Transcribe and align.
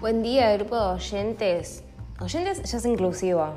Buen 0.00 0.22
día, 0.22 0.50
grupo 0.56 0.76
de 0.76 0.94
oyentes. 0.94 1.84
Oyentes 2.22 2.62
ya 2.62 2.78
es 2.78 2.86
inclusivo. 2.86 3.52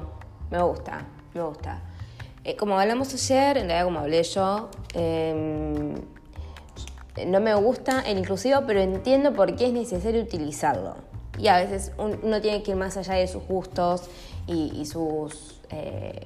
Me 0.51 0.61
gusta, 0.61 1.05
me 1.33 1.41
gusta. 1.41 1.79
Eh, 2.43 2.57
como 2.57 2.77
hablamos 2.77 3.13
ayer, 3.13 3.59
en 3.59 3.67
realidad 3.67 3.85
como 3.85 3.99
hablé 3.99 4.23
yo, 4.23 4.69
em, 4.93 5.93
no 7.27 7.39
me 7.39 7.55
gusta 7.55 8.01
el 8.01 8.17
inclusivo, 8.17 8.59
pero 8.67 8.81
entiendo 8.81 9.31
por 9.31 9.55
qué 9.55 9.67
es 9.67 9.71
necesario 9.71 10.21
utilizarlo. 10.21 10.95
Y 11.39 11.47
a 11.47 11.55
veces 11.59 11.93
uno 11.97 12.41
tiene 12.41 12.61
que 12.61 12.71
ir 12.71 12.77
más 12.77 12.97
allá 12.97 13.13
de 13.13 13.27
sus 13.29 13.47
gustos 13.47 14.09
y, 14.45 14.85
sus 14.85 15.61
eh, 15.69 16.25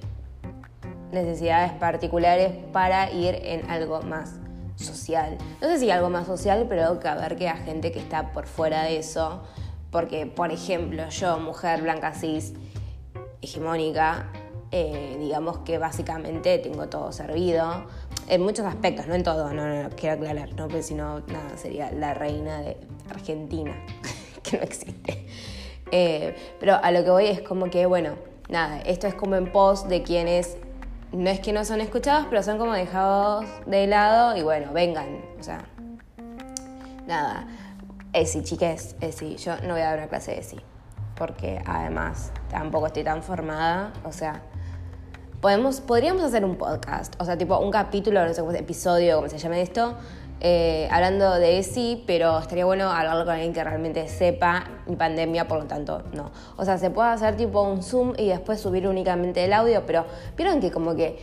necesidades 1.11 1.73
particulares 1.73 2.53
para 2.73 3.11
ir 3.11 3.35
en 3.43 3.69
algo 3.69 4.01
más 4.01 4.33
social. 4.77 5.37
No 5.61 5.67
sé 5.67 5.77
si 5.77 5.91
algo 5.91 6.09
más 6.09 6.25
social, 6.25 6.65
pero 6.67 6.99
que 6.99 7.07
ver 7.07 7.35
que 7.35 7.49
hay 7.49 7.63
gente 7.65 7.91
que 7.91 7.99
está 7.99 8.31
por 8.31 8.47
fuera 8.47 8.81
de 8.81 8.97
eso. 8.97 9.43
Porque, 9.91 10.25
por 10.25 10.51
ejemplo, 10.51 11.09
yo, 11.09 11.39
mujer 11.39 11.81
blanca 11.81 12.13
cis, 12.13 12.53
hegemónica, 13.41 14.27
eh, 14.71 15.15
digamos 15.19 15.59
que 15.59 15.77
básicamente 15.77 16.57
tengo 16.59 16.87
todo 16.87 17.11
servido. 17.11 17.85
En 18.27 18.41
muchos 18.41 18.65
aspectos, 18.65 19.07
no 19.07 19.15
en 19.15 19.23
todo, 19.23 19.53
no, 19.53 19.83
no, 19.83 19.89
quiero 19.91 20.15
aclarar, 20.15 20.53
no, 20.53 20.67
porque 20.67 20.83
si 20.83 20.93
no, 20.93 21.21
nada, 21.21 21.57
sería 21.57 21.91
la 21.91 22.13
reina 22.13 22.61
de 22.61 22.77
Argentina, 23.09 23.73
que 24.43 24.57
no 24.57 24.63
existe. 24.63 25.25
Eh, 25.91 26.35
pero 26.59 26.75
a 26.75 26.91
lo 26.91 27.03
que 27.05 27.09
voy 27.09 27.27
es 27.27 27.41
como 27.41 27.69
que, 27.69 27.85
bueno, 27.85 28.15
nada, 28.49 28.81
esto 28.81 29.07
es 29.07 29.13
como 29.13 29.35
en 29.35 29.51
pos 29.51 29.87
de 29.87 30.03
quienes 30.03 30.57
no 31.13 31.29
es 31.29 31.39
que 31.39 31.53
no 31.53 31.63
son 31.63 31.79
escuchados, 31.79 32.27
pero 32.29 32.43
son 32.43 32.57
como 32.57 32.73
dejados 32.73 33.45
de 33.65 33.87
lado 33.87 34.35
y 34.35 34.43
bueno, 34.43 34.73
vengan, 34.73 35.21
o 35.39 35.43
sea, 35.43 35.65
nada. 37.07 37.47
ESI, 38.19 38.43
chiques, 38.43 38.95
ESI, 38.99 39.37
yo 39.37 39.55
no 39.61 39.73
voy 39.73 39.81
a 39.81 39.85
dar 39.85 39.99
una 39.99 40.07
clase 40.07 40.31
de 40.31 40.39
ESI, 40.39 40.57
porque 41.15 41.61
además 41.65 42.31
tampoco 42.49 42.87
estoy 42.87 43.03
tan 43.03 43.21
formada, 43.21 43.93
o 44.03 44.11
sea, 44.11 44.41
podemos, 45.39 45.81
podríamos 45.81 46.23
hacer 46.23 46.43
un 46.43 46.55
podcast, 46.55 47.13
o 47.21 47.25
sea, 47.25 47.37
tipo 47.37 47.59
un 47.59 47.71
capítulo, 47.71 48.25
no 48.25 48.33
sé 48.33 48.41
cómo 48.41 48.51
episodio, 48.53 49.17
como 49.17 49.29
se 49.29 49.37
llame 49.37 49.61
esto, 49.61 49.95
eh, 50.39 50.87
hablando 50.91 51.35
de 51.35 51.59
ESI, 51.59 52.03
pero 52.05 52.39
estaría 52.39 52.65
bueno 52.65 52.91
hablarlo 52.91 53.25
con 53.25 53.33
alguien 53.33 53.53
que 53.53 53.63
realmente 53.63 54.07
sepa 54.07 54.65
mi 54.85 54.95
pandemia, 54.95 55.47
por 55.47 55.59
lo 55.59 55.65
tanto, 55.65 56.03
no. 56.13 56.31
O 56.57 56.65
sea, 56.65 56.77
se 56.77 56.89
puede 56.89 57.09
hacer 57.09 57.35
tipo 57.37 57.61
un 57.61 57.81
Zoom 57.81 58.13
y 58.17 58.29
después 58.29 58.59
subir 58.59 58.87
únicamente 58.87 59.43
el 59.43 59.53
audio, 59.53 59.83
pero 59.85 60.05
vieron 60.35 60.59
que 60.59 60.71
como 60.71 60.95
que 60.95 61.19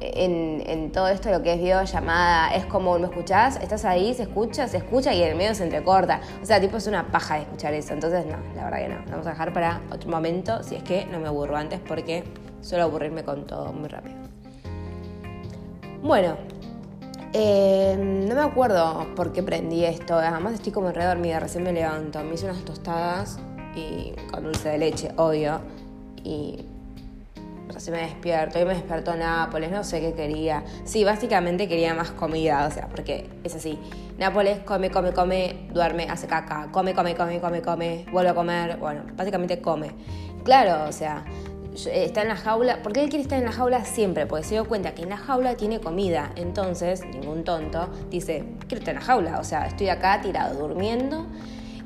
en, 0.00 0.92
todo 0.92 1.08
esto 1.08 1.30
lo 1.30 1.42
que 1.42 1.54
es 1.54 1.58
videollamada 1.58 2.54
es 2.54 2.64
como, 2.66 2.98
¿me 2.98 3.06
escuchás? 3.06 3.56
¿Estás 3.56 3.84
ahí? 3.84 4.14
¿Se 4.14 4.22
escucha? 4.22 4.68
¿Se 4.68 4.76
escucha? 4.76 5.12
Y 5.12 5.22
en 5.22 5.30
el 5.30 5.36
medio 5.36 5.54
se 5.54 5.64
entrecorta. 5.64 6.20
O 6.42 6.46
sea, 6.46 6.60
tipo 6.60 6.76
es 6.76 6.86
una 6.86 7.10
paja 7.10 7.34
de 7.34 7.42
escuchar 7.42 7.74
eso. 7.74 7.94
Entonces, 7.94 8.26
no, 8.26 8.36
la 8.54 8.64
verdad 8.64 8.78
que 8.78 8.88
no. 8.88 9.04
Lo 9.04 9.10
vamos 9.10 9.26
a 9.26 9.30
dejar 9.30 9.52
para 9.52 9.80
otro 9.92 10.10
momento, 10.10 10.62
si 10.62 10.76
es 10.76 10.82
que 10.82 11.06
no 11.06 11.18
me 11.18 11.28
aburro 11.28 11.56
antes, 11.56 11.80
porque 11.80 12.24
suelo 12.60 12.84
aburrirme 12.84 13.24
con 13.24 13.46
todo 13.46 13.72
muy 13.72 13.88
rápido. 13.88 14.16
Bueno, 16.02 16.36
eh, 17.32 17.96
no 17.98 18.34
me 18.34 18.40
acuerdo 18.40 19.06
por 19.16 19.32
qué 19.32 19.42
prendí 19.42 19.84
esto. 19.84 20.14
Además 20.14 20.54
estoy 20.54 20.72
como 20.72 20.92
re 20.92 21.04
dormida, 21.04 21.40
recién 21.40 21.64
me 21.64 21.72
levanto. 21.72 22.22
Me 22.22 22.34
hice 22.34 22.46
unas 22.46 22.64
tostadas 22.64 23.38
y 23.74 24.12
con 24.30 24.44
dulce 24.44 24.70
de 24.70 24.78
leche, 24.78 25.10
obvio. 25.16 25.60
Y 26.22 26.64
recién 27.68 27.96
me 27.96 28.02
despierto. 28.02 28.58
Y 28.60 28.64
me 28.64 28.74
despertó 28.74 29.14
Nápoles, 29.16 29.70
no 29.70 29.84
sé 29.84 30.00
qué 30.00 30.14
quería. 30.14 30.64
Sí, 30.84 31.04
básicamente 31.04 31.68
quería 31.68 31.94
más 31.94 32.10
comida, 32.10 32.66
o 32.66 32.70
sea, 32.70 32.88
porque 32.88 33.28
es 33.44 33.54
así. 33.54 33.78
Nápoles 34.18 34.60
come, 34.60 34.90
come, 34.90 35.12
come, 35.12 35.68
duerme, 35.72 36.08
hace 36.08 36.26
caca. 36.26 36.68
Come, 36.72 36.94
come, 36.94 37.14
come, 37.14 37.40
come, 37.40 37.62
come, 37.62 38.06
vuelve 38.10 38.30
a 38.30 38.34
comer. 38.34 38.76
Bueno, 38.78 39.02
básicamente 39.16 39.60
come. 39.60 39.90
Claro, 40.44 40.88
o 40.88 40.92
sea, 40.92 41.24
está 41.86 42.22
en 42.22 42.28
la 42.28 42.36
jaula, 42.36 42.80
porque 42.82 43.02
él 43.02 43.08
quiere 43.08 43.22
estar 43.22 43.38
en 43.38 43.44
la 43.44 43.52
jaula 43.52 43.84
siempre, 43.84 44.26
porque 44.26 44.44
se 44.44 44.54
dio 44.54 44.66
cuenta 44.66 44.94
que 44.94 45.02
en 45.02 45.10
la 45.10 45.16
jaula 45.16 45.56
tiene 45.56 45.80
comida. 45.80 46.32
Entonces, 46.36 47.04
ningún 47.04 47.44
tonto 47.44 47.88
dice, 48.10 48.44
quiero 48.66 48.80
estar 48.80 48.94
en 48.94 49.00
la 49.00 49.06
jaula, 49.06 49.38
o 49.38 49.44
sea, 49.44 49.66
estoy 49.66 49.88
acá 49.88 50.20
tirado, 50.20 50.58
durmiendo 50.58 51.26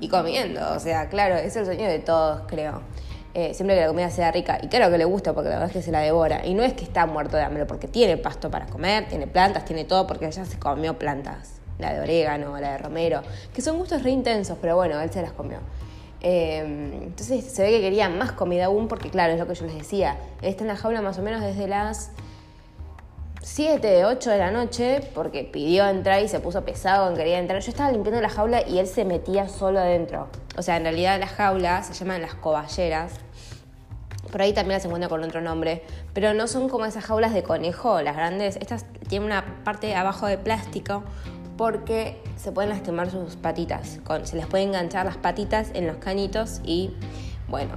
y 0.00 0.08
comiendo. 0.08 0.60
O 0.74 0.78
sea, 0.78 1.08
claro, 1.08 1.36
es 1.36 1.56
el 1.56 1.66
sueño 1.66 1.86
de 1.86 1.98
todos, 1.98 2.42
creo. 2.46 2.82
Eh, 3.34 3.54
siempre 3.54 3.75
que 3.75 3.81
la 3.81 3.88
comida 3.88 4.10
sea 4.10 4.31
rica. 4.31 4.59
Y 4.62 4.69
claro 4.69 4.91
que 4.91 4.98
le 4.98 5.06
gusta, 5.06 5.32
porque 5.32 5.48
la 5.48 5.56
verdad 5.56 5.70
es 5.70 5.76
que 5.76 5.82
se 5.82 5.91
la 5.91 6.00
devora. 6.00 6.44
Y 6.44 6.54
no 6.54 6.62
es 6.62 6.75
que 6.75 6.84
está 6.84 7.06
muerto 7.06 7.37
de 7.37 7.43
hambre, 7.43 7.65
porque 7.65 7.88
tiene 7.88 8.19
pasto 8.19 8.50
para 8.50 8.66
comer, 8.66 9.09
tiene 9.09 9.26
plantas, 9.26 9.65
tiene 9.65 9.84
todo, 9.84 10.06
porque 10.06 10.26
ella 10.26 10.44
se 10.44 10.59
comió 10.59 10.98
plantas. 10.98 11.54
La 11.78 11.94
de 11.94 12.00
orégano, 12.00 12.59
la 12.60 12.72
de 12.72 12.78
romero, 12.78 13.22
que 13.54 13.62
son 13.62 13.78
gustos 13.78 14.03
re 14.03 14.10
intensos, 14.10 14.59
pero 14.60 14.76
bueno, 14.76 15.00
él 15.00 15.10
se 15.10 15.22
las 15.22 15.32
comió. 15.32 15.59
Em, 16.20 16.93
entonces 17.03 17.44
se 17.44 17.62
ve 17.62 17.70
que 17.70 17.81
quería 17.81 18.09
más 18.09 18.32
comida 18.32 18.66
aún 18.66 18.87
porque, 18.87 19.10
claro, 19.10 19.32
es 19.32 19.41
lo 19.41 19.47
que 19.49 19.54
yo 19.54 19.64
les 19.66 19.75
decía. 19.75 20.19
Está 20.43 20.62
en 20.62 20.69
la 20.69 20.76
jaula 20.76 21.00
más 21.00 21.19
o 21.19 21.22
menos 21.22 21.41
desde 21.41 21.66
las 21.66 22.10
7, 23.42 24.04
8 24.04 24.30
de 24.30 24.38
la 24.38 24.53
noche 24.53 25.00
porque 25.14 25.42
pidió 25.42 25.88
entrar 25.88 26.22
y 26.22 26.28
se 26.28 26.38
puso 26.38 26.64
pesado 26.64 27.10
en 27.10 27.16
quería 27.16 27.41
entrar. 27.41 27.60
Yo 27.60 27.70
estaba 27.70 27.91
limpiando 27.91 28.20
la 28.20 28.28
jaula 28.28 28.66
y 28.66 28.78
él 28.78 28.86
se 28.86 29.04
metía 29.04 29.48
solo 29.48 29.80
adentro. 29.80 30.28
O 30.56 30.62
sea, 30.62 30.76
en 30.76 30.84
realidad 30.84 31.19
las 31.19 31.32
jaulas 31.32 31.88
se 31.88 31.94
llaman 31.94 32.22
las 32.22 32.34
coballeras. 32.34 33.14
Por 34.31 34.41
ahí 34.41 34.52
también 34.52 34.76
las 34.76 34.84
encuentro 34.84 35.10
con 35.10 35.25
otro 35.25 35.41
nombre. 35.41 35.82
Pero 36.14 36.34
no 36.34 36.47
son 36.47 36.69
como 36.69 36.86
esas 36.86 37.04
jaulas 37.04 37.34
de 37.34 37.42
conejo, 37.42 38.00
las 38.00 38.14
grandes. 38.14 38.56
Estas 38.56 38.86
tienen 39.08 39.26
una 39.26 39.64
parte 39.64 39.94
abajo 39.97 40.26
de 40.26 40.38
plástico 40.38 41.02
porque 41.56 42.22
se 42.36 42.52
pueden 42.52 42.70
lastimar 42.70 43.10
sus 43.10 43.34
patitas. 43.34 43.98
se 44.22 44.36
les 44.36 44.47
puede 44.47 44.62
enganchar 44.62 45.04
las 45.04 45.16
patitas 45.16 45.70
en 45.75 45.88
los 45.88 45.97
canitos 45.97 46.60
y, 46.64 46.94
bueno, 47.48 47.75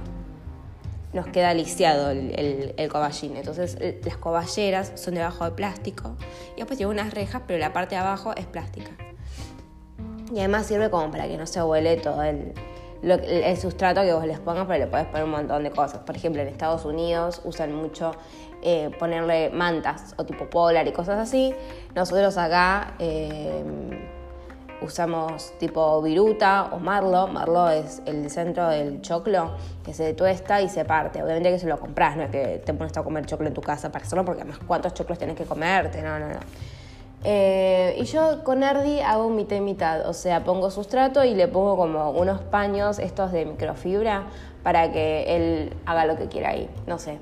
nos 1.12 1.26
queda 1.26 1.54
lisiado 1.54 2.10
el, 2.10 2.88
coballín. 2.90 3.36
Entonces, 3.36 3.78
las 4.04 4.16
coballeras 4.16 4.92
son 4.96 5.14
debajo 5.14 5.44
de 5.44 5.52
plástico 5.52 6.16
y 6.54 6.58
después 6.58 6.76
tiene 6.76 6.92
unas 6.92 7.14
rejas, 7.14 7.42
pero 7.46 7.58
la 7.58 7.72
parte 7.72 7.94
de 7.94 8.00
abajo 8.00 8.34
es 8.36 8.46
plástica. 8.46 8.90
Y 10.32 10.38
además 10.40 10.66
sirve 10.66 10.90
como 10.90 11.10
para 11.10 11.28
que 11.28 11.36
no 11.36 11.46
se 11.46 11.62
huele 11.62 11.96
todo 11.96 12.22
el, 12.22 12.52
el 13.02 13.56
sustrato 13.56 14.02
que 14.02 14.12
vos 14.12 14.26
les 14.26 14.40
pongas, 14.40 14.66
pero 14.66 14.84
le 14.84 14.90
podés 14.90 15.06
poner 15.06 15.24
un 15.24 15.30
montón 15.30 15.62
de 15.62 15.70
cosas. 15.70 16.00
Por 16.00 16.16
ejemplo, 16.16 16.42
en 16.42 16.48
Estados 16.48 16.84
Unidos 16.84 17.40
usan 17.44 17.72
mucho 17.74 18.12
eh, 18.62 18.90
ponerle 18.98 19.50
mantas 19.50 20.14
o 20.16 20.24
tipo 20.24 20.50
polar 20.50 20.88
y 20.88 20.92
cosas 20.92 21.18
así. 21.18 21.54
Nosotros 21.94 22.36
acá 22.36 22.94
eh, 22.98 23.62
usamos 24.80 25.52
tipo 25.58 26.00
viruta 26.02 26.70
o 26.72 26.78
marlo. 26.78 27.26
Marlo 27.26 27.68
es 27.70 28.02
el 28.06 28.30
centro 28.30 28.68
del 28.68 29.00
choclo 29.02 29.52
que 29.84 29.94
se 29.94 30.14
tuesta 30.14 30.60
y 30.60 30.68
se 30.68 30.84
parte. 30.84 31.22
Obviamente 31.22 31.50
que 31.50 31.58
se 31.58 31.66
lo 31.66 31.78
compras, 31.78 32.16
no 32.16 32.24
es 32.24 32.30
que 32.30 32.62
te 32.64 32.74
pones 32.74 32.96
a 32.96 33.02
comer 33.02 33.26
choclo 33.26 33.46
en 33.46 33.54
tu 33.54 33.60
casa 33.60 33.90
para 33.90 34.04
hacerlo, 34.04 34.24
porque 34.24 34.42
además 34.42 34.60
cuántos 34.66 34.94
choclos 34.94 35.18
tienes 35.18 35.36
que 35.36 35.44
comerte, 35.44 36.02
no, 36.02 36.18
no, 36.18 36.28
no. 36.28 36.40
Eh, 37.24 37.96
y 37.98 38.04
yo 38.04 38.44
con 38.44 38.62
Erdi 38.62 39.00
hago 39.00 39.28
mitad 39.30 39.56
y 39.56 39.60
mitad, 39.60 40.08
o 40.08 40.12
sea, 40.12 40.44
pongo 40.44 40.70
sustrato 40.70 41.24
y 41.24 41.34
le 41.34 41.48
pongo 41.48 41.76
como 41.76 42.10
unos 42.10 42.40
paños 42.40 42.98
estos 42.98 43.32
de 43.32 43.46
microfibra 43.46 44.26
para 44.62 44.92
que 44.92 45.36
él 45.36 45.74
haga 45.86 46.06
lo 46.06 46.16
que 46.16 46.26
quiera 46.26 46.50
ahí, 46.50 46.68
no 46.86 46.98
sé. 46.98 47.18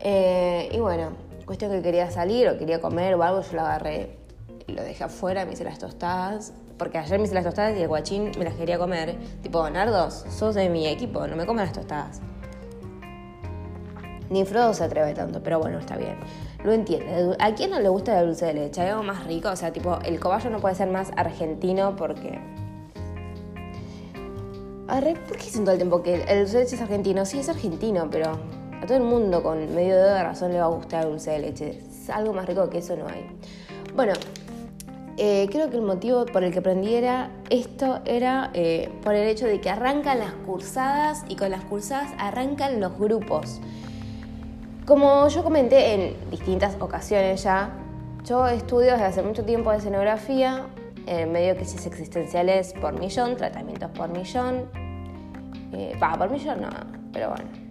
Eh, 0.00 0.70
y 0.72 0.78
bueno, 0.78 1.10
cuestión 1.44 1.72
que 1.72 1.82
quería 1.82 2.10
salir 2.10 2.48
o 2.48 2.56
quería 2.56 2.80
comer 2.80 3.14
o 3.14 3.22
algo, 3.22 3.42
yo 3.42 3.52
lo 3.54 3.62
agarré 3.62 4.24
lo 4.66 4.82
dejé 4.82 5.04
afuera, 5.04 5.44
me 5.44 5.52
hice 5.52 5.64
las 5.64 5.78
tostadas, 5.78 6.52
porque 6.78 6.98
ayer 6.98 7.18
me 7.18 7.24
hice 7.24 7.34
las 7.34 7.44
tostadas 7.44 7.76
y 7.76 7.82
el 7.82 7.88
guachín 7.88 8.32
me 8.38 8.44
las 8.44 8.54
quería 8.54 8.78
comer. 8.78 9.16
Tipo, 9.42 9.68
Nardos, 9.70 10.24
sos 10.28 10.54
de 10.54 10.68
mi 10.68 10.86
equipo, 10.86 11.26
no 11.26 11.36
me 11.36 11.46
comen 11.46 11.64
las 11.64 11.74
tostadas. 11.74 12.20
Ni 14.30 14.44
Frodo 14.44 14.74
se 14.74 14.84
atreve 14.84 15.14
tanto, 15.14 15.42
pero 15.42 15.60
bueno, 15.60 15.78
está 15.78 15.96
bien. 15.96 16.16
Lo 16.64 16.72
entiende. 16.72 17.36
¿A 17.38 17.54
quién 17.54 17.70
no 17.70 17.78
le 17.78 17.88
gusta 17.88 18.18
el 18.18 18.26
dulce 18.26 18.46
de 18.46 18.54
leche? 18.54 18.80
¿Hay 18.80 18.88
algo 18.88 19.02
más 19.02 19.24
rico? 19.26 19.50
O 19.50 19.56
sea, 19.56 19.72
tipo, 19.72 19.98
el 20.04 20.18
cobayo 20.18 20.50
no 20.50 20.60
puede 20.60 20.74
ser 20.74 20.88
más 20.88 21.10
argentino 21.16 21.94
porque... 21.94 22.40
¿por 24.86 25.36
qué 25.36 25.44
dicen 25.44 25.64
todo 25.64 25.72
el 25.72 25.78
tiempo 25.78 26.02
que 26.02 26.22
el 26.24 26.40
dulce 26.40 26.58
de 26.58 26.64
leche 26.64 26.76
es 26.76 26.82
argentino? 26.82 27.26
Sí, 27.26 27.38
es 27.38 27.48
argentino, 27.48 28.08
pero 28.10 28.32
a 28.80 28.86
todo 28.86 28.96
el 28.96 29.04
mundo 29.04 29.42
con 29.42 29.74
medio 29.74 29.96
dedo 29.96 30.14
de 30.14 30.22
razón 30.22 30.52
le 30.52 30.58
va 30.58 30.64
a 30.64 30.68
gustar 30.68 31.04
el 31.04 31.10
dulce 31.10 31.30
de 31.32 31.38
leche. 31.38 31.80
Algo 32.12 32.32
más 32.32 32.46
rico 32.46 32.68
que 32.70 32.78
eso 32.78 32.96
no 32.96 33.06
hay. 33.06 33.26
Bueno, 33.94 34.14
eh, 35.16 35.48
creo 35.50 35.70
que 35.70 35.76
el 35.76 35.82
motivo 35.82 36.26
por 36.26 36.42
el 36.44 36.52
que 36.52 36.58
aprendiera 36.58 37.30
esto 37.50 38.00
era 38.04 38.50
eh, 38.54 38.90
por 39.02 39.14
el 39.14 39.28
hecho 39.28 39.46
de 39.46 39.60
que 39.60 39.70
arrancan 39.70 40.18
las 40.18 40.32
cursadas 40.32 41.24
y 41.28 41.36
con 41.36 41.50
las 41.50 41.64
cursadas 41.64 42.12
arrancan 42.18 42.80
los 42.80 42.98
grupos. 42.98 43.60
Como 44.86 45.28
yo 45.28 45.42
comenté 45.42 45.94
en 45.94 46.30
distintas 46.30 46.76
ocasiones 46.80 47.42
ya, 47.42 47.70
yo 48.24 48.46
estudio 48.48 48.92
desde 48.92 49.04
hace 49.04 49.22
mucho 49.22 49.44
tiempo 49.44 49.70
de 49.70 49.78
escenografía, 49.78 50.66
en 51.06 51.32
medio 51.32 51.54
crisis 51.56 51.86
existenciales 51.86 52.72
por 52.74 52.98
millón, 52.98 53.36
tratamientos 53.36 53.90
por 53.90 54.08
millón. 54.08 54.68
Eh, 55.72 55.96
por 56.18 56.30
millón 56.30 56.60
no, 56.60 56.68
pero 57.12 57.30
bueno 57.30 57.64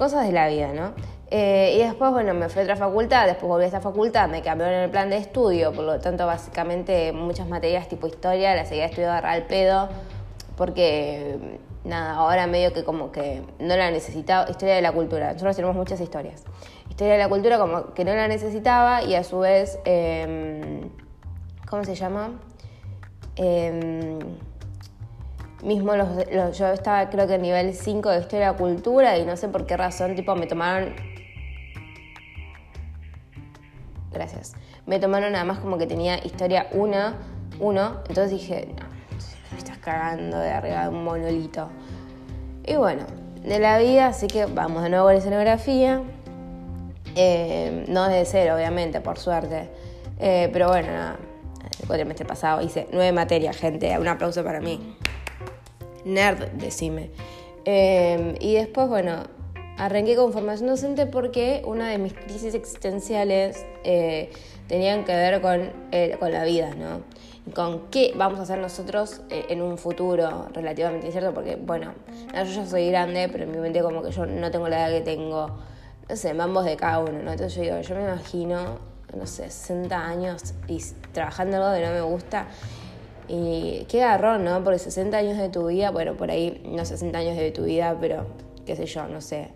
cosas 0.00 0.26
de 0.26 0.32
la 0.32 0.48
vida, 0.48 0.72
¿no? 0.72 0.94
Eh, 1.32 1.74
y 1.76 1.78
después, 1.78 2.10
bueno, 2.10 2.34
me 2.34 2.48
fui 2.48 2.60
a 2.60 2.64
otra 2.64 2.76
facultad, 2.76 3.26
después 3.26 3.48
volví 3.48 3.62
a 3.62 3.66
esta 3.66 3.80
facultad, 3.80 4.28
me 4.28 4.42
cambiaron 4.42 4.80
el 4.80 4.90
plan 4.90 5.10
de 5.10 5.16
estudio, 5.16 5.72
por 5.72 5.84
lo 5.84 6.00
tanto, 6.00 6.26
básicamente 6.26 7.12
muchas 7.12 7.48
materias 7.48 7.88
tipo 7.88 8.08
historia 8.08 8.56
las 8.56 8.68
seguía 8.68 8.86
estudiando 8.86 9.28
al 9.28 9.46
pedo, 9.46 9.88
porque 10.56 11.38
nada, 11.84 12.14
ahora 12.14 12.48
medio 12.48 12.72
que 12.72 12.82
como 12.82 13.12
que 13.12 13.42
no 13.60 13.76
la 13.76 13.92
necesitaba, 13.92 14.50
historia 14.50 14.74
de 14.74 14.82
la 14.82 14.90
cultura, 14.90 15.32
nosotros 15.32 15.54
tenemos 15.54 15.76
muchas 15.76 16.00
historias, 16.00 16.42
historia 16.88 17.12
de 17.12 17.18
la 17.20 17.28
cultura 17.28 17.58
como 17.58 17.94
que 17.94 18.04
no 18.04 18.12
la 18.12 18.26
necesitaba 18.26 19.04
y 19.04 19.14
a 19.14 19.22
su 19.22 19.38
vez, 19.38 19.78
em, 19.84 20.90
¿cómo 21.68 21.84
se 21.84 21.94
llama? 21.94 22.40
Em, 23.36 24.18
mismo 25.62 25.94
los, 25.94 26.08
yo 26.58 26.66
estaba 26.68 27.08
creo 27.08 27.28
que 27.28 27.34
en 27.34 27.42
nivel 27.42 27.72
5 27.72 28.10
de 28.10 28.18
historia 28.18 28.46
de 28.46 28.52
la 28.52 28.58
cultura 28.58 29.16
y 29.16 29.24
no 29.24 29.36
sé 29.36 29.46
por 29.48 29.64
qué 29.64 29.76
razón, 29.76 30.16
tipo, 30.16 30.34
me 30.34 30.48
tomaron... 30.48 31.19
Gracias. 34.12 34.54
Me 34.86 34.98
tomaron 34.98 35.32
nada 35.32 35.44
más 35.44 35.58
como 35.58 35.78
que 35.78 35.86
tenía 35.86 36.24
historia 36.24 36.66
1, 36.72 37.12
1, 37.60 38.00
entonces 38.08 38.30
dije, 38.30 38.74
no, 38.76 38.86
me 39.52 39.58
estás 39.58 39.78
cagando 39.78 40.38
de 40.38 40.50
arriba 40.50 40.82
de 40.82 40.88
un 40.88 41.04
monolito. 41.04 41.68
Y 42.66 42.76
bueno, 42.76 43.04
de 43.42 43.58
la 43.58 43.78
vida, 43.78 44.06
así 44.08 44.26
que 44.26 44.46
vamos 44.46 44.82
de 44.82 44.90
nuevo 44.90 45.06
con 45.06 45.14
la 45.14 45.18
escenografía. 45.18 46.02
Eh, 47.16 47.84
no 47.88 48.08
desde 48.08 48.24
cero, 48.24 48.54
obviamente, 48.56 49.00
por 49.00 49.18
suerte. 49.18 49.68
Eh, 50.18 50.48
pero 50.52 50.68
bueno, 50.68 50.88
nada. 50.92 51.16
El 51.80 51.86
cuatrimestre 51.86 52.26
pasado 52.26 52.60
hice 52.60 52.86
nueve 52.92 53.12
materias, 53.12 53.56
gente. 53.56 53.98
Un 53.98 54.08
aplauso 54.08 54.44
para 54.44 54.60
mí. 54.60 54.96
Nerd, 56.04 56.50
decime. 56.52 57.10
Eh, 57.64 58.36
y 58.40 58.54
después, 58.54 58.88
bueno, 58.88 59.24
arranqué 59.80 60.14
con 60.14 60.32
formación 60.32 60.68
docente 60.68 61.06
porque 61.06 61.62
una 61.64 61.88
de 61.88 61.98
mis 61.98 62.12
crisis 62.12 62.54
existenciales 62.54 63.64
tenían 64.68 65.04
que 65.04 65.12
ver 65.12 65.40
con, 65.40 65.72
con 66.18 66.32
la 66.32 66.44
vida, 66.44 66.74
¿no? 66.74 67.00
con 67.54 67.88
qué 67.90 68.12
vamos 68.16 68.38
a 68.38 68.42
hacer 68.42 68.58
nosotros 68.58 69.22
eh, 69.30 69.46
en 69.48 69.62
un 69.62 69.78
futuro 69.78 70.48
relativamente 70.52 71.06
incierto, 71.06 71.32
porque 71.34 71.56
bueno, 71.56 71.94
yo 72.32 72.44
ya 72.44 72.66
soy 72.66 72.90
grande, 72.90 73.28
pero 73.30 73.44
en 73.44 73.52
mi 73.52 73.58
mente 73.58 73.82
como 73.82 74.02
que 74.02 74.10
yo 74.10 74.26
no 74.26 74.50
tengo 74.50 74.68
la 74.68 74.88
edad 74.88 74.98
que 74.98 75.00
tengo, 75.02 75.50
no 76.08 76.16
sé, 76.16 76.34
mambos 76.34 76.64
de 76.64 76.76
cada 76.76 77.00
uno, 77.00 77.22
¿no? 77.22 77.32
Entonces 77.32 77.54
yo 77.54 77.62
digo, 77.62 77.80
yo 77.80 77.94
me 77.94 78.02
imagino, 78.02 78.78
no 79.16 79.26
sé, 79.26 79.50
60 79.50 79.96
años 79.96 80.54
y 80.68 80.82
trabajando 81.12 81.56
algo 81.56 81.74
que 81.74 81.86
no 81.86 81.92
me 81.92 82.02
gusta. 82.02 82.46
Y 83.28 83.86
qué 83.88 83.98
garrón, 84.00 84.44
¿no? 84.44 84.62
Porque 84.64 84.78
60 84.78 85.16
años 85.16 85.38
de 85.38 85.48
tu 85.48 85.68
vida, 85.68 85.90
bueno, 85.90 86.16
por 86.16 86.30
ahí 86.30 86.62
no 86.64 86.84
60 86.84 87.16
años 87.16 87.36
de 87.36 87.52
tu 87.52 87.64
vida, 87.64 87.96
pero 88.00 88.26
qué 88.66 88.74
sé 88.76 88.86
yo, 88.86 89.06
no 89.06 89.20
sé. 89.20 89.50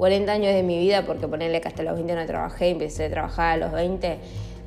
40 0.00 0.32
años 0.32 0.54
de 0.54 0.62
mi 0.62 0.78
vida, 0.78 1.04
porque 1.04 1.28
ponerle 1.28 1.60
que 1.60 1.68
hasta 1.68 1.82
los 1.82 1.92
20 1.92 2.14
no 2.14 2.24
trabajé, 2.24 2.70
empecé 2.70 3.04
a 3.04 3.10
trabajar 3.10 3.52
a 3.52 3.56
los 3.58 3.72
20 3.72 4.18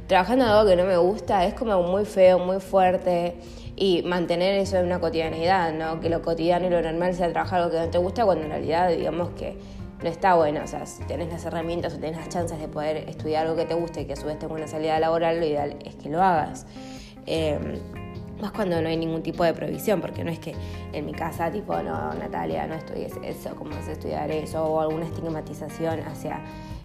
trabajando 0.06 0.46
algo 0.46 0.70
que 0.70 0.76
no 0.76 0.84
me 0.84 0.96
gusta 0.98 1.44
es 1.48 1.56
como 1.56 1.82
muy 1.82 2.06
feo, 2.06 2.38
muy 2.38 2.60
fuerte 2.60 3.34
y 3.76 4.04
mantener 4.04 4.54
eso 4.54 4.78
en 4.78 4.86
una 4.86 5.00
cotidianidad, 5.00 5.74
¿no? 5.74 6.00
Que 6.00 6.10
lo 6.10 6.22
cotidiano 6.22 6.68
y 6.68 6.70
lo 6.70 6.84
normal 6.84 7.16
sea 7.16 7.32
trabajar 7.32 7.62
algo 7.62 7.72
que 7.72 7.80
no 7.80 7.90
te 7.90 7.98
gusta 7.98 8.26
cuando 8.26 8.44
en 8.44 8.52
realidad 8.52 8.90
digamos 8.90 9.32
que 9.32 9.58
no 10.04 10.08
está 10.08 10.36
bueno, 10.36 10.62
o 10.64 10.68
sea, 10.68 10.86
si 10.86 11.04
tenés 11.06 11.30
las 11.30 11.44
herramientas 11.46 11.96
o 11.96 11.98
tenés 11.98 12.18
las 12.18 12.30
chances 12.30 12.60
de 12.60 12.68
poder 12.68 13.10
estudiar 13.10 13.48
algo 13.48 13.56
que 13.56 13.66
te 13.66 13.74
guste 13.74 14.02
y 14.02 14.06
que 14.06 14.14
a 14.14 14.18
su 14.18 14.28
vez 14.28 14.38
tenga 14.38 14.54
una 14.54 14.68
salida 14.68 15.00
laboral, 15.00 15.40
lo 15.40 15.48
ideal 15.48 15.78
es 15.84 15.96
que 15.96 16.10
lo 16.10 16.22
hagas. 16.22 16.68
Em, 17.26 17.80
más 18.44 18.52
cuando 18.52 18.82
no 18.82 18.90
hay 18.90 18.98
ningún 18.98 19.24
tipo 19.24 19.44
de 19.46 19.54
prohibición, 19.54 20.02
porque 20.02 20.24
no 20.24 20.30
es 20.30 20.38
que 20.38 20.54
en 20.92 21.06
mi 21.06 21.14
casa, 21.14 21.50
tipo, 21.50 21.76
no, 21.82 22.14
Natalia, 22.14 22.68
no 22.68 22.76
estudies 22.76 23.14
eso, 23.24 23.56
¿cómo 23.56 23.72
vas 23.72 23.88
a 23.88 23.94
estudiar 23.94 24.30
eso? 24.32 24.66
O 24.66 24.82
alguna 24.82 25.06
estigmatización 25.06 26.02
hacia 26.02 26.42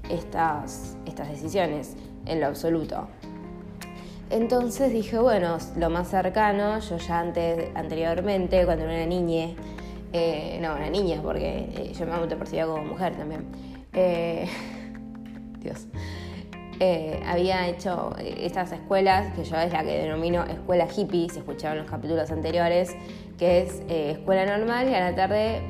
estas, 0.08 0.96
estas 1.04 1.28
decisiones 1.28 1.96
en 2.26 2.40
lo 2.40 2.46
absoluto. 2.46 3.08
Entonces 4.30 4.92
dije, 4.92 5.18
bueno, 5.18 5.58
lo 5.76 5.90
más 5.90 6.08
cercano, 6.08 6.78
yo 6.78 6.96
ya 6.98 7.18
antes, 7.18 7.70
anteriormente, 7.74 8.64
cuando 8.64 8.84
era 8.84 9.04
niña, 9.04 9.48
eh, 10.12 10.58
no, 10.62 10.76
una 10.76 10.90
niña, 10.90 11.20
porque 11.20 11.70
eh, 11.74 11.92
yo 11.98 12.06
me 12.06 12.12
autopercibía 12.12 12.66
como 12.66 12.84
mujer 12.84 13.16
también, 13.16 13.46
eh, 13.94 14.46
Dios, 15.58 15.88
había 17.26 17.66
hecho 17.68 18.14
estas 18.18 18.72
escuelas, 18.72 19.34
que 19.34 19.44
yo 19.44 19.56
es 19.56 19.72
la 19.72 19.82
que 19.82 19.98
denomino 19.98 20.44
escuela 20.44 20.86
hippie, 20.86 21.28
se 21.28 21.40
escucharon 21.40 21.78
los 21.78 21.90
capítulos 21.90 22.30
anteriores, 22.30 22.94
que 23.36 23.62
es 23.62 23.82
escuela 23.88 24.46
normal 24.46 24.88
y 24.88 24.94
a 24.94 25.10
la 25.10 25.14
tarde 25.14 25.62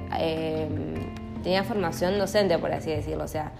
tenía 1.42 1.64
formación 1.64 2.18
docente, 2.18 2.58
por 2.58 2.72
así 2.72 2.90
decirlo, 2.90 3.24
o 3.24 3.28
sea, 3.28 3.52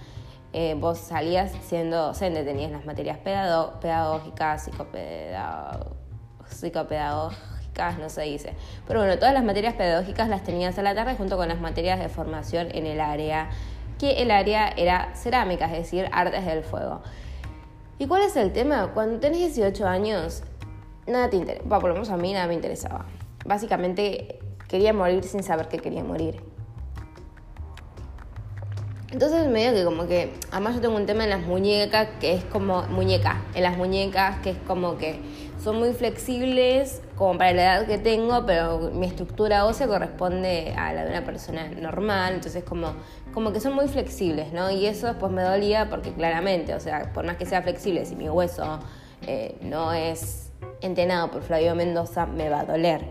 eh, 0.51 0.75
vos 0.79 0.97
salías 0.97 1.51
siendo 1.63 2.07
docente, 2.07 2.43
tenías 2.43 2.71
las 2.71 2.85
materias 2.85 3.19
pedagógicas, 3.19 4.69
psicopedagógicas, 6.47 7.99
no 7.99 8.09
se 8.09 8.23
dice. 8.23 8.53
Pero 8.87 9.01
bueno, 9.01 9.17
todas 9.19 9.33
las 9.33 9.43
materias 9.43 9.75
pedagógicas 9.75 10.27
las 10.27 10.43
tenías 10.43 10.79
a 10.79 10.81
la 10.81 10.95
tarde 10.95 11.15
junto 11.15 11.37
con 11.37 11.49
las 11.49 11.59
materias 11.59 11.99
de 11.99 12.09
formación 12.09 12.69
en 12.71 12.87
el 12.87 12.99
área, 12.99 13.49
que 13.99 14.21
el 14.21 14.31
área 14.31 14.69
era 14.69 15.15
cerámica, 15.15 15.65
es 15.65 15.71
decir, 15.73 16.09
artes 16.11 16.45
del 16.45 16.63
fuego. 16.63 17.01
¿Y 18.01 18.07
cuál 18.07 18.23
es 18.23 18.37
el 18.37 18.53
tema? 18.53 18.93
Cuando 18.93 19.19
tenés 19.19 19.39
18 19.39 19.85
años, 19.85 20.43
nada 21.05 21.29
te 21.29 21.35
interesa, 21.35 21.67
por 21.67 21.83
lo 21.83 21.93
menos 21.95 22.09
a 22.09 22.15
mí 22.15 22.31
nada 22.31 22.47
me 22.47 22.53
interesaba. 22.53 23.05
Básicamente 23.45 24.39
quería 24.69 24.93
morir 24.93 25.25
sin 25.25 25.43
saber 25.43 25.67
que 25.67 25.79
quería 25.79 26.01
morir. 26.01 26.41
Entonces 29.11 29.49
medio 29.49 29.73
que 29.73 29.83
como 29.83 30.07
que, 30.07 30.33
además 30.49 30.75
yo 30.75 30.81
tengo 30.81 30.95
un 30.95 31.07
tema 31.07 31.25
en 31.25 31.29
las 31.29 31.41
muñecas 31.41 32.07
que 32.21 32.35
es 32.35 32.45
como, 32.45 32.83
muñeca, 32.83 33.41
en 33.53 33.63
las 33.63 33.75
muñecas 33.75 34.39
que 34.39 34.51
es 34.51 34.57
como 34.65 34.97
que 34.97 35.19
son 35.61 35.77
muy 35.77 35.91
flexibles 35.91 37.01
como 37.19 37.37
para 37.37 37.51
la 37.51 37.63
edad 37.63 37.85
que 37.85 37.97
tengo, 37.97 38.45
pero 38.45 38.79
mi 38.93 39.05
estructura 39.05 39.65
ósea 39.65 39.87
corresponde 39.87 40.73
a 40.77 40.93
la 40.93 41.03
de 41.03 41.09
una 41.09 41.25
persona 41.25 41.67
normal, 41.67 42.35
entonces 42.35 42.63
como, 42.63 42.93
como 43.33 43.51
que 43.51 43.59
son 43.59 43.73
muy 43.73 43.89
flexibles, 43.89 44.53
¿no? 44.53 44.71
Y 44.71 44.85
eso 44.85 45.07
después 45.07 45.29
me 45.29 45.43
dolía 45.43 45.89
porque 45.89 46.13
claramente, 46.13 46.73
o 46.73 46.79
sea, 46.79 47.11
por 47.13 47.25
más 47.25 47.35
que 47.35 47.45
sea 47.45 47.61
flexible, 47.61 48.05
si 48.05 48.15
mi 48.15 48.29
hueso 48.29 48.79
eh, 49.27 49.57
no 49.61 49.91
es 49.91 50.53
entrenado 50.79 51.29
por 51.29 51.41
Flavio 51.41 51.75
Mendoza, 51.75 52.25
me 52.25 52.49
va 52.49 52.61
a 52.61 52.65
doler. 52.65 53.01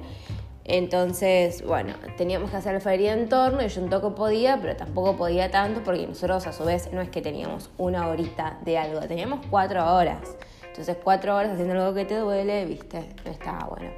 Entonces, 0.64 1.62
bueno, 1.66 1.92
teníamos 2.16 2.50
que 2.50 2.56
hacer 2.56 2.74
alfarería 2.74 3.12
en 3.12 3.28
torno 3.28 3.62
y 3.62 3.68
yo 3.68 3.82
un 3.82 3.90
toco 3.90 4.14
podía, 4.14 4.58
pero 4.58 4.74
tampoco 4.74 5.18
podía 5.18 5.50
tanto 5.50 5.82
porque 5.84 6.06
nosotros 6.06 6.46
a 6.46 6.54
su 6.54 6.64
vez 6.64 6.90
no 6.94 7.02
es 7.02 7.10
que 7.10 7.20
teníamos 7.20 7.68
una 7.76 8.08
horita 8.08 8.58
de 8.64 8.78
algo, 8.78 9.00
teníamos 9.00 9.44
cuatro 9.50 9.94
horas. 9.94 10.34
Entonces, 10.78 10.96
cuatro 11.02 11.34
horas 11.34 11.50
haciendo 11.54 11.74
algo 11.74 11.92
que 11.92 12.04
te 12.04 12.14
duele, 12.14 12.64
viste, 12.64 13.04
no 13.24 13.32
estaba 13.32 13.66
bueno. 13.66 13.90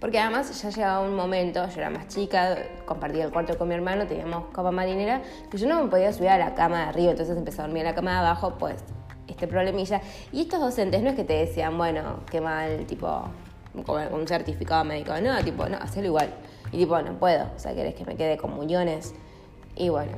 Porque 0.00 0.18
además 0.18 0.60
ya 0.60 0.68
llegaba 0.68 1.00
un 1.00 1.14
momento, 1.14 1.64
yo 1.68 1.78
era 1.78 1.90
más 1.90 2.08
chica, 2.08 2.58
compartía 2.86 3.24
el 3.24 3.30
cuarto 3.30 3.56
con 3.56 3.68
mi 3.68 3.76
hermano, 3.76 4.04
teníamos 4.08 4.46
cama 4.52 4.72
marinera, 4.72 5.22
que 5.48 5.58
yo 5.58 5.68
no 5.68 5.84
me 5.84 5.88
podía 5.88 6.12
subir 6.12 6.30
a 6.30 6.38
la 6.38 6.56
cama 6.56 6.78
de 6.78 6.84
arriba, 6.86 7.12
entonces 7.12 7.36
empecé 7.36 7.60
a 7.60 7.66
dormir 7.66 7.82
en 7.82 7.90
la 7.90 7.94
cama 7.94 8.10
de 8.10 8.16
abajo, 8.18 8.54
pues 8.58 8.82
este 9.28 9.46
problemilla. 9.46 10.00
Y 10.32 10.40
estos 10.40 10.58
docentes 10.58 11.04
no 11.04 11.10
es 11.10 11.14
que 11.14 11.22
te 11.22 11.34
decían, 11.34 11.78
bueno, 11.78 12.24
qué 12.28 12.40
mal, 12.40 12.84
tipo, 12.86 13.28
como 13.86 14.04
un 14.08 14.26
certificado 14.26 14.84
médico. 14.84 15.12
No, 15.22 15.38
tipo, 15.44 15.68
no, 15.68 15.76
hacelo 15.76 16.08
igual. 16.08 16.34
Y 16.72 16.78
tipo, 16.78 17.00
no 17.00 17.12
puedo. 17.12 17.44
O 17.54 17.60
sea, 17.60 17.76
querés 17.76 17.94
que 17.94 18.04
me 18.04 18.16
quede 18.16 18.36
con 18.38 18.52
muñones. 18.56 19.14
Y 19.76 19.88
bueno, 19.88 20.16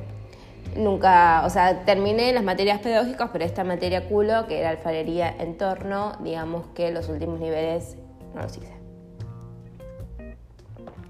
nunca, 0.75 1.43
o 1.45 1.49
sea, 1.49 1.85
terminé 1.85 2.33
las 2.33 2.43
materias 2.43 2.79
pedagógicas, 2.79 3.29
pero 3.31 3.45
esta 3.45 3.63
materia 3.63 4.07
culo, 4.07 4.47
que 4.47 4.59
era 4.59 4.69
alfarería 4.69 5.33
en 5.39 5.57
torno, 5.57 6.13
digamos 6.21 6.67
que 6.75 6.91
los 6.91 7.09
últimos 7.09 7.39
niveles 7.39 7.97
no 8.33 8.41
los 8.41 8.57
hice. 8.57 8.77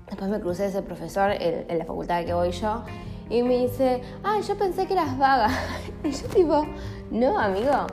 Después 0.08 0.30
me 0.30 0.40
crucé 0.40 0.68
ese 0.68 0.82
profesor 0.82 1.32
en, 1.32 1.78
la 1.78 1.86
facultad 1.86 2.24
que 2.24 2.34
voy 2.34 2.52
yo 2.52 2.84
y 3.30 3.44
me 3.44 3.58
dice, 3.58 4.02
ay, 4.24 4.42
yo 4.42 4.58
pensé 4.58 4.88
que 4.88 4.94
eras 4.94 5.18
vaga. 5.18 5.50
Y 6.04 6.12
yo 6.12 6.28
tipo, 6.28 6.66
no, 7.12 7.38
amigo. 7.38 7.88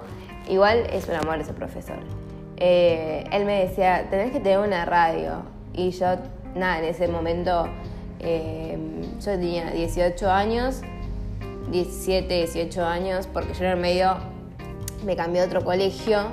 Igual 0.49 0.87
es 0.93 1.09
un 1.09 1.15
amor 1.15 1.41
ese 1.41 1.55
profesor. 1.55 1.97
Eh, 2.57 3.25
él 3.33 3.45
me 3.47 3.67
decía, 3.67 4.07
tenés 4.11 4.31
que 4.31 4.41
tener 4.41 4.59
una 4.59 4.85
radio. 4.85 5.43
Y 5.73 5.91
yo, 5.91 6.07
nada, 6.55 6.79
en 6.79 6.85
ese 6.85 7.09
momento, 7.09 7.67
eh, 8.21 8.79
yo 9.19 9.33
tenía 9.33 9.71
18 9.71 10.31
años, 10.31 10.83
17, 11.71 12.35
18 12.35 12.85
años, 12.85 13.29
porque 13.33 13.55
yo 13.55 13.65
en 13.65 13.73
el 13.73 13.77
medio 13.79 14.17
me 15.05 15.17
cambié 15.17 15.43
a 15.43 15.47
otro 15.47 15.65
colegio 15.65 16.29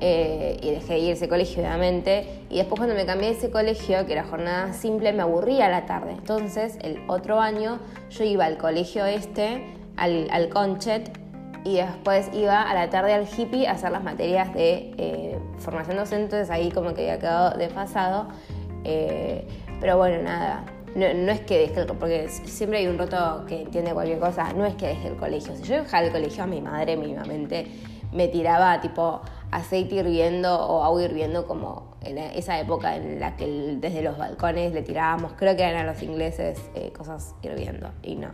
eh, 0.00 0.58
y 0.62 0.70
dejé 0.70 0.94
de 0.94 0.98
ir 0.98 1.10
a 1.10 1.12
ese 1.14 1.28
colegio, 1.28 1.62
obviamente. 1.62 2.44
Y 2.50 2.58
después 2.58 2.78
cuando 2.78 2.94
me 2.94 3.06
cambié 3.06 3.28
a 3.28 3.32
ese 3.32 3.50
colegio, 3.50 4.06
que 4.06 4.12
era 4.12 4.24
jornada 4.24 4.72
simple, 4.72 5.12
me 5.12 5.22
aburría 5.22 5.66
a 5.66 5.68
la 5.68 5.86
tarde. 5.86 6.12
Entonces, 6.12 6.78
el 6.82 7.02
otro 7.08 7.40
año 7.40 7.78
yo 8.10 8.24
iba 8.24 8.44
al 8.44 8.58
colegio 8.58 9.04
este, 9.06 9.64
al, 9.96 10.28
al 10.30 10.48
Conchet, 10.48 11.10
y 11.64 11.76
después 11.76 12.30
iba 12.32 12.62
a 12.62 12.74
la 12.74 12.88
tarde 12.88 13.12
al 13.12 13.26
hippie 13.26 13.66
a 13.66 13.72
hacer 13.72 13.90
las 13.90 14.02
materias 14.02 14.54
de 14.54 14.94
eh, 14.96 15.38
formación 15.58 15.96
docente, 15.96 16.24
entonces 16.24 16.50
ahí 16.50 16.70
como 16.70 16.94
que 16.94 17.02
había 17.02 17.18
quedado 17.18 17.58
desfasado. 17.58 18.28
Eh, 18.84 19.46
pero 19.80 19.98
bueno, 19.98 20.22
nada, 20.22 20.64
no, 20.94 21.32
es 21.32 21.40
que 21.40 21.58
deje 21.58 21.80
el 21.80 21.86
porque 21.86 22.28
siempre 22.28 22.78
hay 22.78 22.86
un 22.86 22.98
roto 22.98 23.44
que 23.46 23.62
entiende 23.62 23.92
cualquier 23.92 24.18
cosa, 24.18 24.52
no 24.52 24.66
es 24.66 24.74
que 24.74 24.88
deje 24.88 25.08
el 25.08 25.16
colegio. 25.16 25.54
Si 25.56 25.62
yo 25.62 25.76
dejara 25.76 26.06
el 26.06 26.12
colegio 26.12 26.44
a 26.44 26.46
mi 26.46 26.60
madre 26.60 26.96
mínimamente 26.96 27.66
me 28.12 28.28
tiraba 28.28 28.80
tipo 28.80 29.20
aceite 29.50 29.96
hirviendo 29.96 30.54
o 30.54 30.82
agua 30.82 31.02
hirviendo 31.02 31.46
como 31.46 31.96
en 32.02 32.18
esa 32.18 32.58
época 32.58 32.96
en 32.96 33.20
la 33.20 33.36
que 33.36 33.76
desde 33.80 34.02
los 34.02 34.16
balcones 34.16 34.72
le 34.72 34.82
tirábamos, 34.82 35.32
creo 35.36 35.56
que 35.56 35.62
eran 35.62 35.86
a 35.86 35.92
los 35.92 36.02
ingleses, 36.02 36.58
eh, 36.74 36.92
cosas 36.96 37.34
hirviendo 37.42 37.90
y 38.02 38.16
no. 38.16 38.28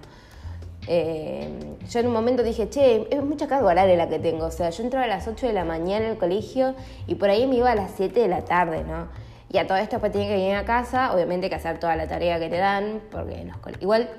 Eh, 0.87 1.49
yo 1.88 2.00
en 2.00 2.06
un 2.06 2.12
momento 2.12 2.42
dije, 2.42 2.68
che, 2.68 3.06
es 3.11 3.25
mucha 3.25 3.49
carga 3.49 3.66
horaria 3.66 3.96
la 3.96 4.08
que 4.08 4.18
tengo. 4.18 4.46
O 4.46 4.50
sea, 4.50 4.70
yo 4.70 4.82
entraba 4.82 5.06
a 5.06 5.08
las 5.08 5.26
8 5.26 5.46
de 5.46 5.52
la 5.54 5.64
mañana 5.64 6.11
al 6.11 6.18
colegio 6.18 6.75
y 7.06 7.14
por 7.14 7.30
ahí 7.30 7.46
me 7.46 7.56
iba 7.56 7.70
a 7.70 7.75
las 7.75 7.92
7 7.96 8.20
de 8.20 8.28
la 8.28 8.44
tarde, 8.44 8.84
¿no? 8.84 9.08
Y 9.54 9.58
a 9.58 9.68
todo 9.68 9.78
esto 9.78 9.92
después 9.92 10.11
tenía 10.11 10.26
que 10.26 10.34
venir 10.34 10.56
a 10.56 10.64
casa, 10.64 11.14
obviamente 11.14 11.49
que 11.49 11.54
hacer 11.54 11.78
toda 11.78 11.94
la 11.94 12.08
tarea 12.08 12.40
que 12.40 12.49
te 12.49 12.56
dan, 12.56 13.00
porque 13.12 13.46
igual 13.78 14.11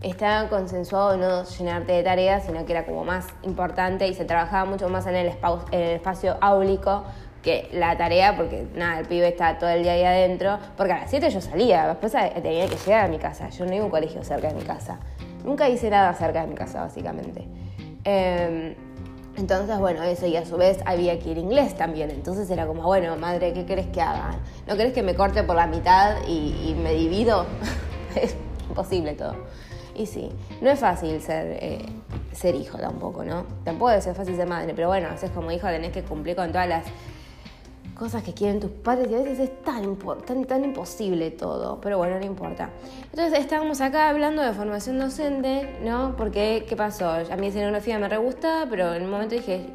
estaba 0.00 0.48
consensuado 0.48 1.18
no 1.18 1.44
llenarte 1.44 1.92
de 1.92 2.02
tareas, 2.02 2.44
sino 2.46 2.64
que 2.64 2.72
era 2.72 2.86
como 2.86 3.04
más 3.04 3.26
importante 3.42 4.08
y 4.08 4.14
se 4.14 4.24
trabajaba 4.24 4.64
mucho 4.64 4.88
más 4.88 5.06
en 5.06 5.16
el, 5.16 5.26
espacio, 5.26 5.66
en 5.72 5.80
el 5.80 5.90
espacio 5.96 6.38
áulico 6.40 7.04
que 7.42 7.68
la 7.74 7.98
tarea, 7.98 8.34
porque 8.34 8.66
nada, 8.74 9.00
el 9.00 9.06
pibe 9.06 9.28
estaba 9.28 9.58
todo 9.58 9.68
el 9.68 9.82
día 9.82 9.92
ahí 9.92 10.04
adentro, 10.04 10.58
porque 10.78 10.94
a 10.94 11.00
las 11.00 11.10
7 11.10 11.28
yo 11.28 11.42
salía, 11.42 11.88
después 11.88 12.12
tenía 12.12 12.66
que 12.66 12.76
llegar 12.76 13.04
a 13.04 13.08
mi 13.08 13.18
casa, 13.18 13.50
yo 13.50 13.66
no 13.66 13.74
iba 13.74 13.82
a 13.82 13.84
un 13.84 13.90
colegio 13.90 14.24
cerca 14.24 14.48
de 14.48 14.54
mi 14.54 14.62
casa. 14.62 14.98
Nunca 15.44 15.68
hice 15.68 15.90
nada 15.90 16.14
cerca 16.14 16.40
de 16.40 16.46
mi 16.46 16.54
casa, 16.54 16.80
básicamente. 16.80 17.46
Em, 18.04 18.74
entonces, 19.36 19.78
bueno, 19.78 20.02
eso, 20.02 20.26
y 20.26 20.36
a 20.36 20.44
su 20.44 20.56
vez 20.56 20.78
había 20.84 21.18
que 21.18 21.30
ir 21.30 21.38
inglés 21.38 21.74
también. 21.76 22.10
Entonces 22.10 22.50
era 22.50 22.66
como, 22.66 22.82
bueno, 22.82 23.16
madre, 23.16 23.52
¿qué 23.52 23.64
querés 23.64 23.86
que 23.86 24.02
haga? 24.02 24.36
¿No 24.66 24.76
querés 24.76 24.92
que 24.92 25.02
me 25.02 25.14
corte 25.14 25.42
por 25.42 25.56
la 25.56 25.66
mitad 25.66 26.16
y, 26.28 26.74
me 26.82 26.92
divido? 26.92 27.46
es 28.14 28.36
imposible 28.68 29.14
todo. 29.14 29.34
Y 29.94 30.06
sí, 30.06 30.30
no 30.60 30.70
es 30.70 30.78
fácil 30.78 31.20
ser, 31.20 31.58
eh, 31.60 31.86
ser 32.32 32.54
hijo 32.54 32.78
tampoco, 32.78 33.24
¿no? 33.24 33.44
Tampoco 33.64 33.90
es 33.90 34.04
fácil 34.04 34.36
ser 34.36 34.48
madre, 34.48 34.72
pero 34.74 34.88
bueno, 34.88 35.08
a 35.08 35.12
veces 35.12 35.30
como 35.30 35.50
hijo 35.50 35.66
tenés 35.66 35.92
que 35.92 36.02
cumplir 36.02 36.36
con 36.36 36.50
todas 36.50 36.68
las 36.68 36.84
cosas 38.02 38.24
que 38.24 38.34
quieren 38.34 38.58
tus 38.58 38.72
padres 38.72 39.08
y 39.12 39.14
a 39.14 39.18
veces 39.18 39.38
es 39.38 39.62
tan, 39.62 39.96
tan, 40.26 40.44
tan 40.44 40.64
imposible 40.64 41.30
todo, 41.30 41.80
pero 41.80 41.98
bueno, 41.98 42.18
no 42.18 42.26
importa. 42.26 42.70
Entonces 43.04 43.38
estábamos 43.38 43.80
acá 43.80 44.08
hablando 44.08 44.42
de 44.42 44.52
formación 44.54 44.98
docente, 44.98 45.78
¿no? 45.84 46.16
Porque, 46.16 46.66
¿qué 46.68 46.74
pasó? 46.74 47.08
A 47.08 47.36
mí 47.36 47.46
escenografía 47.46 48.00
me 48.00 48.08
re 48.08 48.16
gusta, 48.16 48.66
pero 48.68 48.92
en 48.92 49.04
un 49.04 49.10
momento 49.10 49.36
dije, 49.36 49.66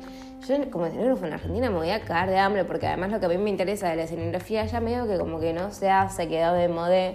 yo 0.45 0.69
como 0.69 0.87
escenógrafo 0.87 1.25
en 1.25 1.33
Argentina 1.35 1.69
me 1.69 1.77
voy 1.77 1.89
a 1.89 2.01
caer 2.01 2.29
de 2.29 2.37
hambre, 2.37 2.65
porque 2.65 2.87
además 2.87 3.11
lo 3.11 3.21
que 3.21 3.27
a 3.27 3.29
mí 3.29 3.37
me 3.37 3.49
interesa 3.49 3.87
de 3.87 3.95
la 3.95 4.03
escenografía 4.03 4.65
ya 4.65 4.81
medio 4.81 5.07
que 5.07 5.17
como 5.17 5.39
que 5.39 5.53
no 5.53 5.71
se 5.71 5.89
hace, 5.89 6.27
quedó 6.27 6.51
de 6.53 6.67
moda 6.67 7.13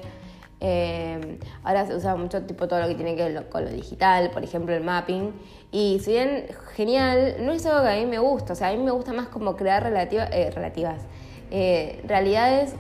eh, 0.65 1.41
ahora 1.65 1.85
se 1.85 1.97
usa 1.97 2.15
mucho 2.15 2.43
tipo 2.43 2.69
todo 2.69 2.79
lo 2.79 2.87
que 2.87 2.95
tiene 2.95 3.17
que 3.17 3.25
ver 3.25 3.49
con 3.49 3.65
lo 3.65 3.71
digital, 3.73 4.31
por 4.31 4.45
ejemplo 4.45 4.73
el 4.73 4.85
mapping. 4.85 5.33
Y 5.73 5.99
si 5.99 6.13
bien 6.13 6.47
genial, 6.75 7.35
no 7.41 7.51
es 7.51 7.67
algo 7.67 7.83
que 7.83 7.89
a 7.89 7.97
mí 7.97 8.07
me 8.07 8.21
gusta. 8.21 8.53
O 8.53 8.57
sea, 8.57 8.69
a 8.69 8.73
mí 8.73 8.79
me 8.79 8.93
gusta 8.93 9.13
más 9.13 9.27
como 9.27 9.57
crear 9.57 9.85
eh, 9.85 10.51
relativas 10.55 11.03
eh, 11.51 12.01
realidades 12.07 12.77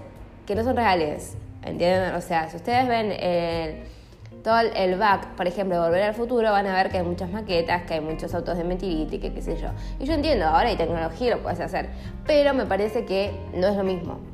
que 0.46 0.54
no 0.54 0.62
son 0.62 0.76
reales. 0.76 1.36
¿Entienden? 1.64 2.14
O 2.14 2.20
sea, 2.20 2.48
si 2.48 2.56
ustedes 2.56 2.86
ven 2.86 3.84
todo 4.44 4.60
el 4.60 4.96
back, 4.96 5.34
por 5.34 5.48
ejemplo, 5.48 5.76
de 5.76 5.82
Volver 5.82 6.02
al 6.02 6.14
Futuro, 6.14 6.52
van 6.52 6.66
a 6.66 6.74
ver 6.74 6.90
que 6.90 6.98
hay 6.98 7.04
muchas 7.04 7.30
maquetas, 7.30 7.82
que 7.82 7.94
hay 7.94 8.00
muchos 8.00 8.32
autos 8.32 8.56
de 8.58 8.64
mentiriti, 8.64 9.18
que 9.18 9.32
qué 9.32 9.42
sé 9.42 9.56
yo. 9.56 9.68
Y 9.98 10.04
yo 10.04 10.14
entiendo, 10.14 10.46
ahora 10.46 10.68
hay 10.68 10.76
tecnología, 10.76 11.36
lo 11.36 11.42
puedes 11.42 11.60
hacer. 11.60 11.88
Pero 12.26 12.54
me 12.54 12.66
parece 12.66 13.04
que 13.04 13.32
no 13.54 13.66
es 13.68 13.76
lo 13.76 13.84
mismo. 13.84 14.31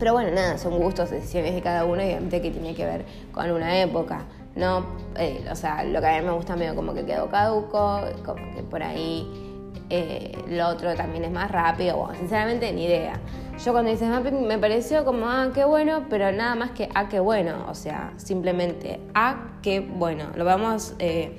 Pero 0.00 0.14
bueno, 0.14 0.30
nada, 0.30 0.56
son 0.56 0.78
gustos, 0.78 1.10
decisiones 1.10 1.54
de 1.54 1.60
cada 1.60 1.84
uno 1.84 2.02
y 2.02 2.06
obviamente 2.06 2.40
que 2.40 2.50
tiene 2.50 2.74
que 2.74 2.86
ver 2.86 3.04
con 3.32 3.50
una 3.50 3.78
época. 3.80 4.24
No, 4.56 4.86
eh, 5.16 5.46
o 5.52 5.54
sea, 5.54 5.84
lo 5.84 6.00
que 6.00 6.06
a 6.06 6.18
mí 6.18 6.26
me 6.26 6.32
gusta 6.32 6.56
medio 6.56 6.74
como 6.74 6.94
que 6.94 7.04
quedó 7.04 7.28
caduco, 7.28 8.00
como 8.24 8.54
que 8.56 8.62
por 8.62 8.82
ahí 8.82 9.28
eh, 9.90 10.32
lo 10.48 10.68
otro 10.68 10.94
también 10.94 11.24
es 11.24 11.30
más 11.30 11.50
rápido. 11.50 11.98
Bueno, 11.98 12.14
sinceramente 12.14 12.72
ni 12.72 12.86
idea. 12.86 13.20
Yo 13.62 13.72
cuando 13.72 13.90
hice 13.90 14.08
mapping 14.08 14.46
me 14.46 14.56
pareció 14.56 15.04
como, 15.04 15.26
ah, 15.28 15.50
qué 15.52 15.66
bueno, 15.66 16.06
pero 16.08 16.32
nada 16.32 16.54
más 16.54 16.70
que, 16.70 16.88
ah, 16.94 17.10
qué 17.10 17.20
bueno. 17.20 17.66
O 17.68 17.74
sea, 17.74 18.14
simplemente, 18.16 19.00
ah, 19.14 19.50
qué 19.60 19.80
bueno. 19.80 20.30
Lo 20.34 20.46
vamos 20.46 20.94
eh, 20.98 21.36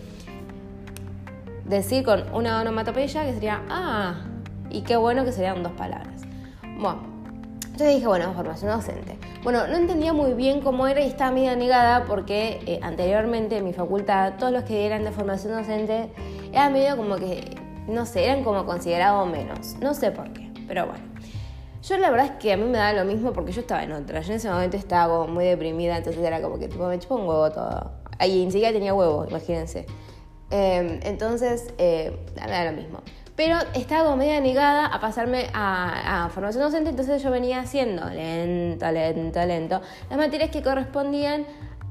decir 1.66 2.06
con 2.06 2.32
una 2.32 2.62
onomatopeya 2.62 3.26
que 3.26 3.34
sería, 3.34 3.62
ah, 3.70 4.22
y 4.70 4.82
qué 4.82 4.98
bueno 4.98 5.26
que 5.26 5.32
serían 5.32 5.64
dos 5.64 5.72
palabras. 5.72 6.22
Bueno, 6.78 7.11
entonces 7.72 7.96
dije, 7.96 8.08
bueno, 8.08 8.34
formación 8.34 8.72
docente. 8.72 9.18
Bueno, 9.44 9.66
no 9.68 9.76
entendía 9.76 10.12
muy 10.14 10.34
bien 10.34 10.62
cómo 10.62 10.88
era 10.88 11.02
y 11.02 11.08
estaba 11.08 11.32
medio 11.32 11.56
negada 11.56 12.06
porque 12.06 12.60
eh, 12.66 12.80
anteriormente 12.84 13.58
en 13.58 13.64
mi 13.64 13.74
facultad 13.74 14.34
todos 14.38 14.52
los 14.52 14.64
que 14.66 14.86
eran 14.86 15.04
de 15.06 15.12
formación 15.12 15.54
docente 15.54 16.10
eran 16.52 16.74
medio 16.74 16.98
como 16.98 17.16
que, 17.16 17.56
no 17.88 18.06
sé, 18.06 18.26
eran 18.26 18.44
como 18.44 18.66
considerados 18.66 19.28
menos. 19.30 19.78
No 19.80 19.94
sé 19.94 20.12
por 20.12 20.32
qué, 20.34 20.52
pero 20.68 20.86
bueno. 20.86 21.04
Yo 21.82 21.98
la 21.98 22.12
verdad 22.12 22.28
es 22.28 22.32
que 22.34 22.54
a 22.54 22.58
mí 22.58 22.66
me 22.66 22.78
da 22.78 22.94
lo 22.94 23.06
mismo 23.06 23.34
porque 23.34 23.52
yo 23.52 23.62
estaba 23.62 23.84
en 23.84 23.94
otra. 23.94 24.22
Yo 24.22 24.32
en 24.32 24.38
ese 24.38 24.50
momento 24.50 24.78
estaba 24.78 25.26
muy 25.26 25.46
deprimida, 25.46 25.98
entonces 25.98 26.24
era 26.24 26.42
como 26.42 26.60
que 26.60 26.68
tipo, 26.68 26.86
me 26.88 27.00
chupo 27.00 27.16
un 27.16 27.28
huevo 27.28 27.50
todo. 27.52 27.92
Ahí 28.20 28.46
ni 28.46 28.52
siquiera 28.52 28.74
tenía 28.74 28.94
huevo, 28.94 29.26
imagínense. 29.28 29.88
Em, 30.52 31.00
entonces, 31.04 31.74
eh, 31.78 32.16
me 32.36 32.52
da 32.52 32.66
lo 32.66 32.74
mismo. 32.74 33.00
Pero 33.36 33.58
estaba 33.74 34.04
como 34.06 34.18
media 34.18 34.40
negada 34.42 34.88
a 34.88 35.00
pasarme 35.00 35.50
a, 35.54 36.30
formación 36.34 36.64
docente, 36.64 36.90
entonces 36.90 37.24
yo 37.24 37.32
venía 37.32 37.62
haciendo 37.62 38.06
lento, 38.10 38.92
lento, 38.92 39.46
lento 39.46 39.82
las 40.10 40.18
materias 40.18 40.50
que 40.50 40.62
correspondían 40.62 41.46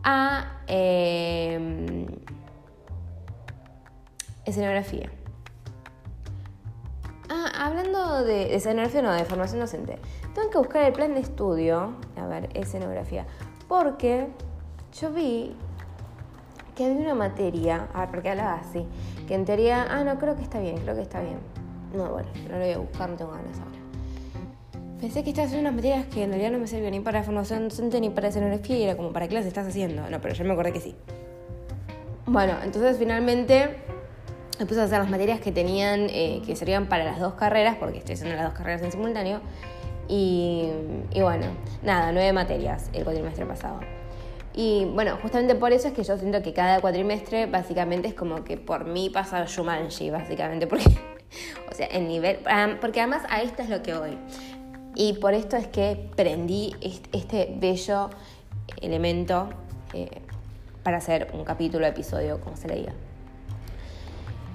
a 0.04 0.60
em, 0.66 2.06
escenografía. 4.44 5.10
Ah, 7.28 7.66
hablando 7.66 8.24
de, 8.24 8.54
escenografía, 8.54 9.02
no, 9.02 9.12
de 9.12 9.24
formación 9.24 9.60
docente. 9.60 9.98
Tengo 10.34 10.50
que 10.50 10.58
buscar 10.58 10.84
el 10.84 10.92
plan 10.92 11.14
de 11.14 11.20
estudio, 11.20 11.94
a 12.16 12.26
ver, 12.26 12.48
escenografía, 12.54 13.26
porque 13.68 14.28
yo 15.00 15.12
vi 15.12 15.54
que 16.74 16.86
había 16.86 16.98
una 16.98 17.14
materia, 17.14 17.88
a 17.94 18.00
ver, 18.00 18.10
porque 18.10 18.30
hablaba 18.30 18.54
así, 18.54 18.86
que 19.30 19.36
en 19.36 19.44
teoría, 19.44 19.86
ah, 19.88 20.02
no, 20.02 20.18
creo 20.18 20.34
que 20.34 20.42
está 20.42 20.58
bien, 20.58 20.76
creo 20.78 20.96
que 20.96 21.02
está 21.02 21.20
bien. 21.20 21.38
No, 21.94 22.10
bueno, 22.10 22.28
no 22.48 22.58
lo 22.58 22.64
voy 22.64 22.74
a 22.74 22.78
buscar, 22.78 23.10
no 23.10 23.16
tengo 23.16 23.30
ganas 23.30 23.60
ahora. 23.60 23.78
Pensé 25.00 25.22
que 25.22 25.30
estas 25.30 25.50
son 25.52 25.60
unas 25.60 25.72
materias 25.72 26.04
que 26.06 26.24
en 26.24 26.30
realidad 26.30 26.50
no 26.50 26.58
me 26.58 26.66
servían 26.66 26.90
ni 26.90 26.98
para 26.98 27.22
formación 27.22 27.68
docente 27.68 28.00
ni 28.00 28.10
para 28.10 28.26
escenografía 28.26 28.76
y 28.76 28.82
era 28.82 28.96
como, 28.96 29.12
¿para 29.12 29.28
qué 29.28 29.36
las 29.36 29.46
estás 29.46 29.68
haciendo? 29.68 30.10
No, 30.10 30.20
pero 30.20 30.34
yo 30.34 30.44
me 30.44 30.52
acordé 30.54 30.72
que 30.72 30.80
sí. 30.80 30.96
Bueno, 32.26 32.54
entonces 32.64 32.96
finalmente 32.98 33.76
me 34.58 34.66
puse 34.66 34.80
a 34.80 34.84
hacer 34.84 34.98
las 34.98 35.08
materias 35.08 35.38
que 35.38 35.52
tenían, 35.52 36.08
eh, 36.10 36.42
que 36.44 36.56
servían 36.56 36.88
para 36.88 37.04
las 37.04 37.20
dos 37.20 37.34
carreras, 37.34 37.76
porque 37.78 37.98
estoy 37.98 38.16
haciendo 38.16 38.34
las 38.34 38.46
dos 38.46 38.54
carreras 38.54 38.82
en 38.82 38.90
simultáneo. 38.90 39.38
Y, 40.08 40.70
y 41.12 41.22
bueno, 41.22 41.46
nada, 41.84 42.10
nueve 42.10 42.32
materias 42.32 42.90
el 42.92 43.04
cuatrimestre 43.04 43.46
pasado. 43.46 43.78
Y 44.54 44.84
bueno, 44.86 45.16
justamente 45.22 45.54
por 45.54 45.72
eso 45.72 45.88
es 45.88 45.94
que 45.94 46.02
yo 46.02 46.16
siento 46.18 46.42
que 46.42 46.52
cada 46.52 46.80
cuatrimestre 46.80 47.46
básicamente 47.46 48.08
es 48.08 48.14
como 48.14 48.42
que 48.44 48.56
por 48.56 48.84
mí 48.84 49.08
pasa 49.10 49.44
Shumanji, 49.44 50.10
básicamente, 50.10 50.66
porque, 50.66 50.84
o 51.70 51.74
sea, 51.74 51.86
el 51.86 52.08
nivel, 52.08 52.40
porque 52.80 53.00
además 53.00 53.22
a 53.28 53.42
esto 53.42 53.62
es 53.62 53.68
lo 53.68 53.82
que 53.82 53.94
voy. 53.94 54.18
Y 54.96 55.14
por 55.14 55.34
esto 55.34 55.56
es 55.56 55.68
que 55.68 56.10
prendí 56.16 56.74
este 57.12 57.54
bello 57.58 58.10
elemento 58.80 59.48
eh, 59.92 60.20
para 60.82 60.96
hacer 60.96 61.30
un 61.32 61.44
capítulo, 61.44 61.86
episodio, 61.86 62.40
como 62.40 62.56
se 62.56 62.68
le 62.68 62.74
diga. 62.74 62.92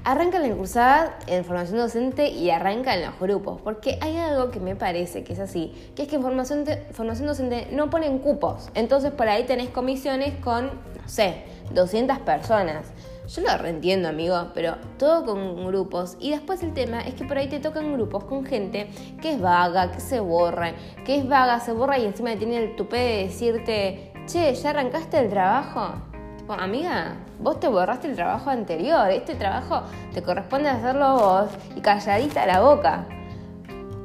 Arranca 0.07 0.37
la 0.37 0.53
cursada 0.53 1.17
en 1.25 1.43
formación 1.43 1.79
docente 1.79 2.29
y 2.29 2.51
arranca 2.51 2.93
en 2.93 3.03
los 3.07 3.19
grupos, 3.19 3.59
porque 3.63 3.97
hay 4.01 4.17
algo 4.17 4.51
que 4.51 4.59
me 4.59 4.75
parece 4.75 5.23
que 5.23 5.33
es 5.33 5.39
así, 5.39 5.73
que 5.95 6.03
es 6.03 6.07
que 6.07 6.17
en 6.17 6.21
formación, 6.21 6.63
formación 6.91 7.25
docente 7.25 7.69
no 7.71 7.89
ponen 7.89 8.19
cupos, 8.19 8.69
entonces 8.75 9.11
por 9.11 9.27
ahí 9.27 9.45
tenés 9.45 9.69
comisiones 9.69 10.35
con, 10.43 10.65
no 10.65 11.07
sé, 11.07 11.45
200 11.73 12.19
personas. 12.19 12.85
Yo 13.27 13.41
lo 13.41 13.57
reentiendo, 13.57 14.07
amigo, 14.07 14.51
pero 14.53 14.75
todo 14.99 15.25
con 15.25 15.65
grupos. 15.65 16.17
Y 16.19 16.29
después 16.29 16.61
el 16.61 16.75
tema 16.75 17.01
es 17.01 17.15
que 17.15 17.25
por 17.25 17.39
ahí 17.39 17.49
te 17.49 17.59
tocan 17.59 17.91
grupos 17.93 18.25
con 18.25 18.45
gente 18.45 18.87
que 19.19 19.33
es 19.33 19.41
vaga, 19.41 19.91
que 19.91 19.99
se 19.99 20.19
borra, 20.19 20.73
que 21.03 21.17
es 21.17 21.27
vaga, 21.27 21.59
se 21.59 21.71
borra 21.71 21.97
y 21.97 22.05
encima 22.05 22.35
tiene 22.35 22.57
el 22.57 22.75
tupé 22.75 22.97
de 22.97 23.23
decirte, 23.23 24.13
che, 24.27 24.53
¿ya 24.53 24.69
arrancaste 24.69 25.17
el 25.17 25.29
trabajo? 25.31 26.14
Amiga, 26.53 27.15
vos 27.39 27.59
te 27.59 27.67
borraste 27.67 28.07
el 28.07 28.15
trabajo 28.15 28.49
anterior, 28.49 29.09
este 29.09 29.35
trabajo 29.35 29.81
te 30.13 30.21
corresponde 30.21 30.69
hacerlo 30.69 31.15
vos 31.15 31.49
y 31.75 31.81
calladita 31.81 32.45
la 32.45 32.61
boca. 32.61 33.05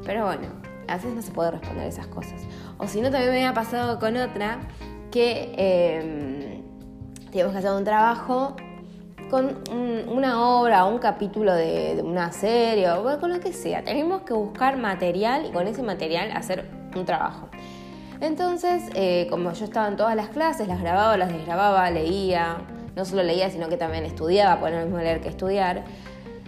Pero 0.04 0.24
bueno, 0.24 0.48
a 0.88 0.96
veces 0.96 1.14
no 1.14 1.22
se 1.22 1.30
puede 1.30 1.52
responder 1.52 1.86
esas 1.86 2.06
cosas. 2.06 2.40
O 2.78 2.86
si 2.86 3.00
no, 3.00 3.10
también 3.10 3.30
me 3.30 3.38
había 3.38 3.54
pasado 3.54 3.98
con 3.98 4.16
otra 4.16 4.60
que 5.10 5.52
eh, 5.56 6.62
teníamos 7.30 7.52
que 7.52 7.58
hacer 7.58 7.72
un 7.72 7.84
trabajo 7.84 8.56
con 9.30 9.58
una 10.08 10.42
obra 10.42 10.86
o 10.86 10.92
un 10.92 10.98
capítulo 10.98 11.54
de, 11.54 11.94
de, 11.94 12.02
una 12.02 12.32
serie 12.32 12.90
o 12.90 13.20
con 13.20 13.32
lo 13.32 13.38
que 13.38 13.52
sea. 13.52 13.84
Tenemos 13.84 14.22
que 14.22 14.32
buscar 14.32 14.76
material 14.76 15.46
y 15.46 15.52
con 15.52 15.68
ese 15.68 15.82
material 15.82 16.32
hacer 16.32 16.68
un 16.96 17.04
trabajo. 17.04 17.48
Entonces, 18.20 18.82
eh, 18.94 19.26
como 19.30 19.52
yo 19.52 19.64
estaba 19.64 19.88
en 19.88 19.96
todas 19.96 20.14
las 20.14 20.28
clases, 20.28 20.68
las 20.68 20.80
grababa, 20.80 21.16
las 21.16 21.32
desgrababa, 21.32 21.90
leía, 21.90 22.58
no 22.94 23.04
solo 23.04 23.22
leía, 23.22 23.50
sino 23.50 23.68
que 23.68 23.76
también 23.76 24.04
estudiaba, 24.04 24.68
es 24.68 24.74
lo 24.74 24.82
mismo 24.82 24.98
leer 24.98 25.20
que 25.20 25.28
estudiar. 25.28 25.84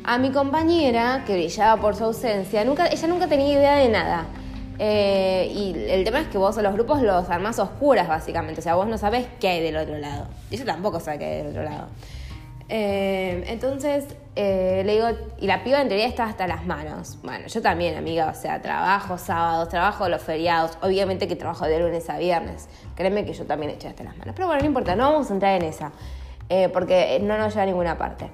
A 0.04 0.18
mi 0.18 0.30
compañera, 0.30 1.24
que 1.26 1.34
brillaba 1.34 1.80
por 1.80 1.96
su 1.96 2.04
ausencia, 2.04 2.64
nunca, 2.64 2.88
ella 2.88 3.08
nunca 3.08 3.26
tenía 3.26 3.52
idea 3.52 3.76
de 3.76 3.88
nada. 3.88 4.26
Eh, 4.78 5.52
y 5.54 5.90
el 5.90 6.04
tema 6.04 6.20
es 6.20 6.28
que 6.28 6.38
vos 6.38 6.56
los 6.56 6.72
grupos 6.72 7.02
los 7.02 7.30
armás 7.30 7.58
oscuras, 7.58 8.08
básicamente. 8.08 8.60
O 8.60 8.62
sea, 8.64 8.74
vos 8.74 8.86
no 8.86 8.98
sabés 8.98 9.26
qué 9.40 9.48
hay 9.48 9.62
del 9.62 9.76
otro 9.76 9.96
lado. 9.98 10.26
Y 10.50 10.56
ella 10.56 10.64
tampoco 10.64 11.00
sabe 11.00 11.18
qué 11.18 11.24
hay 11.24 11.36
del 11.38 11.48
otro 11.48 11.62
lado. 11.62 11.86
Eh, 12.68 13.44
entonces 13.48 14.06
eh, 14.36 14.82
le 14.84 14.94
digo, 14.94 15.08
y 15.40 15.46
la 15.46 15.62
piba 15.62 15.80
en 15.80 15.88
teoría 15.88 16.06
está 16.06 16.24
hasta 16.24 16.46
las 16.46 16.64
manos. 16.66 17.18
Bueno, 17.22 17.46
yo 17.46 17.62
también, 17.62 17.96
amiga, 17.96 18.28
o 18.30 18.34
sea, 18.34 18.62
trabajo 18.62 19.18
sábados, 19.18 19.68
trabajo 19.68 20.08
los 20.08 20.22
feriados, 20.22 20.78
obviamente 20.82 21.28
que 21.28 21.36
trabajo 21.36 21.66
de 21.66 21.78
lunes 21.78 22.08
a 22.08 22.18
viernes. 22.18 22.68
Créeme 22.94 23.24
que 23.24 23.32
yo 23.32 23.44
también 23.44 23.72
estoy 23.72 23.90
hasta 23.90 24.04
las 24.04 24.16
manos. 24.16 24.34
Pero 24.34 24.46
bueno, 24.46 24.62
no 24.62 24.66
importa, 24.68 24.96
no 24.96 25.12
vamos 25.12 25.30
a 25.30 25.34
entrar 25.34 25.60
en 25.60 25.68
esa, 25.68 25.92
porque 26.72 27.18
no 27.22 27.38
nos 27.38 27.52
lleva 27.52 27.62
a 27.62 27.66
ninguna 27.66 27.98
parte. 27.98 28.30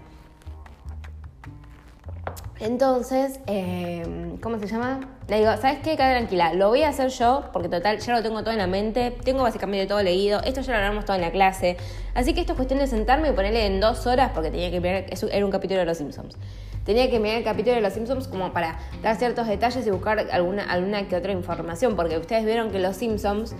Entonces, 2.60 3.38
eh, 3.46 4.36
¿cómo 4.42 4.58
se 4.58 4.66
llama? 4.66 5.00
Le 5.28 5.38
digo, 5.38 5.56
¿sabes 5.58 5.78
qué? 5.78 5.96
Quédate 5.96 6.16
tranquila, 6.18 6.54
lo 6.54 6.68
voy 6.68 6.82
a 6.82 6.88
hacer 6.88 7.08
yo, 7.10 7.44
porque 7.52 7.68
total, 7.68 7.98
ya 8.00 8.16
lo 8.16 8.22
tengo 8.22 8.40
todo 8.40 8.50
en 8.50 8.58
la 8.58 8.66
mente, 8.66 9.16
tengo 9.22 9.44
básicamente 9.44 9.86
todo 9.86 10.02
leído, 10.02 10.40
esto 10.42 10.60
ya 10.62 10.72
lo 10.72 10.78
hablamos 10.78 11.04
todo 11.04 11.14
en 11.14 11.22
la 11.22 11.30
clase, 11.30 11.76
así 12.14 12.34
que 12.34 12.40
esto 12.40 12.54
es 12.54 12.56
cuestión 12.56 12.80
de 12.80 12.88
sentarme 12.88 13.28
y 13.28 13.32
ponerle 13.32 13.66
en 13.66 13.78
dos 13.78 14.06
horas, 14.08 14.32
porque 14.34 14.50
tenía 14.50 14.72
que 14.72 14.80
mirar, 14.80 15.06
era 15.30 15.44
un 15.44 15.52
capítulo 15.52 15.78
de 15.78 15.86
Los 15.86 15.98
Simpsons. 15.98 16.36
Tenía 16.84 17.08
que 17.10 17.20
mirar 17.20 17.38
el 17.38 17.44
capítulo 17.44 17.76
de 17.76 17.82
Los 17.82 17.92
Simpsons 17.92 18.26
como 18.26 18.52
para 18.52 18.78
dar 19.02 19.16
ciertos 19.16 19.46
detalles 19.46 19.86
y 19.86 19.90
buscar 19.90 20.26
alguna, 20.32 20.64
alguna 20.64 21.06
que 21.06 21.14
otra 21.14 21.32
información, 21.32 21.94
porque 21.94 22.18
ustedes 22.18 22.44
vieron 22.44 22.70
que 22.70 22.80
Los 22.80 22.96
Simpsons... 22.96 23.54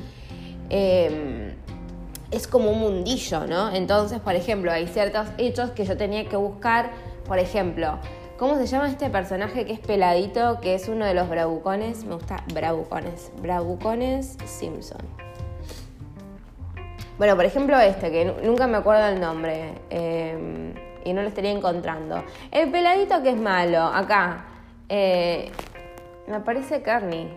Eh, 0.71 1.55
es 2.31 2.47
como 2.47 2.71
un 2.71 2.81
mundillo, 2.81 3.47
¿no? 3.47 3.75
Entonces, 3.75 4.21
por 4.21 4.35
ejemplo, 4.35 4.71
hay 4.71 4.87
ciertos 4.87 5.27
hechos 5.39 5.71
que 5.71 5.85
yo 5.85 5.97
tenía 5.97 6.29
que 6.29 6.37
buscar, 6.37 6.91
por 7.27 7.39
ejemplo, 7.39 7.99
¿Cómo 8.39 8.57
se 8.57 8.67
llama 8.67 8.89
este 8.89 9.11
personaje 9.11 9.67
que 9.67 9.73
es 9.73 9.81
peladito, 9.81 10.61
que 10.61 10.77
es 10.77 10.87
uno 10.87 11.05
de 11.05 11.13
los 11.13 11.29
bravucones? 11.29 12.05
Me 12.05 12.15
gusta 12.15 12.45
bravucones. 12.55 13.33
Bravucones 13.43 14.37
Simpson. 14.45 15.01
Bueno, 17.19 17.35
por 17.35 17.45
ejemplo 17.45 17.77
este, 17.81 18.13
que 18.13 18.33
nunca 18.45 18.69
me 18.69 18.77
acuerdo 18.77 19.09
el 19.09 19.21
nombre 19.21 19.75
em, 19.91 20.73
y 21.05 21.13
no 21.15 21.23
lo 21.23 21.27
estaría 21.27 21.51
encontrando. 21.51 22.23
El 22.53 22.71
peladito 22.71 23.21
que 23.25 23.31
es 23.31 23.37
malo, 23.37 23.83
acá. 23.83 24.45
Eh, 24.89 25.51
me 26.29 26.39
parece 26.39 26.81
Carney. 26.81 27.29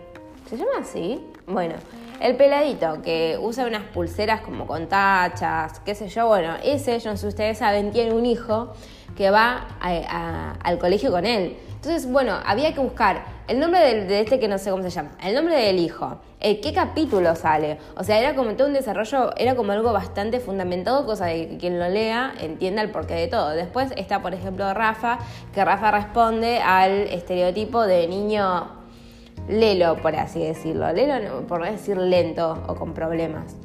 ¿Se 0.48 0.56
llama 0.56 0.70
así? 0.82 1.26
Bueno, 1.48 1.74
el 2.20 2.36
peladito 2.36 3.02
que 3.02 3.36
usa 3.42 3.66
unas 3.66 3.82
pulseras 3.82 4.42
como 4.42 4.68
con 4.68 4.86
tachas, 4.86 5.80
qué 5.80 5.96
sé 5.96 6.06
yo, 6.06 6.28
bueno, 6.28 6.54
ese, 6.62 7.00
yo 7.00 7.10
no 7.10 7.16
sé 7.16 7.22
si 7.22 7.26
ustedes 7.26 7.58
saben, 7.58 7.90
tiene 7.90 8.12
un 8.12 8.24
hijo 8.24 8.72
que 9.16 9.30
va 9.30 9.66
al 9.80 10.78
colegio 10.78 11.10
con 11.10 11.26
él. 11.26 11.56
Entonces, 11.82 12.08
bueno, 12.08 12.38
había 12.46 12.72
que 12.72 12.78
buscar 12.78 13.24
el 13.48 13.58
nombre 13.58 14.04
de, 14.04 14.20
este 14.20 14.38
que 14.38 14.46
no 14.46 14.56
sé 14.56 14.70
cómo 14.70 14.84
se 14.84 14.90
llama, 14.90 15.10
el 15.20 15.34
nombre 15.34 15.56
del 15.56 15.80
hijo, 15.80 16.18
el 16.38 16.60
qué 16.60 16.72
capítulo 16.72 17.34
sale. 17.34 17.76
O 17.96 18.04
sea, 18.04 18.20
era 18.20 18.36
como 18.36 18.52
todo 18.52 18.68
un 18.68 18.74
desarrollo, 18.74 19.36
era 19.36 19.56
como 19.56 19.72
algo 19.72 19.92
bastante 19.92 20.38
fundamentado, 20.38 21.04
cosa 21.04 21.26
de 21.26 21.48
que 21.48 21.58
quien 21.58 21.80
lo 21.80 21.88
lea 21.88 22.34
entienda 22.40 22.82
el 22.82 22.90
porqué 22.90 23.14
de 23.14 23.26
todo. 23.26 23.50
Después 23.50 23.92
está, 23.96 24.22
por 24.22 24.32
ejemplo, 24.32 24.72
Rafa, 24.72 25.18
que 25.52 25.64
Rafa 25.64 25.90
responde 25.90 26.60
al 26.60 26.92
estereotipo 27.08 27.82
de 27.82 28.06
niño 28.06 28.68
lelo, 29.48 29.96
por 29.96 30.14
así 30.14 30.38
decirlo. 30.38 30.92
Lelo, 30.92 31.48
por 31.48 31.64
decir 31.64 31.96
lento 31.96 32.62
o 32.68 32.76
con 32.76 32.94
problemas. 32.94 33.56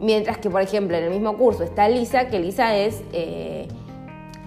Mientras 0.00 0.38
que, 0.38 0.48
por 0.48 0.62
ejemplo, 0.62 0.96
en 0.96 1.04
el 1.04 1.10
mismo 1.10 1.36
curso 1.36 1.62
está 1.62 1.90
Lisa, 1.90 2.28
que 2.28 2.38
Lisa 2.38 2.74
es... 2.74 3.02
Eh, 3.12 3.68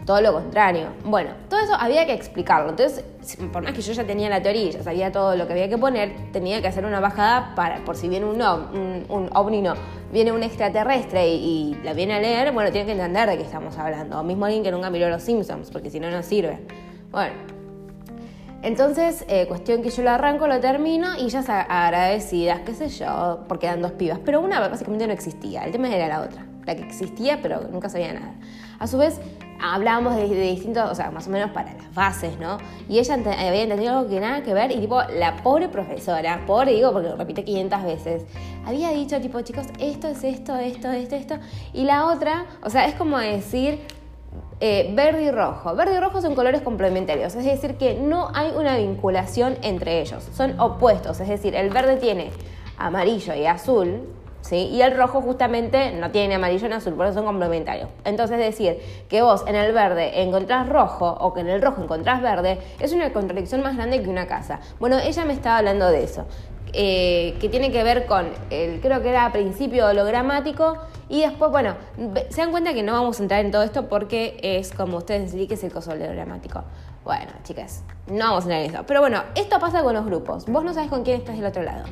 todo 0.06 0.22
lo 0.22 0.34
contrario. 0.34 0.88
Bueno, 1.06 1.32
todo 1.50 1.60
eso 1.62 1.76
había 1.80 2.06
que 2.06 2.14
explicarlo. 2.14 2.72
Entonces, 2.72 3.04
por 3.52 3.64
más 3.64 3.74
que 3.74 3.82
yo 3.82 3.94
ya 3.94 4.04
tenía 4.04 4.30
la 4.30 4.42
teoría, 4.42 4.72
ya 4.72 4.84
sabía 4.84 5.12
todo 5.12 5.36
lo 5.36 5.48
que 5.48 5.54
había 5.54 5.70
que 5.70 5.78
poner, 5.78 6.14
tenía 6.32 6.62
que 6.62 6.68
hacer 6.68 6.86
una 6.86 7.00
bajada 7.00 7.56
para, 7.56 7.84
por 7.86 7.96
si 7.96 8.10
viene 8.10 8.26
un, 8.26 8.42
un, 8.42 9.06
un 9.08 9.30
ovni, 9.34 9.62
no, 9.62 9.76
viene 10.12 10.32
un 10.32 10.44
extraterrestre 10.44 11.28
y, 11.28 11.78
la 11.84 11.94
viene 11.94 12.14
a 12.14 12.20
leer, 12.20 12.52
bueno, 12.54 12.72
tiene 12.72 12.86
que 12.86 12.92
entender 12.94 13.30
de 13.30 13.38
qué 13.38 13.44
estamos 13.44 13.78
hablando. 13.78 14.20
O 14.20 14.24
mismo 14.24 14.46
alguien 14.46 14.64
que 14.64 14.72
nunca 14.72 14.90
miró 14.90 15.10
Los 15.10 15.24
Simpsons, 15.24 15.72
porque 15.72 15.90
si 15.90 16.00
no, 16.00 16.12
no 16.12 16.22
sirve. 16.24 16.60
Bueno. 17.12 17.34
Entonces, 18.62 19.26
eh, 19.28 19.46
cuestión 19.48 19.82
que 19.82 19.90
yo 19.90 20.04
lo 20.04 20.12
arranco, 20.12 20.48
lo 20.48 20.58
termino 20.62 21.18
y 21.18 21.28
ya 21.28 21.40
agradecidas, 21.42 22.62
qué 22.62 22.74
sé 22.74 22.88
yo, 22.88 23.44
porque 23.50 23.66
eran 23.68 23.82
dos 23.82 23.92
pibas. 23.92 24.20
Pero 24.24 24.40
una 24.40 24.62
básicamente 24.62 25.06
no 25.06 25.12
existía, 25.12 25.66
el 25.66 25.74
tema 25.74 25.94
era 25.94 26.08
la 26.08 26.22
otra, 26.22 26.46
la 26.66 26.74
que 26.76 26.84
existía 26.84 27.40
pero 27.42 27.68
nunca 27.70 27.90
sabía 27.90 28.14
nada. 28.14 28.36
A 28.80 28.88
su 28.88 28.98
vez, 28.98 29.20
hablábamos 29.64 30.16
de, 30.16 30.28
distintos, 30.28 30.92
o 30.92 30.94
sea, 30.94 31.10
más 31.10 31.28
o 31.28 31.30
menos 31.30 31.52
para 31.52 31.74
las 31.74 31.94
bases, 31.94 32.38
¿no? 32.38 32.58
Y 32.90 33.00
ella 33.00 33.14
había 33.14 33.64
entendido 33.64 33.98
algo 33.98 34.10
que 34.10 34.20
nada 34.20 34.44
que 34.44 34.54
ver 34.54 34.72
y 34.72 34.80
tipo, 34.80 35.02
la 35.04 35.38
pobre 35.38 35.70
profesora, 35.70 36.42
pobre 36.46 36.74
digo 36.74 36.92
porque 36.92 37.08
lo 37.08 37.16
repite 37.16 37.46
500 37.46 37.84
veces, 37.84 38.26
había 38.66 38.90
dicho 38.90 39.22
tipo, 39.22 39.40
chicos, 39.42 39.68
esto 39.80 40.10
es 40.10 40.24
esto, 40.26 40.58
esto, 40.58 40.92
esto, 40.92 41.16
esto, 41.16 41.36
y 41.74 41.86
la 41.86 42.08
otra, 42.08 42.46
o 42.62 42.70
sea, 42.70 42.86
es 42.86 42.96
como 42.96 43.18
decir... 43.18 43.80
Eh, 44.60 44.94
verde 44.96 45.24
y 45.24 45.32
rojo. 45.32 45.76
Verde 45.76 45.98
y 45.98 46.00
rojo 46.00 46.22
son 46.22 46.36
colores 46.36 46.62
complementarios, 46.62 47.36
es 47.36 47.44
decir, 47.44 47.76
que 47.76 47.96
no 47.96 48.30
hay 48.34 48.52
una 48.56 48.78
vinculación 48.78 49.58
entre 49.62 50.00
ellos, 50.00 50.28
son 50.34 50.58
opuestos, 50.60 51.20
es 51.20 51.28
decir, 51.28 51.54
el 51.54 51.70
verde 51.70 51.98
tiene 51.98 52.32
amarillo 52.78 53.36
y 53.36 53.46
azul, 53.46 54.08
y 54.52 54.82
el 54.82 54.96
rojo 54.96 55.22
justamente 55.22 55.94
no 55.94 56.12
tiene 56.12 56.36
amarillo 56.36 56.68
ni 56.68 56.76
azul, 56.76 56.94
por 56.94 57.06
eso 57.06 57.16
son 57.16 57.26
complementarios. 57.26 57.90
Entonces 58.04 58.38
decir 58.38 58.78
que 59.10 59.22
vos 59.22 59.44
en 59.48 59.56
el 59.56 59.74
verde 59.74 60.22
encontrás 60.22 60.68
rojo 60.70 61.10
o 61.20 61.34
que 61.34 61.42
en 61.42 61.50
el 61.50 61.62
rojo 61.62 61.82
encontrás 61.82 62.22
verde 62.22 62.60
es 62.80 62.94
una 62.94 63.12
contradicción 63.14 63.62
más 63.62 63.76
grande 63.76 64.04
que 64.04 64.10
una 64.10 64.28
casa. 64.28 64.60
Bueno, 64.80 65.00
ella 65.00 65.26
me 65.26 65.34
estaba 65.34 65.60
hablando 65.60 65.90
de 65.90 66.04
eso. 66.04 66.26
Eh, 66.76 67.38
que 67.40 67.50
tiene 67.50 67.72
que 67.72 67.84
ver 67.84 68.08
con, 68.08 68.26
el, 68.50 68.82
creo 68.82 69.02
que 69.04 69.10
era 69.10 69.32
principio 69.32 69.86
hologramático, 69.86 70.80
y 71.08 71.22
después, 71.22 71.52
bueno, 71.52 71.76
se 72.30 72.42
dan 72.42 72.50
cuenta 72.50 72.74
que 72.74 72.82
no 72.82 72.94
vamos 72.94 73.20
a 73.20 73.24
entrar 73.24 73.46
en 73.46 73.52
todo 73.52 73.62
esto 73.62 73.88
porque 73.88 74.40
es 74.42 74.72
como 74.72 74.98
ustedes 74.98 75.32
decís 75.32 75.48
que 75.48 75.54
es 75.54 75.64
el 75.64 75.72
coso 75.72 75.92
hologramático. 75.92 76.64
Bueno, 77.04 77.32
chicas, 77.44 77.84
no 78.08 78.26
vamos 78.26 78.46
a 78.46 78.46
entrar 78.46 78.62
en 78.62 78.72
eso. 78.72 78.84
Pero 78.88 79.02
bueno, 79.02 79.22
esto 79.36 79.60
pasa 79.60 79.84
con 79.84 79.94
los 79.94 80.06
grupos. 80.06 80.46
Vos 80.48 80.64
no 80.64 80.74
sabes 80.74 80.90
con 80.90 81.04
quién 81.04 81.18
estás 81.18 81.36
del 81.36 81.46
otro 81.46 81.62
lado. 81.62 81.84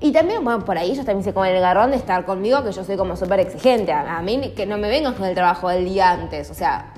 Y 0.00 0.12
también, 0.12 0.44
bueno, 0.44 0.64
por 0.64 0.78
ahí 0.78 0.92
ellos 0.92 1.04
también 1.04 1.24
se 1.24 1.34
comen 1.34 1.54
el 1.54 1.60
garrón 1.60 1.90
de 1.90 1.96
estar 1.96 2.24
conmigo, 2.24 2.62
que 2.62 2.70
yo 2.70 2.84
soy 2.84 2.96
como 2.96 3.16
súper 3.16 3.40
exigente. 3.40 3.92
A, 3.92 4.20
mí 4.22 4.52
que 4.54 4.64
no 4.64 4.78
me 4.78 4.88
vengan 4.88 5.14
con 5.14 5.26
el 5.26 5.34
trabajo 5.34 5.68
del 5.68 5.84
día 5.84 6.12
antes, 6.12 6.50
o 6.50 6.54
sea, 6.54 6.92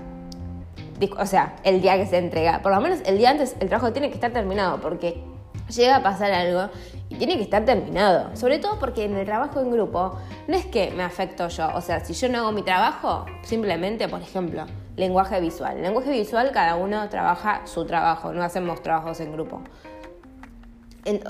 o 1.18 1.26
sea, 1.26 1.56
el 1.64 1.80
día 1.80 1.96
que 1.96 2.06
se 2.06 2.18
entrega. 2.18 2.60
Por 2.60 2.74
lo 2.74 2.80
menos 2.80 3.00
el 3.06 3.16
día 3.16 3.30
antes 3.30 3.56
el 3.60 3.68
trabajo 3.68 3.92
tiene 3.92 4.08
que 4.08 4.14
estar 4.14 4.32
terminado, 4.32 4.80
porque 4.80 5.22
llega 5.70 5.96
a 5.96 6.02
pasar 6.02 6.32
algo 6.32 6.68
y 7.08 7.16
tiene 7.16 7.36
que 7.36 7.42
estar 7.42 7.64
terminado. 7.64 8.36
Sobre 8.36 8.58
todo 8.58 8.78
porque 8.78 9.04
en 9.04 9.16
el 9.16 9.24
trabajo 9.24 9.60
en 9.60 9.70
grupo 9.70 10.18
no 10.46 10.56
es 10.56 10.66
que 10.66 10.90
me 10.90 11.02
afecto 11.02 11.48
yo. 11.48 11.70
O 11.74 11.80
sea, 11.80 12.04
si 12.04 12.12
yo 12.12 12.28
no 12.28 12.38
hago 12.38 12.52
mi 12.52 12.62
trabajo, 12.62 13.24
simplemente, 13.42 14.08
por 14.08 14.20
ejemplo, 14.20 14.66
lenguaje 14.96 15.40
visual. 15.40 15.78
En 15.78 15.84
lenguaje 15.84 16.10
visual 16.10 16.50
cada 16.52 16.76
uno 16.76 17.08
trabaja 17.08 17.62
su 17.66 17.86
trabajo, 17.86 18.34
no 18.34 18.42
hacemos 18.42 18.82
trabajos 18.82 19.20
en 19.20 19.32
grupo. 19.32 19.62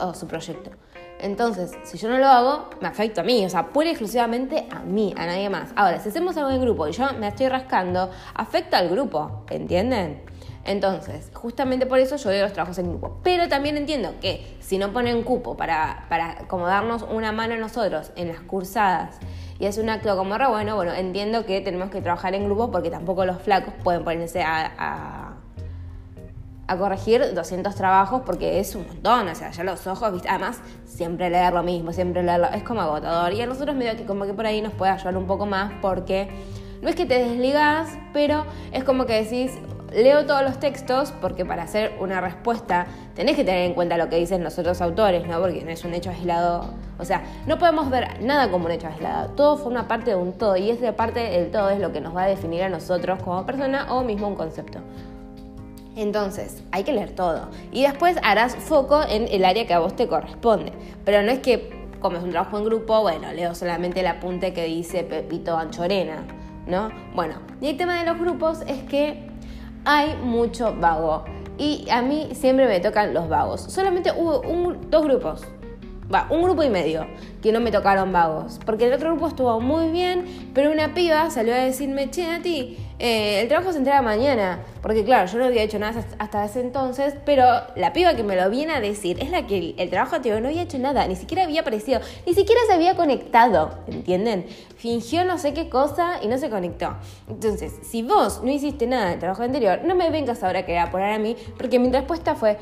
o 0.01 0.15
su 0.15 0.27
proyecto. 0.27 0.73
Entonces, 1.23 1.73
si 1.85 1.99
yo 1.99 2.09
no 2.09 2.19
lo 2.19 2.27
hago, 2.27 2.71
me 2.81 2.89
afecta 2.89 3.21
a 3.21 3.25
mí, 3.25 3.45
o 3.45 3.51
sea, 3.51 3.69
pura 3.69 3.91
exclusivamente 3.91 4.67
a 4.71 4.81
mí, 4.81 5.15
a 5.17 5.27
nadie 5.27 5.51
más. 5.51 5.71
Ahora, 5.77 6.01
si 6.01 6.09
hacemos 6.09 6.37
algo 6.37 6.51
en 6.51 6.61
grupo 6.61 6.89
y 6.89 6.93
yo 6.93 7.13
me 7.19 7.29
estoy 7.29 7.49
rascando, 7.49 8.11
afecta 8.35 8.79
al 8.79 8.89
grupo, 8.89 9.45
¿entienden? 9.51 10.23
Entonces, 10.65 11.31
justamente 11.33 11.87
por 11.87 11.99
eso 11.99 12.17
yo 12.17 12.31
doy 12.31 12.41
los 12.41 12.53
trabajos 12.53 12.79
en 12.79 12.91
grupo. 12.91 13.19
Pero 13.23 13.49
también 13.49 13.77
entiendo 13.77 14.15
que 14.21 14.57
si 14.61 14.79
no 14.79 14.93
ponen 14.93 15.23
cupo 15.23 15.57
para, 15.57 16.07
para 16.09 16.47
como 16.49 16.67
darnos 16.67 17.03
una 17.03 17.33
mano 17.33 17.55
a 17.55 17.57
nosotros 17.57 18.13
en 18.17 18.29
las 18.29 18.41
cursadas 18.41 19.19
y 19.59 19.67
es 19.67 19.79
un 19.79 19.89
acto 19.89 20.17
como 20.17 20.37
re 20.37 20.49
bueno, 20.49 20.77
bueno, 20.77 20.93
entiendo 20.93 21.47
que 21.47 21.61
tenemos 21.61 21.91
que 21.91 22.01
trabajar 22.03 22.35
en 22.35 22.45
grupo 22.45 22.71
porque 22.71 22.91
tampoco 22.91 23.25
los 23.25 23.41
flacos 23.43 23.75
pueden 23.83 24.05
ponerse 24.05 24.43
a 24.43 25.30
corregir 26.79 27.35
200 27.35 27.75
trabajos 27.75 28.23
porque 28.25 28.61
es 28.61 28.75
un 28.75 28.87
montón, 28.87 29.29
o 29.29 29.35
sea, 29.35 29.51
ya 29.51 29.65
los 29.65 29.87
ojos, 29.87 30.13
¿viste? 30.13 30.29
además 30.29 30.61
siempre 30.85 31.31
leer 31.31 31.53
lo 31.53 31.63
mismo, 31.63 31.93
siempre 31.93 32.23
leerlo, 32.23 32.49
es 32.53 32.63
como 32.63 32.81
agotador 32.81 33.33
y 33.33 33.41
a 33.41 33.47
nosotros 33.47 33.75
medio 33.77 33.97
que 33.97 34.05
como 34.05 34.25
que 34.27 34.35
por 34.35 34.47
ahí 34.47 34.61
nos 34.63 34.73
puede 34.73 34.93
ayudar 34.93 35.17
un 35.17 35.27
poco 35.27 35.47
más 35.47 35.73
porque 35.81 36.29
no 36.83 36.89
es 36.89 36.95
que 36.95 37.07
te 37.07 37.19
desligas, 37.23 37.99
pero 38.13 38.47
es 38.73 38.85
como 38.85 39.07
que 39.07 39.23
decís, 39.23 39.53
leo 39.93 40.25
todos 40.27 40.43
los 40.43 40.59
textos 40.59 41.13
porque 41.21 41.45
para 41.45 41.65
hacer 41.65 41.93
una 42.01 42.21
respuesta 42.21 42.87
tenés 43.15 43.37
que 43.37 43.45
tener 43.45 43.67
en 43.67 43.75
cuenta 43.75 43.97
lo 43.97 44.09
que 44.09 44.17
dicen 44.17 44.43
los 44.43 44.59
otros 44.59 44.81
autores, 44.81 45.27
¿no? 45.27 45.41
Porque 45.41 45.63
no 45.65 45.71
es 45.71 45.85
un 45.85 45.95
hecho 45.95 46.11
aislado. 46.11 46.71
O 46.99 47.05
sea, 47.05 47.23
no 47.47 47.59
podemos 47.59 47.91
ver 47.91 48.23
nada 48.23 48.51
como 48.51 48.67
un 48.67 48.73
hecho 48.73 48.87
aislado. 48.87 49.31
Todo 49.31 49.57
forma 49.57 49.89
parte 49.89 50.11
de 50.11 50.17
un 50.17 50.33
todo 50.33 50.57
y 50.57 50.71
esa 50.71 50.93
parte 50.93 51.21
del 51.21 51.51
todo 51.51 51.71
es 51.71 51.81
lo 51.81 51.93
que 51.93 52.01
nos 52.01 52.15
va 52.15 52.25
a 52.25 52.27
definir 52.27 52.63
a 52.63 52.69
nosotros 52.69 53.23
como 53.23 53.45
persona 53.45 53.93
o 53.93 54.03
mismo 54.03 54.29
un 54.29 54.37
concepto. 54.37 54.81
Entonces, 56.01 56.63
hay 56.73 56.83
que 56.85 56.95
leer 56.95 57.15
todo. 57.15 57.51
Y 57.73 57.83
después 57.83 58.17
harás 58.23 58.57
foco 58.57 59.03
en 59.07 59.29
el 59.29 59.45
área 59.45 59.67
que 59.67 59.75
a 59.75 59.81
vos 59.81 59.95
te 59.97 60.09
corresponde. 60.09 60.73
Pero 61.05 61.23
no 61.23 61.31
es 61.31 61.41
que, 61.41 61.89
como 62.01 62.17
es 62.17 62.23
un 62.23 62.31
trabajo 62.31 62.57
en 62.57 62.65
grupo, 62.65 63.03
bueno, 63.03 63.31
leo 63.35 63.55
solamente 63.55 64.01
el 64.01 64.07
apunte 64.07 64.55
que 64.55 64.65
dice 64.65 65.05
Pepito 65.05 65.59
Anchorena, 65.59 66.25
¿no? 66.67 66.91
Bueno, 67.15 67.35
y 67.61 67.69
el 67.69 67.77
tema 67.77 68.01
de 68.01 68.07
los 68.07 68.19
grupos 68.19 68.63
es 68.67 68.83
que 68.85 69.29
hay 69.85 70.17
mucho 70.17 70.75
vago. 70.75 71.25
Y 71.59 71.87
a 71.91 72.01
mí 72.01 72.31
siempre 72.33 72.67
me 72.67 72.81
tocan 72.81 73.13
los 73.13 73.29
vagos. 73.29 73.61
Solamente 73.61 74.11
hubo 74.11 74.41
dos 74.89 75.05
grupos 75.05 75.43
va, 76.13 76.27
un 76.31 76.43
grupo 76.43 76.63
y 76.63 76.71
medio 76.71 77.07
que 77.43 77.53
no 77.53 77.61
me 77.61 77.71
tocaron 77.71 78.13
vagos. 78.13 78.61
Porque 78.65 78.87
el 78.87 78.93
otro 78.93 79.11
grupo 79.11 79.29
estuvo 79.29 79.61
muy 79.61 79.89
bien, 79.91 80.51
pero 80.55 80.71
una 80.71 80.95
piba 80.95 81.31
salió 81.31 81.55
a 81.55 81.59
decirme, 81.59 82.11
che, 82.11 82.27
a 82.27 82.43
ti, 82.43 82.77
eh, 82.99 83.41
el 83.41 83.49
trabajo 83.49 83.73
se 83.73 83.79
entrega 83.79 84.03
mañana. 84.03 84.61
Porque 84.83 85.05
claro, 85.05 85.31
yo 85.31 85.39
no 85.39 85.47
había 85.47 85.63
hecho 85.63 85.79
nada 85.79 86.05
hasta 86.19 86.45
ese 86.45 86.61
entonces, 86.61 87.15
pero 87.25 87.45
la 87.77 87.93
piba 87.93 88.15
que 88.15 88.23
me 88.23 88.37
lo 88.37 88.51
viene 88.51 88.75
a 88.75 88.81
decir 88.81 89.19
es 89.21 89.31
la 89.31 89.47
que 89.47 89.75
el, 89.77 89.91
trabajo 89.91 90.17
anterior 90.17 90.41
no 90.43 90.49
había 90.49 90.63
hecho 90.63 90.79
nada, 90.79 91.07
ni 91.07 91.17
siquiera 91.17 91.45
había 91.45 91.63
aparecido, 91.63 92.01
ni 92.27 92.35
siquiera 92.35 92.61
se 92.67 92.75
había 92.75 92.97
conectado, 92.97 93.79
¿entienden? 93.87 94.47
Fingió 94.77 95.25
no 95.25 95.39
sé 95.39 95.53
qué 95.55 95.69
cosa 95.69 96.21
y 96.23 96.29
no 96.29 96.39
se 96.39 96.51
conectó. 96.51 96.97
Entonces, 97.29 97.73
si 97.83 98.03
vos 98.03 98.43
no 98.43 98.51
hiciste 98.51 98.87
nada 98.87 99.11
del 99.11 99.19
trabajo 99.19 99.43
anterior, 99.43 99.81
no 99.85 99.95
me 99.95 100.11
vengas 100.11 100.43
ahora 100.43 100.61
a 100.61 100.63
querer 100.65 100.81
apurar 100.81 101.13
a 101.13 101.19
mí, 101.19 101.37
porque 101.57 101.79
mi 101.79 101.91
respuesta 101.91 102.35
fue, 102.35 102.59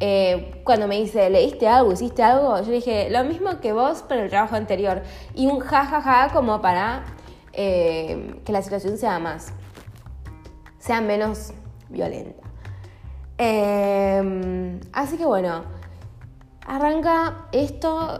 eh, 0.00 0.60
cuando 0.64 0.86
me 0.86 0.96
dice, 0.96 1.28
¿leíste 1.28 1.66
algo? 1.66 1.92
¿Hiciste 1.92 2.22
algo? 2.22 2.60
Yo 2.62 2.70
dije, 2.70 3.10
lo 3.10 3.24
mismo 3.24 3.60
que 3.60 3.72
vos, 3.72 4.04
pero 4.08 4.22
el 4.22 4.30
trabajo 4.30 4.54
anterior. 4.54 5.02
Y 5.34 5.46
un 5.46 5.58
jajaja 5.58 6.00
ja, 6.00 6.28
ja, 6.28 6.34
como 6.34 6.60
para 6.60 7.04
eh, 7.52 8.40
que 8.44 8.52
la 8.52 8.62
situación 8.62 8.96
sea 8.96 9.18
más, 9.18 9.52
sea 10.78 11.00
menos 11.00 11.52
violenta. 11.88 12.42
Eh, 13.38 14.80
así 14.92 15.16
que 15.16 15.26
bueno, 15.26 15.64
arranca 16.66 17.48
esto, 17.52 18.18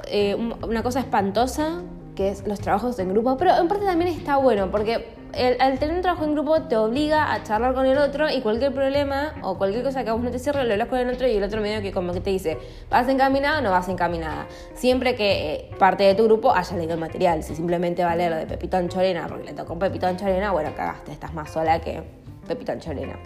una 0.66 0.82
cosa 0.82 1.00
espantosa, 1.00 1.82
que 2.16 2.30
es 2.30 2.46
los 2.46 2.58
trabajos 2.58 2.98
en 2.98 3.10
grupo, 3.10 3.36
pero 3.36 3.56
en 3.56 3.68
parte 3.68 3.84
también 3.84 4.10
está 4.10 4.36
bueno, 4.36 4.70
porque 4.72 5.17
al 5.32 5.78
tener 5.78 5.96
un 5.96 6.02
trabajo 6.02 6.24
en 6.24 6.32
grupo 6.32 6.62
te 6.62 6.76
obliga 6.76 7.32
a 7.32 7.42
charlar 7.42 7.74
con 7.74 7.86
el 7.86 7.98
otro 7.98 8.30
y 8.30 8.40
cualquier 8.40 8.72
problema 8.72 9.34
o 9.42 9.58
cualquier 9.58 9.84
cosa 9.84 10.02
que 10.04 10.10
a 10.10 10.12
vos 10.12 10.22
no 10.22 10.30
te 10.30 10.38
cierre, 10.38 10.64
lo 10.64 10.72
hablas 10.72 10.88
con 10.88 10.98
el 10.98 11.08
otro 11.08 11.26
y 11.26 11.36
el 11.36 11.42
otro 11.42 11.60
medio 11.60 11.82
que 11.82 11.92
como 11.92 12.12
que 12.12 12.20
te 12.20 12.30
dice, 12.30 12.58
¿vas 12.90 13.08
encaminada 13.08 13.58
o 13.58 13.62
no 13.62 13.70
vas 13.70 13.88
encaminada? 13.88 14.46
Siempre 14.74 15.14
que 15.14 15.54
eh, 15.54 15.70
parte 15.78 16.04
de 16.04 16.14
tu 16.14 16.24
grupo 16.24 16.54
haya 16.54 16.76
leído 16.76 16.94
el 16.94 17.00
material. 17.00 17.42
Si 17.42 17.54
simplemente 17.54 18.04
va 18.04 18.12
a 18.12 18.16
leer 18.16 18.34
de 18.34 18.46
Pepitón 18.46 18.88
Chorena 18.88 19.26
porque 19.28 19.44
le 19.44 19.52
tocó 19.52 19.78
Pepitón 19.78 20.16
Chorena, 20.16 20.52
bueno, 20.52 20.70
cagaste, 20.74 21.12
estás 21.12 21.34
más 21.34 21.50
sola 21.50 21.80
que 21.80 22.02
Pepitón 22.46 22.80
Chorena. 22.80 23.18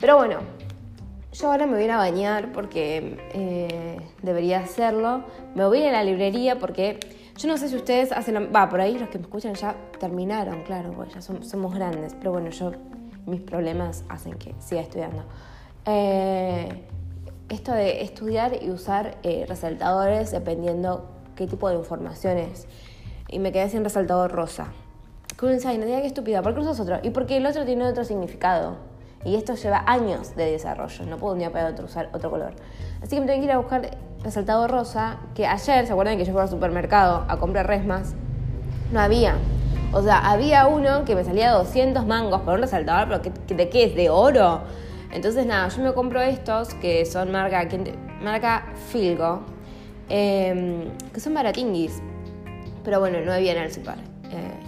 Pero 0.00 0.16
bueno, 0.16 0.38
yo 1.32 1.50
ahora 1.50 1.66
me 1.66 1.72
voy 1.72 1.82
a 1.82 1.84
ir 1.84 1.90
a 1.90 1.96
bañar 1.96 2.52
porque 2.52 3.18
eh, 3.34 4.00
debería 4.22 4.60
hacerlo. 4.60 5.24
Me 5.54 5.64
voy 5.66 5.78
a 5.78 5.80
ir 5.82 5.88
a 5.88 5.92
la 5.92 6.04
librería 6.04 6.58
porque 6.58 6.98
yo 7.36 7.48
no 7.48 7.56
sé 7.56 7.68
si 7.68 7.76
ustedes 7.76 8.12
hacen... 8.12 8.50
Va, 8.54 8.68
por 8.68 8.80
ahí 8.80 8.98
los 8.98 9.08
que 9.08 9.18
me 9.18 9.24
escuchan 9.24 9.54
ya 9.54 9.74
terminaron, 9.98 10.62
claro, 10.62 10.92
pues 10.92 11.14
ya 11.14 11.20
somos 11.20 11.74
grandes. 11.74 12.14
Pero 12.14 12.32
bueno, 12.32 12.50
yo... 12.50 12.72
Mis 13.26 13.40
problemas 13.40 14.04
hacen 14.10 14.34
que 14.34 14.54
siga 14.58 14.82
estudiando. 14.82 15.24
Eh, 15.86 16.68
esto 17.48 17.72
de 17.72 18.02
estudiar 18.02 18.62
y 18.62 18.70
usar 18.70 19.16
eh, 19.22 19.46
resaltadores 19.48 20.30
dependiendo 20.30 21.08
qué 21.34 21.46
tipo 21.46 21.68
de 21.68 21.76
informaciones. 21.76 22.66
Y 23.28 23.38
me 23.38 23.52
quedé 23.52 23.68
sin 23.70 23.82
resaltador 23.82 24.32
rosa. 24.32 24.72
Con 25.38 25.50
un 25.50 25.56
no 25.56 25.86
diga 25.86 26.00
qué 26.00 26.06
estúpida, 26.06 26.42
¿por 26.42 26.54
qué 26.54 26.60
usas 26.60 26.78
otro? 26.80 26.98
Y 27.02 27.10
porque 27.10 27.36
el 27.38 27.46
otro 27.46 27.64
tiene 27.64 27.86
otro 27.86 28.04
significado. 28.04 28.76
Y 29.24 29.36
esto 29.36 29.54
lleva 29.54 29.82
años 29.86 30.36
de 30.36 30.50
desarrollo, 30.50 31.06
no 31.06 31.16
puedo 31.16 31.32
un 31.32 31.38
día 31.38 31.50
para 31.50 31.68
otro 31.68 31.86
usar 31.86 32.10
otro 32.12 32.30
color. 32.30 32.52
Así 33.02 33.16
que 33.16 33.20
me 33.20 33.26
tengo 33.26 33.40
que 33.40 33.46
ir 33.46 33.52
a 33.52 33.58
buscar 33.58 33.90
resaltado 34.24 34.66
rosa, 34.66 35.18
que 35.34 35.46
ayer, 35.46 35.86
¿se 35.86 35.92
acuerdan 35.92 36.16
que 36.16 36.24
yo 36.24 36.32
fui 36.32 36.40
al 36.40 36.48
supermercado 36.48 37.24
a 37.28 37.36
comprar 37.36 37.66
resmas? 37.66 38.14
No 38.90 39.00
había. 39.00 39.36
O 39.92 40.02
sea, 40.02 40.18
había 40.30 40.66
uno 40.66 41.04
que 41.04 41.14
me 41.14 41.22
salía 41.22 41.52
200 41.52 42.04
mangos 42.06 42.40
por 42.40 42.54
un 42.54 42.62
resaltador, 42.62 43.20
pero 43.20 43.36
¿de 43.46 43.68
qué 43.68 43.84
es? 43.84 43.94
¿De 43.94 44.10
oro? 44.10 44.62
Entonces, 45.12 45.46
nada, 45.46 45.68
yo 45.68 45.82
me 45.82 45.92
compro 45.92 46.20
estos 46.20 46.74
que 46.74 47.04
son 47.06 47.30
marca, 47.30 47.68
marca 48.20 48.66
Filgo, 48.88 49.42
em, 50.08 50.88
que 51.12 51.20
son 51.20 51.34
baratinguis. 51.34 52.02
Pero 52.82 52.98
bueno, 52.98 53.20
no 53.20 53.32
había 53.32 53.52
en 53.52 53.58
el 53.58 53.72
super. 53.72 53.94
Eh, 54.32 54.63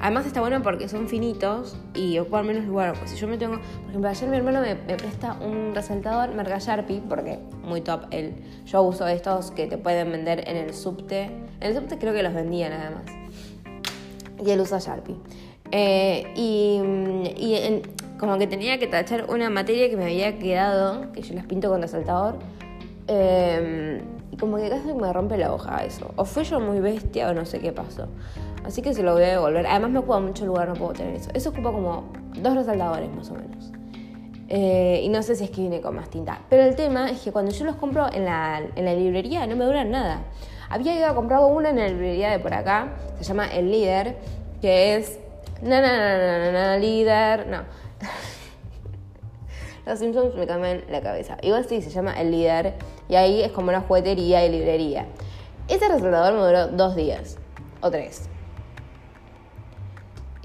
Además 0.00 0.26
está 0.26 0.40
bueno 0.40 0.62
porque 0.62 0.88
son 0.88 1.08
finitos 1.08 1.76
y 1.94 2.18
ocupan 2.18 2.46
menos 2.46 2.64
lugar. 2.66 2.94
Pues 2.98 3.10
si 3.10 3.16
yo 3.16 3.26
me 3.26 3.38
tengo, 3.38 3.56
por 3.56 3.88
ejemplo, 3.88 4.08
ayer 4.08 4.28
mi 4.28 4.36
hermano 4.36 4.60
me, 4.60 4.76
presta 4.76 5.34
un 5.40 5.74
resaltador 5.74 6.34
marca 6.34 6.58
Sharpie, 6.58 7.02
porque 7.08 7.38
muy 7.62 7.80
top 7.80 8.04
él. 8.10 8.34
Yo 8.66 8.82
uso 8.82 9.06
estos 9.08 9.50
que 9.50 9.66
te 9.66 9.78
pueden 9.78 10.12
vender 10.12 10.48
en 10.48 10.56
el 10.56 10.74
subte. 10.74 11.24
En 11.60 11.62
el 11.62 11.74
subte 11.74 11.98
creo 11.98 12.12
que 12.12 12.22
los 12.22 12.34
vendían 12.34 12.72
además. 12.72 13.04
Y 14.44 14.50
él 14.50 14.60
usa 14.60 14.78
Sharpie. 14.78 15.16
Eh, 15.72 16.32
y, 16.36 17.82
como 18.18 18.38
que 18.38 18.46
tenía 18.46 18.78
que 18.78 18.86
tachar 18.86 19.26
una 19.28 19.50
materia 19.50 19.90
que 19.90 19.96
me 19.96 20.04
había 20.04 20.38
quedado, 20.38 21.12
que 21.12 21.20
yo 21.22 21.34
las 21.34 21.44
pinto 21.46 21.68
con 21.68 21.82
resaltador. 21.82 22.38
Eh, 23.08 24.00
como 24.38 24.56
que 24.56 24.68
casi 24.68 24.92
me 24.92 25.12
rompe 25.12 25.38
la 25.38 25.52
hoja 25.52 25.84
eso. 25.84 26.12
O 26.16 26.24
fui 26.24 26.44
yo 26.44 26.60
muy 26.60 26.80
bestia 26.80 27.30
o 27.30 27.34
no 27.34 27.44
sé 27.44 27.60
qué 27.60 27.72
pasó. 27.72 28.08
Así 28.64 28.82
que 28.82 28.94
se 28.94 29.02
lo 29.02 29.14
voy 29.14 29.22
a 29.22 29.28
devolver. 29.28 29.66
Además 29.66 29.90
me 29.90 29.98
ocupa 30.00 30.20
mucho 30.20 30.44
lugar, 30.44 30.68
no 30.68 30.74
puedo 30.74 30.92
tener 30.92 31.14
eso. 31.14 31.30
Eso 31.34 31.50
ocupa 31.50 31.72
como 31.72 32.04
dos 32.34 32.54
resaltadores 32.54 33.10
más 33.14 33.30
o 33.30 33.34
menos. 33.34 33.72
Eh, 34.48 35.00
y 35.02 35.08
no 35.08 35.22
sé 35.22 35.34
si 35.34 35.44
es 35.44 35.50
que 35.50 35.60
viene 35.60 35.80
con 35.80 35.96
más 35.96 36.10
tinta. 36.10 36.40
Pero 36.50 36.64
el 36.64 36.76
tema 36.76 37.10
es 37.10 37.20
que 37.20 37.32
cuando 37.32 37.52
yo 37.52 37.64
los 37.64 37.76
compro 37.76 38.12
en 38.12 38.24
la, 38.24 38.62
en 38.74 38.84
la 38.84 38.94
librería 38.94 39.46
no 39.46 39.56
me 39.56 39.64
duran 39.64 39.90
nada. 39.90 40.22
Había 40.68 40.98
ido 40.98 41.06
a 41.06 41.14
comprar 41.14 41.40
uno 41.44 41.68
en 41.68 41.76
la 41.76 41.88
librería 41.88 42.30
de 42.30 42.38
por 42.38 42.54
acá. 42.54 42.92
Se 43.18 43.24
llama 43.24 43.46
El 43.46 43.70
Líder. 43.70 44.16
Que 44.60 44.96
es... 44.96 45.18
No, 45.62 45.80
no, 45.80 45.86
no, 45.86 46.52
no, 46.52 46.52
no, 46.52 46.78
líder. 46.78 47.46
No. 47.46 47.58
Los 49.86 50.00
Simpsons 50.00 50.34
me 50.34 50.46
cambian 50.46 50.82
la 50.90 51.00
cabeza. 51.00 51.38
Igual 51.42 51.64
sí, 51.66 51.80
se 51.80 51.90
llama 51.90 52.20
El 52.20 52.32
Líder. 52.32 52.74
Y 53.08 53.14
ahí 53.14 53.42
es 53.42 53.52
como 53.52 53.68
una 53.68 53.80
juguetería 53.80 54.44
y 54.44 54.50
librería. 54.50 55.06
Ese 55.68 55.88
resaltador 55.88 56.34
me 56.34 56.40
duró 56.40 56.68
dos 56.68 56.96
días. 56.96 57.36
O 57.80 57.90
tres. 57.90 58.28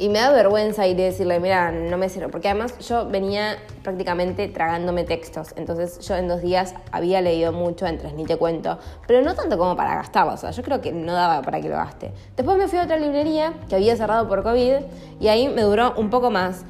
Y 0.01 0.09
me 0.09 0.17
da 0.17 0.31
vergüenza 0.31 0.87
ir 0.87 0.99
y 0.99 1.03
decirle, 1.03 1.39
mira, 1.39 1.71
no 1.71 1.95
me 1.95 2.09
sirve. 2.09 2.27
Porque 2.29 2.49
además 2.49 2.75
yo 2.79 3.07
venía 3.07 3.57
prácticamente 3.83 4.47
tragándome 4.47 5.03
textos. 5.03 5.53
Entonces 5.57 5.99
yo 6.07 6.15
en 6.15 6.27
dos 6.27 6.41
días 6.41 6.73
había 6.91 7.21
leído 7.21 7.51
mucho, 7.51 7.85
en 7.85 7.99
ni 8.15 8.25
te 8.25 8.35
cuento. 8.35 8.79
Pero 9.05 9.21
no 9.21 9.35
tanto 9.35 9.59
como 9.59 9.75
para 9.75 9.93
gastarlo. 9.93 10.33
O 10.33 10.37
sea, 10.37 10.49
yo 10.49 10.63
creo 10.63 10.81
que 10.81 10.91
no 10.91 11.13
daba 11.13 11.43
para 11.43 11.61
que 11.61 11.69
lo 11.69 11.75
gaste. 11.75 12.11
Después 12.35 12.57
me 12.57 12.67
fui 12.67 12.79
a 12.79 12.83
otra 12.83 12.97
librería 12.97 13.53
que 13.69 13.75
había 13.75 13.95
cerrado 13.95 14.27
por 14.27 14.41
COVID. 14.41 14.77
Y 15.19 15.27
ahí 15.27 15.49
me 15.49 15.61
duró 15.61 15.93
un 15.95 16.09
poco 16.09 16.31
más. 16.31 16.65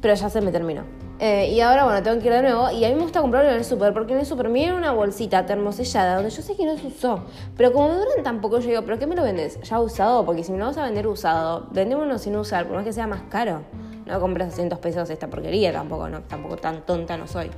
Pero 0.00 0.14
ya 0.14 0.30
se 0.30 0.40
me 0.40 0.50
terminó. 0.50 1.03
Eh, 1.20 1.52
y 1.52 1.60
ahora, 1.60 1.84
bueno, 1.84 2.02
tengo 2.02 2.20
que 2.20 2.26
ir 2.26 2.32
de 2.32 2.42
nuevo. 2.42 2.70
Y 2.70 2.84
a 2.84 2.88
mí 2.88 2.94
me 2.94 3.02
gusta 3.02 3.20
comprarlo 3.20 3.50
en 3.50 3.56
el 3.56 3.64
súper, 3.64 3.92
porque 3.92 4.12
en 4.14 4.20
el 4.20 4.26
súper 4.26 4.48
viene 4.50 4.74
una 4.74 4.92
bolsita 4.92 5.46
termosellada 5.46 6.16
donde 6.16 6.30
yo 6.30 6.42
sé 6.42 6.56
que 6.56 6.66
no 6.66 6.76
se 6.76 6.88
usó. 6.88 7.24
Pero 7.56 7.72
como 7.72 7.88
me 7.88 7.94
duran 7.94 8.22
tan 8.24 8.40
poco, 8.40 8.58
yo 8.58 8.68
digo, 8.68 8.82
¿pero 8.82 8.98
qué 8.98 9.06
me 9.06 9.14
lo 9.14 9.22
vendes? 9.22 9.60
¿Ya 9.62 9.78
usado? 9.80 10.24
Porque 10.24 10.42
si 10.42 10.52
me 10.52 10.58
lo 10.58 10.66
vas 10.66 10.76
a 10.76 10.84
vender 10.84 11.06
usado, 11.06 11.68
vendémonos 11.70 12.22
sin 12.22 12.36
usar, 12.36 12.66
por 12.66 12.76
más 12.76 12.84
que 12.84 12.92
sea 12.92 13.06
más 13.06 13.22
caro. 13.30 13.62
No 14.06 14.20
compras 14.20 14.48
600 14.48 14.78
pesos 14.80 15.08
esta 15.08 15.28
porquería 15.28 15.72
tampoco, 15.72 16.08
no, 16.08 16.20
tampoco 16.22 16.56
tan 16.56 16.84
tonta 16.84 17.16
no 17.16 17.26
soy. 17.26 17.50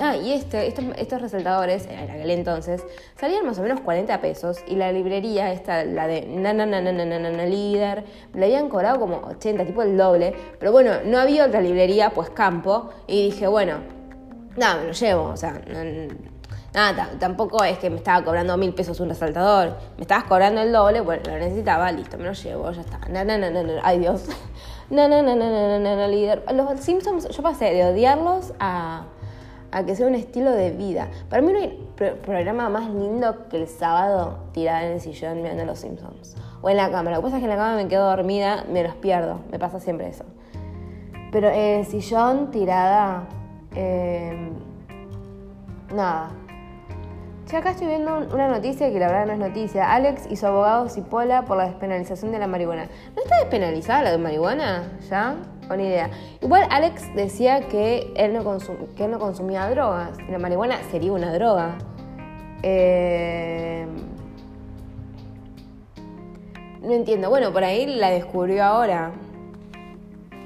Ah, 0.00 0.16
y 0.16 0.32
este, 0.32 0.66
estos, 0.66 1.22
resaltadores, 1.22 1.86
en 1.86 2.10
aquel 2.10 2.30
entonces, 2.30 2.84
salían 3.16 3.46
más 3.46 3.58
o 3.58 3.62
menos 3.62 3.80
40 3.80 4.20
pesos 4.20 4.58
y 4.66 4.74
la 4.74 4.90
librería, 4.90 5.52
esta, 5.52 5.84
la 5.84 6.08
de 6.08 6.26
na 6.26 6.52
na 6.52 6.66
na 6.66 6.80
na 6.80 6.92
na 6.92 7.04
na, 7.04 7.30
na 7.30 7.46
líder, 7.46 8.04
le 8.34 8.46
habían 8.46 8.68
cobrado 8.68 8.98
como 8.98 9.18
80, 9.18 9.64
tipo 9.64 9.82
el 9.82 9.96
doble. 9.96 10.34
Pero 10.58 10.72
bueno, 10.72 10.92
no 11.04 11.18
había 11.18 11.46
otra 11.46 11.60
librería, 11.60 12.10
pues 12.10 12.30
campo, 12.30 12.90
y 13.06 13.30
dije, 13.30 13.46
bueno, 13.46 13.78
nada, 14.56 14.80
me 14.80 14.86
lo 14.88 14.92
llevo, 14.92 15.24
o 15.26 15.36
sea, 15.36 15.60
nada, 16.72 17.10
tampoco 17.20 17.62
es 17.62 17.78
que 17.78 17.88
me 17.88 17.98
estaba 17.98 18.24
cobrando 18.24 18.56
mil 18.56 18.74
pesos 18.74 18.98
un 18.98 19.08
resaltador, 19.08 19.76
me 19.96 20.02
estabas 20.02 20.24
cobrando 20.24 20.60
el 20.60 20.72
doble, 20.72 21.02
bueno, 21.02 21.22
lo 21.26 21.38
necesitaba, 21.38 21.92
listo, 21.92 22.18
me 22.18 22.24
lo 22.24 22.32
llevo, 22.32 22.68
ya 22.72 22.80
está. 22.80 22.98
Na, 23.10 23.22
na, 23.22 23.38
na, 23.38 23.48
na, 23.50 23.62
na, 23.62 23.80
ay 23.84 24.00
Dios. 24.00 24.26
Na, 24.90 25.08
na, 25.08 25.22
na, 25.22 25.34
na, 25.34 25.48
na, 25.48 25.78
na, 25.78 25.96
na, 25.96 26.08
líder. 26.08 26.44
Los 26.52 26.78
Simpsons, 26.80 27.26
yo 27.28 27.42
pasé 27.42 27.72
de 27.72 27.86
odiarlos 27.86 28.52
a 28.60 29.04
a 29.74 29.84
que 29.84 29.96
sea 29.96 30.06
un 30.06 30.14
estilo 30.14 30.52
de 30.52 30.70
vida. 30.70 31.08
Para 31.28 31.42
mí 31.42 31.52
no 31.52 31.58
hay 31.58 31.84
programa 32.22 32.68
más 32.68 32.88
lindo 32.88 33.48
que 33.48 33.56
el 33.56 33.66
sábado 33.66 34.38
tirada 34.52 34.86
en 34.86 34.92
el 34.92 35.00
sillón 35.00 35.42
mirando 35.42 35.64
Los 35.64 35.80
Simpsons. 35.80 36.36
O 36.62 36.70
en 36.70 36.76
la 36.76 36.90
cama. 36.90 37.10
Lo 37.10 37.16
que 37.16 37.22
pasa 37.24 37.36
es 37.36 37.40
que 37.40 37.50
en 37.50 37.50
la 37.50 37.56
cama 37.56 37.76
me 37.76 37.88
quedo 37.88 38.08
dormida, 38.08 38.64
me 38.70 38.84
los 38.84 38.94
pierdo. 38.94 39.40
Me 39.50 39.58
pasa 39.58 39.80
siempre 39.80 40.08
eso. 40.08 40.24
Pero 41.32 41.48
en 41.48 41.80
el 41.80 41.86
sillón 41.86 42.52
tirada... 42.52 43.24
Eh, 43.74 44.52
nada. 45.92 46.30
Ya 47.50 47.58
acá 47.58 47.72
estoy 47.72 47.88
viendo 47.88 48.16
una 48.32 48.48
noticia 48.48 48.92
que 48.92 48.98
la 49.00 49.08
verdad 49.08 49.26
no 49.26 49.32
es 49.32 49.38
noticia. 49.40 49.92
Alex 49.92 50.26
y 50.30 50.36
su 50.36 50.46
abogado 50.46 50.88
Cipola 50.88 51.44
por 51.44 51.56
la 51.56 51.64
despenalización 51.64 52.30
de 52.30 52.38
la 52.38 52.46
marihuana. 52.46 52.86
¿No 53.16 53.22
está 53.22 53.38
despenalizada 53.38 54.04
la 54.04 54.10
de 54.12 54.18
marihuana 54.18 54.84
ya? 55.10 55.34
Con 55.68 55.80
idea. 55.80 56.10
Igual 56.42 56.66
Alex 56.70 57.14
decía 57.14 57.68
que 57.68 58.12
él 58.16 58.34
no, 58.34 58.58
que 58.96 59.08
no 59.08 59.18
consumía 59.18 59.68
drogas. 59.70 60.16
la 60.28 60.38
marihuana 60.38 60.78
sería 60.90 61.12
una 61.12 61.32
droga. 61.32 61.78
Eh, 62.62 63.86
no 66.82 66.92
entiendo. 66.92 67.30
Bueno, 67.30 67.52
por 67.52 67.64
ahí 67.64 67.86
la 67.86 68.10
descubrió 68.10 68.64
ahora. 68.64 69.12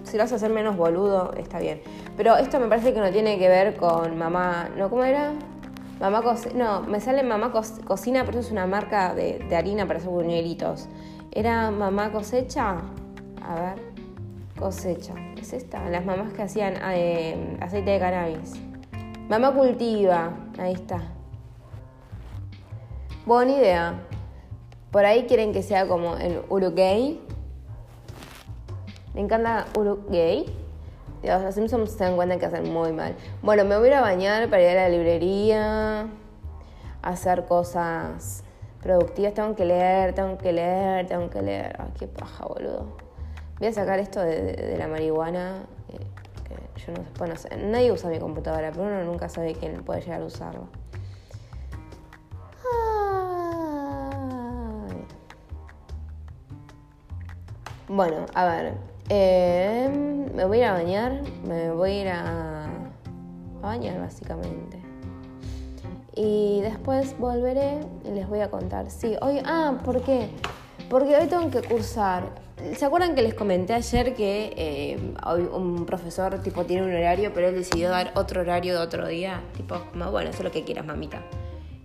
Si 0.04 0.16
lo 0.16 0.22
vas 0.22 0.32
a 0.32 0.36
hacer 0.36 0.50
menos 0.50 0.76
boludo, 0.76 1.32
está 1.34 1.58
bien. 1.58 1.80
Pero 2.16 2.36
esto 2.36 2.58
me 2.60 2.66
parece 2.66 2.94
que 2.94 3.00
no 3.00 3.10
tiene 3.10 3.38
que 3.38 3.48
ver 3.48 3.76
con 3.76 4.16
mamá. 4.16 4.70
¿No? 4.76 4.88
¿Cómo 4.88 5.04
era? 5.04 5.32
Mamá. 6.00 6.22
No, 6.54 6.82
me 6.82 7.00
sale 7.00 7.22
mamá 7.22 7.52
cocina, 7.52 8.24
pero 8.24 8.38
eso 8.38 8.48
es 8.48 8.52
una 8.52 8.66
marca 8.66 9.14
de, 9.14 9.44
harina 9.54 9.86
para 9.86 9.98
hacer 9.98 10.10
buñuelitos. 10.10 10.88
¿Era 11.32 11.70
mamá 11.70 12.10
cosecha? 12.10 12.76
A 13.42 13.54
ver. 13.54 13.87
Cosecha. 14.58 15.14
¿Es 15.36 15.52
esta? 15.52 15.88
Las 15.88 16.04
mamás 16.04 16.32
que 16.32 16.42
hacían 16.42 16.74
eh, 16.90 17.56
aceite 17.60 17.92
de 17.92 17.98
cannabis. 18.00 18.54
Mamá 19.28 19.54
cultiva. 19.54 20.32
Ahí 20.58 20.72
está. 20.72 21.00
Buena 23.24 23.52
idea. 23.52 23.94
Por 24.90 25.04
ahí 25.04 25.26
quieren 25.26 25.52
que 25.52 25.62
sea 25.62 25.86
como 25.86 26.16
el 26.16 26.42
Uruguay. 26.48 27.20
Me 29.14 29.20
encanta 29.20 29.66
Uruguay. 29.76 30.46
Dios, 31.22 31.42
los 31.42 31.54
Simpsons 31.54 31.92
se 31.92 32.04
dan 32.04 32.16
cuenta 32.16 32.38
que 32.38 32.46
hacen 32.46 32.72
muy 32.72 32.92
mal. 32.92 33.14
Bueno, 33.42 33.64
me 33.64 33.76
voy 33.76 33.88
a 33.88 33.90
ir 33.90 33.94
a 33.94 34.00
bañar 34.00 34.48
para 34.50 34.62
ir 34.62 34.70
a 34.70 34.82
la 34.82 34.88
librería, 34.88 36.06
hacer 37.02 37.44
cosas 37.46 38.44
productivas. 38.82 39.34
Tengo 39.34 39.54
que 39.54 39.64
leer, 39.64 40.14
tengo 40.14 40.38
que 40.38 40.52
leer, 40.52 41.06
tengo 41.06 41.28
que 41.28 41.42
leer. 41.42 41.76
Ay, 41.78 41.90
qué 41.98 42.06
paja, 42.06 42.46
boludo. 42.46 43.07
Voy 43.58 43.68
a 43.68 43.72
sacar 43.72 43.98
esto 43.98 44.20
de, 44.20 44.76
la 44.78 44.86
marihuana. 44.86 45.66
Eh, 45.88 46.76
yo 46.86 47.26
no, 47.26 47.36
sé. 47.36 47.56
Nadie 47.56 47.90
usa 47.90 48.08
mi 48.08 48.18
computadora, 48.18 48.70
pero 48.70 48.84
uno 48.84 49.04
nunca 49.04 49.28
sabe 49.28 49.54
quién 49.54 49.82
puede 49.82 50.00
llegar 50.00 50.22
a 50.22 50.24
usarlo. 50.24 50.68
Bueno, 57.88 58.26
a 58.34 58.44
ver. 58.44 58.74
Eh, 59.08 60.28
me 60.34 60.44
voy 60.44 60.58
a 60.58 60.60
ir 60.60 60.66
a 60.66 60.72
bañar. 60.74 61.22
Me 61.44 61.70
voy 61.72 61.90
a 61.90 62.00
ir 62.02 62.08
a, 62.08 62.66
bañar, 63.62 63.98
básicamente. 63.98 64.78
Y 66.14 66.60
después 66.60 67.18
volveré 67.18 67.80
y 68.04 68.10
les 68.10 68.28
voy 68.28 68.40
a 68.40 68.50
contar. 68.50 68.90
Sí, 68.90 69.16
hoy. 69.20 69.40
Ah, 69.44 69.78
¿por 69.84 70.02
qué? 70.02 70.28
Porque 70.90 71.16
hoy 71.16 71.26
tengo 71.26 71.50
que 71.50 71.62
cursar. 71.62 72.37
¿Se 72.76 72.84
acuerdan 72.84 73.14
que 73.14 73.22
les 73.22 73.34
comenté 73.34 73.74
ayer 73.74 74.14
que 74.14 74.52
eh, 74.56 74.98
un 75.52 75.86
profesor 75.86 76.42
tipo 76.42 76.64
tiene 76.64 76.86
un 76.86 76.92
horario, 76.92 77.32
pero 77.32 77.48
él 77.48 77.54
decidió 77.54 77.90
dar 77.90 78.12
otro 78.14 78.40
horario 78.40 78.74
de 78.74 78.80
otro 78.80 79.06
día? 79.06 79.42
Tipo, 79.56 79.80
bueno, 79.92 80.30
eso 80.30 80.38
es 80.38 80.44
lo 80.44 80.50
que 80.50 80.64
quieras, 80.64 80.84
mamita. 80.84 81.22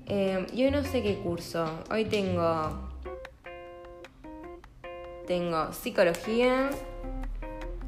Eh, 0.08 0.46
yo 0.54 0.70
no 0.72 0.84
sé 0.84 1.02
qué 1.02 1.16
curso. 1.18 1.66
Hoy 1.92 2.06
tengo 2.06 2.92
tengo 5.28 5.72
psicología, 5.72 6.70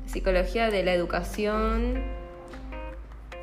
psicología 0.05 0.69
de 0.69 0.83
la 0.83 0.93
educación 0.93 2.01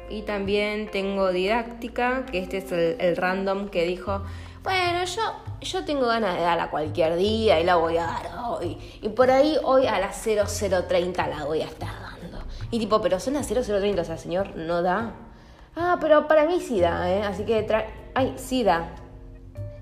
y 0.09 0.22
también 0.22 0.90
tengo 0.90 1.31
didáctica, 1.31 2.24
que 2.26 2.38
este 2.38 2.59
es 2.59 2.72
el, 2.72 3.16
random 3.16 3.68
que 3.68 3.85
dijo, 3.85 4.22
bueno, 4.62 5.05
yo, 5.05 5.22
yo 5.61 5.85
tengo 5.85 6.07
ganas 6.07 6.37
de 6.37 6.42
darla 6.42 6.70
cualquier 6.70 7.16
día 7.16 7.61
y 7.61 7.64
la 7.64 7.77
voy 7.77 7.96
a 7.96 8.05
dar 8.05 8.31
hoy. 8.44 8.79
Y 9.03 9.09
por 9.09 9.31
ahí 9.31 9.57
hoy 9.64 9.87
a 9.87 9.98
las 9.98 10.22
0030 10.22 11.27
la 11.27 11.44
voy 11.44 11.62
a 11.62 11.66
estar 11.66 11.90
dando. 11.90 12.38
Y 12.70 12.79
tipo, 12.79 13.01
pero 13.01 13.18
son 13.18 13.35
las 13.35 13.46
0030, 13.48 14.03
o 14.03 14.05
sea, 14.05 14.16
señor, 14.16 14.57
no 14.57 14.83
da. 14.83 15.12
Ah, 15.75 15.98
pero 16.01 16.29
para 16.29 16.46
mí 16.46 16.61
sí 16.61 16.81
da, 16.81 17.11
¿eh? 17.11 17.22
Así 17.22 17.44
que, 17.44 17.66
ay, 18.14 18.35
sí 18.37 18.62
da. 18.62 18.90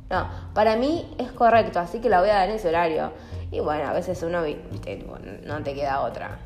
No, 0.08 0.28
para 0.54 0.76
mí 0.76 1.14
es 1.18 1.30
correcto, 1.30 1.78
así 1.78 2.00
que 2.00 2.08
la 2.08 2.20
voy 2.20 2.30
a 2.30 2.34
dar 2.34 2.48
en 2.48 2.56
ese 2.56 2.68
horario. 2.68 3.12
Y 3.52 3.60
bueno, 3.60 3.88
a 3.88 3.92
veces 3.92 4.22
uno, 4.22 4.42
no 5.44 5.62
te 5.62 5.74
queda 5.74 6.00
otra. 6.00 6.38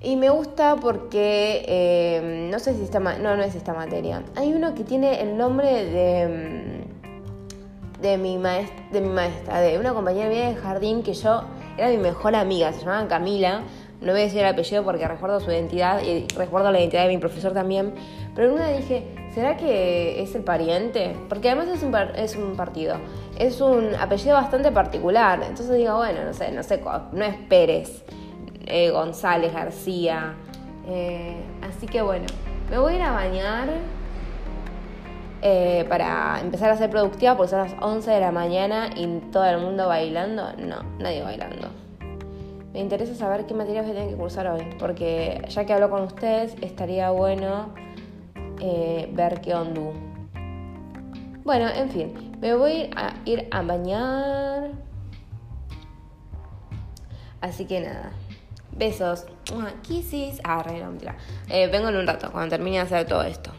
Y 0.00 0.16
me 0.16 0.30
gusta 0.30 0.76
porque, 0.76 1.64
eh, 1.66 2.48
no 2.50 2.58
sé 2.58 2.74
si 2.74 2.82
está, 2.82 3.00
no, 3.00 3.36
no 3.36 3.42
es 3.42 3.54
esta 3.54 3.74
materia. 3.74 4.22
Hay 4.36 4.52
uno 4.52 4.74
que 4.74 4.84
tiene 4.84 5.20
el 5.20 5.36
nombre 5.36 5.84
de, 5.84 6.86
mm, 6.86 6.89
de, 8.00 8.18
mi, 8.18 8.38
maestra, 8.38 8.84
de 8.90 9.00
mi 9.00 9.08
maestra, 9.08 9.60
de 9.60 9.78
una 9.78 9.92
compañera 9.92 10.28
mía 10.28 10.48
de 10.48 10.54
jardín 10.56 11.02
que 11.02 11.14
yo 11.14 11.42
era 11.76 11.88
mi 11.88 11.98
mejor 11.98 12.34
amiga, 12.34 12.72
se 12.72 12.80
llamaba 12.80 13.06
Camila. 13.08 13.62
No 14.00 14.12
voy 14.12 14.22
a 14.22 14.24
decir 14.24 14.40
el 14.40 14.46
apellido 14.46 14.82
porque 14.82 15.06
recuerdo 15.06 15.40
su 15.40 15.50
identidad 15.50 16.02
y 16.02 16.26
recuerdo 16.34 16.70
la 16.72 16.80
identidad 16.80 17.02
de 17.02 17.08
mi 17.08 17.18
profesor 17.18 17.52
también. 17.52 17.92
Pero 18.34 18.48
en 18.48 18.54
una 18.54 18.68
dije, 18.68 19.04
¿será 19.34 19.58
que 19.58 20.22
es 20.22 20.34
el 20.34 20.42
pariente? 20.42 21.14
Porque 21.28 21.50
además 21.50 21.68
es 21.68 21.82
un, 21.82 21.94
es 22.16 22.34
un 22.36 22.56
partido 22.56 22.96
es 23.40 23.60
un 23.62 23.94
apellido 23.94 24.34
bastante 24.34 24.70
particular. 24.70 25.42
Entonces 25.42 25.76
digo, 25.76 25.96
bueno, 25.96 26.24
no 26.24 26.34
sé, 26.34 26.52
no 26.52 26.62
sé, 26.62 26.82
no 27.12 27.24
es 27.24 27.36
Pérez, 27.48 28.04
eh, 28.66 28.90
González, 28.90 29.52
García. 29.52 30.34
Eh, 30.86 31.36
así 31.62 31.86
que 31.86 32.02
bueno, 32.02 32.26
me 32.70 32.78
voy 32.78 32.94
a 32.94 32.96
ir 32.96 33.02
a 33.02 33.12
bañar 33.12 33.68
eh, 35.42 35.86
para 35.88 36.40
empezar 36.40 36.70
a 36.70 36.76
ser 36.76 36.90
productiva 36.90 37.36
porque 37.36 37.50
son 37.50 37.60
las 37.60 37.74
11 37.80 38.10
de 38.10 38.20
la 38.20 38.32
mañana 38.32 38.90
y 38.96 39.06
todo 39.30 39.44
el 39.44 39.58
mundo 39.58 39.88
bailando. 39.88 40.52
No, 40.58 40.82
nadie 40.98 41.22
bailando. 41.22 41.68
Me 42.72 42.80
interesa 42.80 43.14
saber 43.14 43.46
qué 43.46 43.54
materias 43.54 43.84
voy 43.84 43.92
a 43.92 43.94
tener 43.94 44.10
que 44.10 44.16
cursar 44.16 44.46
hoy, 44.46 44.64
porque 44.78 45.42
ya 45.48 45.64
que 45.64 45.72
hablo 45.72 45.90
con 45.90 46.02
ustedes, 46.02 46.54
estaría 46.60 47.10
bueno 47.10 47.74
ver 49.12 49.40
qué 49.40 49.54
onda. 49.54 49.80
Bueno, 51.42 51.68
en 51.68 51.88
fin, 51.90 52.36
me 52.40 52.54
voy 52.54 52.90
a 52.94 53.14
ir 53.24 53.48
a 53.50 53.62
bañar. 53.62 54.70
Así 57.40 57.64
que 57.64 57.80
nada. 57.80 58.12
Besos. 58.72 59.26
Kisses. 59.82 60.40
Ah, 60.44 60.62
re, 60.62 60.78
no. 60.78 60.92
Eh, 61.48 61.66
vengo 61.68 61.88
en 61.88 61.96
un 61.96 62.06
rato, 62.06 62.30
cuando 62.30 62.50
termine 62.50 62.76
de 62.76 62.82
hacer 62.82 63.06
todo 63.06 63.22
esto. 63.22 63.50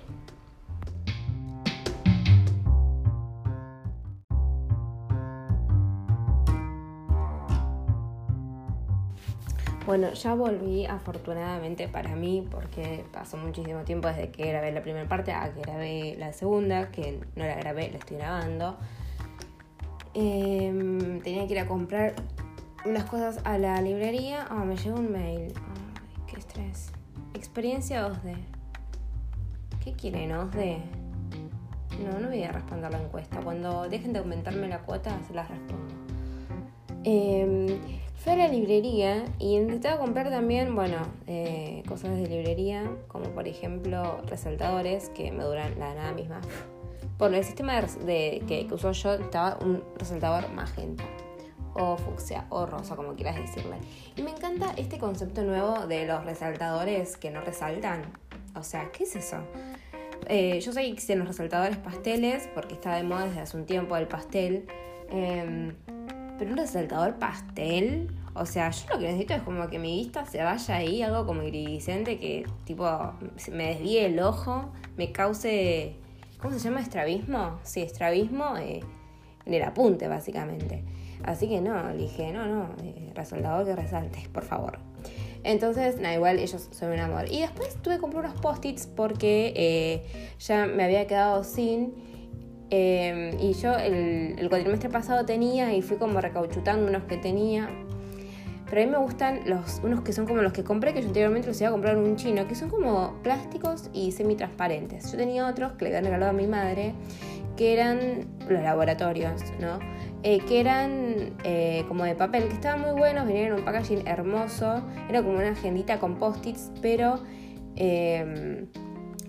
Bueno, 9.91 10.13
ya 10.13 10.35
volví 10.35 10.85
afortunadamente 10.85 11.89
para 11.89 12.15
mí 12.15 12.47
porque 12.49 13.03
pasó 13.11 13.35
muchísimo 13.35 13.81
tiempo 13.81 14.07
desde 14.07 14.31
que 14.31 14.47
grabé 14.47 14.71
la 14.71 14.81
primera 14.81 15.05
parte 15.05 15.33
a 15.33 15.53
que 15.53 15.59
grabé 15.59 16.15
la 16.17 16.31
segunda, 16.31 16.91
que 16.91 17.19
no 17.35 17.43
la 17.43 17.55
grabé, 17.55 17.91
la 17.91 17.97
estoy 17.97 18.15
grabando. 18.15 18.77
Em, 20.13 21.19
tenía 21.19 21.45
que 21.45 21.55
ir 21.55 21.59
a 21.59 21.67
comprar 21.67 22.13
unas 22.85 23.03
cosas 23.03 23.41
a 23.43 23.57
la 23.57 23.81
librería. 23.81 24.47
Ah, 24.49 24.63
me 24.63 24.77
llegó 24.77 24.97
un 24.97 25.11
mail. 25.11 25.53
Ay, 25.57 26.23
qué 26.25 26.39
estrés. 26.39 26.93
Experiencia 27.33 28.07
2D. 28.07 28.37
¿Qué 29.83 29.91
quieren, 29.91 30.31
OSD? 30.31 30.77
No, 32.01 32.17
no 32.17 32.29
voy 32.29 32.43
a 32.43 32.53
responder 32.53 32.91
la 32.91 33.01
encuesta. 33.01 33.41
Cuando 33.41 33.89
dejen 33.89 34.13
de 34.13 34.19
aumentarme 34.19 34.69
la 34.69 34.79
cuota, 34.79 35.19
se 35.27 35.33
las 35.33 35.49
respondo. 35.49 35.93
Eh, 37.03 37.77
Fui 38.23 38.33
a 38.33 38.35
la 38.35 38.47
librería 38.47 39.25
y 39.39 39.55
intentaba 39.55 39.97
comprar 39.97 40.29
también, 40.29 40.75
bueno, 40.75 40.97
eh, 41.25 41.81
cosas 41.87 42.15
de 42.17 42.27
librería, 42.27 42.83
como 43.07 43.25
por 43.31 43.47
ejemplo 43.47 44.21
resaltadores 44.27 45.09
que 45.09 45.31
me 45.31 45.43
duran 45.43 45.79
la 45.79 45.95
nada 45.95 46.11
misma. 46.11 46.39
Bueno, 47.17 47.37
el 47.37 47.43
sistema 47.43 47.81
de, 47.81 48.43
que, 48.47 48.67
que 48.67 48.73
uso 48.75 48.91
yo 48.91 49.13
estaba 49.13 49.57
un 49.65 49.83
resaltador 49.97 50.51
magenta 50.51 51.03
o 51.73 51.97
fucsia 51.97 52.45
o 52.49 52.67
rosa, 52.67 52.95
como 52.95 53.15
quieras 53.15 53.37
decirle. 53.37 53.77
Y 54.15 54.21
me 54.21 54.29
encanta 54.29 54.71
este 54.77 54.99
concepto 54.99 55.41
nuevo 55.41 55.87
de 55.87 56.05
los 56.05 56.23
resaltadores 56.23 57.17
que 57.17 57.31
no 57.31 57.41
resaltan. 57.41 58.03
O 58.55 58.61
sea, 58.61 58.91
¿qué 58.91 59.05
es 59.05 59.15
eso? 59.15 59.37
Eh, 60.27 60.59
yo 60.59 60.71
que 60.73 60.85
existen 60.85 61.17
los 61.17 61.27
resaltadores 61.27 61.77
pasteles 61.77 62.47
porque 62.53 62.75
está 62.75 62.95
de 62.97 63.01
moda 63.01 63.25
desde 63.25 63.39
hace 63.39 63.57
un 63.57 63.65
tiempo 63.65 63.97
el 63.97 64.07
pastel. 64.07 64.67
Em, 65.09 65.73
pero 66.41 66.53
un 66.53 66.57
resaltador 66.57 67.19
pastel, 67.19 68.09
o 68.33 68.47
sea, 68.47 68.71
yo 68.71 68.89
lo 68.91 68.97
que 68.97 69.05
necesito 69.05 69.35
es 69.35 69.43
como 69.43 69.67
que 69.69 69.77
mi 69.77 69.95
vista 69.99 70.25
se 70.25 70.41
vaya 70.41 70.75
ahí, 70.75 71.03
algo 71.03 71.27
como 71.27 71.43
iridiscente, 71.43 72.17
que 72.17 72.47
tipo 72.65 73.13
me 73.51 73.67
desvíe 73.67 74.07
el 74.07 74.19
ojo, 74.19 74.71
me 74.97 75.11
cause, 75.11 75.93
¿cómo 76.39 76.51
se 76.57 76.59
llama? 76.59 76.81
Estrabismo. 76.81 77.59
Sí, 77.61 77.83
estrabismo 77.83 78.57
eh, 78.57 78.79
en 79.45 79.53
el 79.53 79.61
apunte, 79.61 80.07
básicamente. 80.07 80.83
Así 81.23 81.47
que 81.47 81.61
no, 81.61 81.93
dije, 81.93 82.33
no, 82.33 82.47
no, 82.47 82.69
eh, 82.83 83.11
resaltador 83.13 83.63
que 83.63 83.75
resalte, 83.75 84.27
por 84.33 84.43
favor. 84.43 84.79
Entonces, 85.43 85.97
nada, 85.97 86.15
igual 86.15 86.39
ellos 86.39 86.69
son 86.71 86.91
un 86.91 87.01
amor. 87.01 87.25
Y 87.29 87.41
después 87.41 87.75
tuve 87.83 87.97
que 87.97 88.01
comprar 88.01 88.25
unos 88.25 88.41
post-its 88.41 88.87
porque 88.87 89.53
eh, 89.55 90.33
ya 90.39 90.65
me 90.65 90.85
había 90.85 91.05
quedado 91.05 91.43
sin 91.43 91.93
Em, 92.73 93.37
y 93.37 93.51
yo 93.53 93.73
el, 93.77 94.47
cuatrimestre 94.47 94.89
pasado 94.89 95.25
tenía 95.25 95.73
y 95.73 95.81
fui 95.81 95.97
como 95.97 96.21
recauchutando 96.21 96.87
unos 96.87 97.03
que 97.03 97.17
tenía. 97.17 97.69
Pero 98.69 98.81
a 98.81 98.85
mí 98.85 98.91
me 98.91 98.97
gustan 98.97 99.41
los, 99.45 99.81
unos 99.83 100.01
que 100.01 100.13
son 100.13 100.25
como 100.25 100.41
los 100.41 100.53
que 100.53 100.63
compré, 100.63 100.93
que 100.93 101.01
yo 101.01 101.07
anteriormente 101.07 101.49
los 101.49 101.59
iba 101.59 101.67
a 101.67 101.73
comprar 101.73 101.97
en 101.97 102.03
un 102.03 102.15
chino, 102.15 102.47
que 102.47 102.55
son 102.55 102.69
como 102.69 103.19
plásticos 103.21 103.89
y 103.91 104.13
semi-transparentes. 104.13 105.11
Yo 105.11 105.17
tenía 105.17 105.45
otros 105.45 105.73
que 105.73 105.83
le 105.83 105.89
habían 105.89 106.05
regalado 106.05 106.31
a 106.31 106.33
mi 106.33 106.47
madre, 106.47 106.93
que 107.57 107.73
eran 107.73 108.29
los 108.47 108.63
laboratorios, 108.63 109.43
¿no? 109.59 109.79
Eh, 110.23 110.39
que 110.47 110.61
eran 110.61 111.33
eh, 111.43 111.83
como 111.89 112.05
de 112.05 112.15
papel, 112.15 112.47
que 112.47 112.53
estaban 112.53 112.79
muy 112.79 112.97
buenos, 112.97 113.27
venían 113.27 113.47
en 113.47 113.53
un 113.53 113.65
packaging 113.65 114.07
hermoso, 114.07 114.81
era 115.09 115.21
como 115.21 115.35
una 115.35 115.49
agendita 115.49 115.99
con 115.99 116.15
post-its, 116.15 116.71
pero 116.81 117.19
eh, 117.75 118.65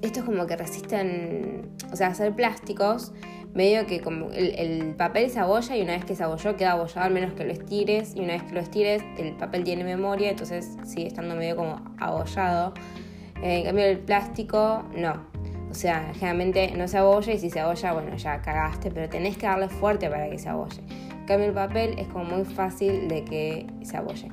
estos 0.02 0.24
como 0.24 0.46
que 0.46 0.56
resisten, 0.56 1.70
o 1.92 1.96
sea, 1.96 2.08
hacer 2.08 2.34
plásticos, 2.34 3.12
medio 3.54 3.86
que 3.86 4.00
como 4.00 4.30
el, 4.32 4.94
papel 4.96 5.30
se 5.30 5.38
abolla 5.38 5.76
y 5.76 5.82
una 5.82 5.92
vez 5.92 6.04
que 6.04 6.16
se 6.16 6.24
abolló 6.24 6.56
queda 6.56 6.72
abollado 6.72 7.06
al 7.06 7.12
menos 7.12 7.34
que 7.34 7.44
lo 7.44 7.52
estires 7.52 8.14
y 8.16 8.20
una 8.20 8.34
vez 8.34 8.42
que 8.42 8.54
lo 8.54 8.60
estires 8.60 9.02
el 9.18 9.36
papel 9.36 9.64
tiene 9.64 9.84
memoria, 9.84 10.30
entonces 10.30 10.76
sigue 10.84 11.06
estando 11.06 11.34
medio 11.34 11.56
como 11.56 11.82
abollado. 11.98 12.74
Eh, 13.42 13.58
en 13.58 13.64
cambio 13.64 13.84
el 13.84 13.98
plástico 13.98 14.84
no. 14.94 15.30
O 15.70 15.74
sea, 15.74 16.12
generalmente 16.14 16.72
no 16.76 16.86
se 16.86 16.98
abolla 16.98 17.32
y 17.32 17.38
si 17.38 17.48
se 17.48 17.60
abolla, 17.60 17.92
bueno, 17.92 18.14
ya 18.16 18.42
cagaste, 18.42 18.90
pero 18.90 19.08
tenés 19.08 19.38
que 19.38 19.46
darle 19.46 19.68
fuerte 19.68 20.10
para 20.10 20.28
que 20.28 20.38
se 20.38 20.48
abolle. 20.48 20.82
En 21.22 21.26
cambio 21.26 21.48
el 21.48 21.54
papel 21.54 21.98
es 21.98 22.08
como 22.08 22.24
muy 22.24 22.44
fácil 22.44 23.08
de 23.08 23.24
que 23.24 23.66
se 23.82 23.96
abolle. 23.96 24.28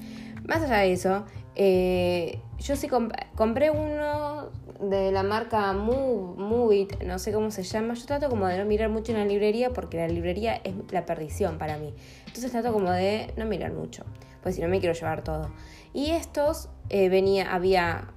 Más 0.48 0.62
allá 0.64 0.78
de 0.80 0.92
eso, 0.92 1.26
eh, 1.56 2.40
yo 2.60 2.76
sí 2.76 2.90
compré 3.36 3.72
uno 3.72 4.50
de 4.82 5.12
la 5.12 5.24
marca 5.24 5.74
Move, 5.74 6.88
no 7.06 7.20
sé 7.20 7.32
cómo 7.32 7.52
se 7.52 7.64
llama. 7.64 7.94
Yo 7.94 8.06
trato 8.06 8.30
como 8.30 8.48
de 8.48 8.58
no 8.58 8.66
mirar 8.66 8.90
mucho 8.90 9.12
en 9.12 9.20
la 9.20 9.26
librería 9.26 9.72
porque 9.72 9.98
la 9.98 10.08
librería 10.08 10.56
es 10.64 10.74
la 10.92 11.06
perdición 11.06 11.58
para 11.58 11.78
mí. 11.78 11.94
Entonces 12.28 12.52
trato 12.52 12.74
como 12.74 12.92
de 12.92 13.34
no 13.38 13.46
mirar 13.46 13.74
mucho, 13.74 14.04
pues 14.42 14.56
si 14.56 14.62
no 14.62 14.68
me 14.68 14.80
quiero 14.80 14.94
llevar 14.94 15.24
todo. 15.24 15.50
Y 15.94 16.12
estos 16.12 16.70
eh, 16.90 17.10
venía, 17.10 17.54
había. 17.54 18.10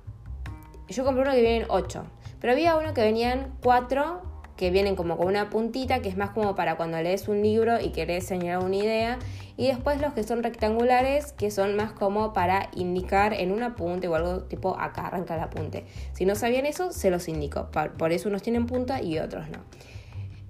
Yo 0.88 1.04
compré 1.04 1.22
uno 1.22 1.32
que 1.32 1.40
vienen 1.40 1.66
8, 1.68 2.04
pero 2.40 2.52
había 2.52 2.76
uno 2.76 2.92
que 2.94 3.00
venían 3.00 3.54
4 3.62 4.31
que 4.56 4.70
vienen 4.70 4.96
como 4.96 5.16
con 5.16 5.26
una 5.26 5.50
puntita, 5.50 6.00
que 6.00 6.08
es 6.08 6.16
más 6.16 6.30
como 6.30 6.54
para 6.54 6.76
cuando 6.76 7.00
lees 7.00 7.28
un 7.28 7.42
libro 7.42 7.80
y 7.80 7.90
querés 7.90 8.26
señalar 8.26 8.64
una 8.64 8.76
idea, 8.76 9.18
y 9.56 9.66
después 9.66 10.00
los 10.00 10.12
que 10.12 10.22
son 10.22 10.42
rectangulares, 10.42 11.32
que 11.32 11.50
son 11.50 11.76
más 11.76 11.92
como 11.92 12.32
para 12.32 12.68
indicar 12.74 13.32
en 13.34 13.52
un 13.52 13.62
apunte 13.62 14.08
o 14.08 14.14
algo 14.14 14.42
tipo 14.44 14.78
acá 14.78 15.06
arranca 15.06 15.34
el 15.34 15.40
apunte. 15.40 15.84
Si 16.12 16.24
no 16.24 16.34
sabían 16.34 16.66
eso, 16.66 16.92
se 16.92 17.10
los 17.10 17.28
indico, 17.28 17.68
por 17.98 18.12
eso 18.12 18.28
unos 18.28 18.42
tienen 18.42 18.66
punta 18.66 19.02
y 19.02 19.18
otros 19.18 19.48
no. 19.48 19.58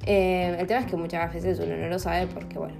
Eh, 0.04 0.56
el 0.58 0.66
tema 0.66 0.80
es 0.80 0.86
que 0.86 0.96
muchas 0.96 1.32
veces 1.32 1.60
uno 1.60 1.76
no 1.76 1.88
lo 1.88 1.98
sabe 1.98 2.26
porque, 2.26 2.58
bueno, 2.58 2.74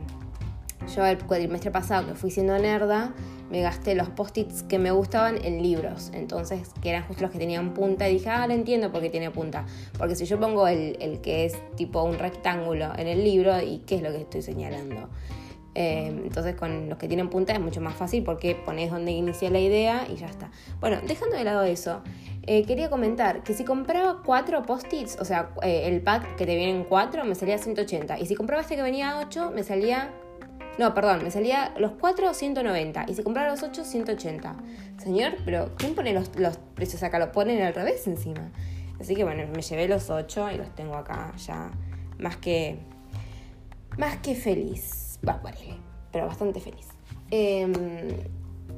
yo 0.95 1.07
el 1.07 1.19
cuatrimestre 1.19 1.71
pasado 1.71 2.07
que 2.07 2.15
fui 2.15 2.31
siendo 2.31 2.59
nerda, 2.59 3.15
me 3.51 3.61
gasté 3.61 3.95
los 3.95 4.09
post-its 4.09 4.63
que 4.63 4.79
me 4.79 4.91
gustaban 4.91 5.45
en 5.45 5.63
libros. 5.63 6.11
Entonces, 6.15 6.71
que 6.81 6.91
eran 6.91 7.05
justo 7.05 7.23
los 7.23 7.31
que 7.31 7.39
tenían 7.39 7.75
punta. 7.75 8.09
Y 8.09 8.15
dije, 8.15 8.31
ah, 8.31 8.47
lo 8.47 8.55
entiendo 8.55 8.91
porque 8.91 9.11
tiene 9.11 9.31
punta. 9.31 9.67
Porque 9.99 10.15
si 10.15 10.25
yo 10.25 10.41
pongo 10.41 10.67
el, 10.67 11.21
que 11.23 11.45
es 11.45 11.57
tipo 11.77 12.03
un 12.03 12.19
rectángulo 12.19 12.93
en 12.97 13.09
el 13.09 13.23
libro, 13.23 13.61
¿y 13.61 13.79
qué 13.87 13.97
es 13.97 14.03
lo 14.03 14.11
que 14.11 14.23
estoy 14.23 14.43
señalando? 14.43 15.09
Eh, 15.75 16.09
entonces 16.25 16.55
con 16.55 16.91
los 16.91 16.99
que 16.99 17.09
tienen 17.09 17.31
punta 17.31 17.55
es 17.55 17.61
mucho 17.61 17.81
más 17.81 17.95
fácil 17.95 18.23
porque 18.25 18.55
pones 18.55 18.91
donde 18.91 19.11
inicia 19.11 19.51
la 19.51 19.59
idea 19.59 20.07
y 20.11 20.17
ya 20.17 20.27
está. 20.27 20.51
Bueno, 20.81 20.99
dejando 21.07 21.37
de 21.37 21.45
lado 21.45 21.63
eso, 21.63 22.03
eh, 22.45 22.65
quería 22.65 22.91
comentar 22.91 23.43
que 23.43 23.55
si 23.55 23.65
compraba 23.65 24.23
cuatro 24.25 24.63
post-its, 24.63 25.17
o 25.21 25.25
sea, 25.25 25.51
eh, 25.63 25.85
el 25.87 26.03
pack 26.03 26.37
que 26.37 26.45
te 26.45 26.57
vienen 26.57 26.85
cuatro, 26.85 27.25
me 27.25 27.35
salía 27.35 27.57
180. 27.57 28.19
Y 28.19 28.27
si 28.27 28.35
compraba 28.35 28.63
este 28.63 28.77
que 28.77 28.83
venía 28.83 29.19
8, 29.21 29.53
me 29.55 29.63
salía 29.63 30.11
no, 30.79 30.95
perdón, 30.95 31.23
me 31.23 31.31
salía 31.31 31.75
los 31.79 31.93
4, 31.93 32.33
190. 32.33 33.05
Y 33.09 33.15
si 33.15 33.23
compraba 33.23 33.51
los 33.51 33.63
8, 33.63 33.85
180. 33.85 34.57
Señor, 34.99 35.35
pero 35.45 35.75
¿quién 35.77 35.95
pone 35.95 36.13
los, 36.13 36.29
precios 36.75 37.03
acá? 37.03 37.19
Lo 37.19 37.31
ponen 37.33 37.63
al 37.63 37.75
revés 37.75 38.07
encima. 38.07 38.51
Así 39.01 39.15
que 39.15 39.25
bueno, 39.25 39.43
me 39.55 39.63
llevé 39.63 39.89
los 39.89 40.09
8 40.11 40.53
y 40.53 40.57
los 40.57 40.75
tengo 40.75 40.97
acá 40.97 41.33
ya 41.37 41.71
más 42.19 42.37
que. 42.37 42.79
Más 43.99 44.17
que 44.19 44.35
feliz. 44.35 45.19
Va, 45.27 45.41
vale, 45.43 45.77
pero 46.11 46.27
bastante 46.27 46.61
feliz. 46.61 46.89
Em, 47.31 47.73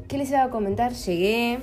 ¿Qué 0.09 0.19
les 0.19 0.31
iba 0.31 0.43
a 0.43 0.51
comentar? 0.51 0.93
Llegué. 0.93 1.61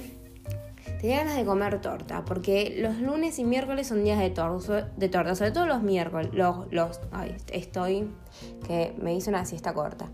Tenía 1.00 1.20
ganas 1.20 1.36
de 1.36 1.46
comer 1.46 1.82
torta, 1.82 2.24
porque 2.26 2.76
los 2.78 2.98
lunes 2.98 3.40
y 3.40 3.44
miércoles 3.44 3.88
son 3.88 4.04
días 4.04 4.20
de, 4.20 4.30
de 4.30 5.10
torta, 5.10 5.36
sobre 5.36 5.52
todo 5.52 5.66
los 5.66 5.82
miércoles. 5.82 6.30
Los, 6.32 6.72
los, 6.72 7.02
ay, 7.12 7.36
estoy 7.52 8.08
que 8.66 8.94
me 9.02 9.16
hizo 9.16 9.30
una 9.30 9.46
siesta 9.46 9.74
corta. 9.74 10.10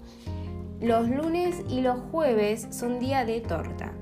Los 0.82 1.10
lunes 1.10 1.62
y 1.70 1.82
los 1.82 2.00
jueves 2.12 2.68
son 2.72 3.00
día 3.00 3.26
de 3.26 3.42
torta. 3.42 3.94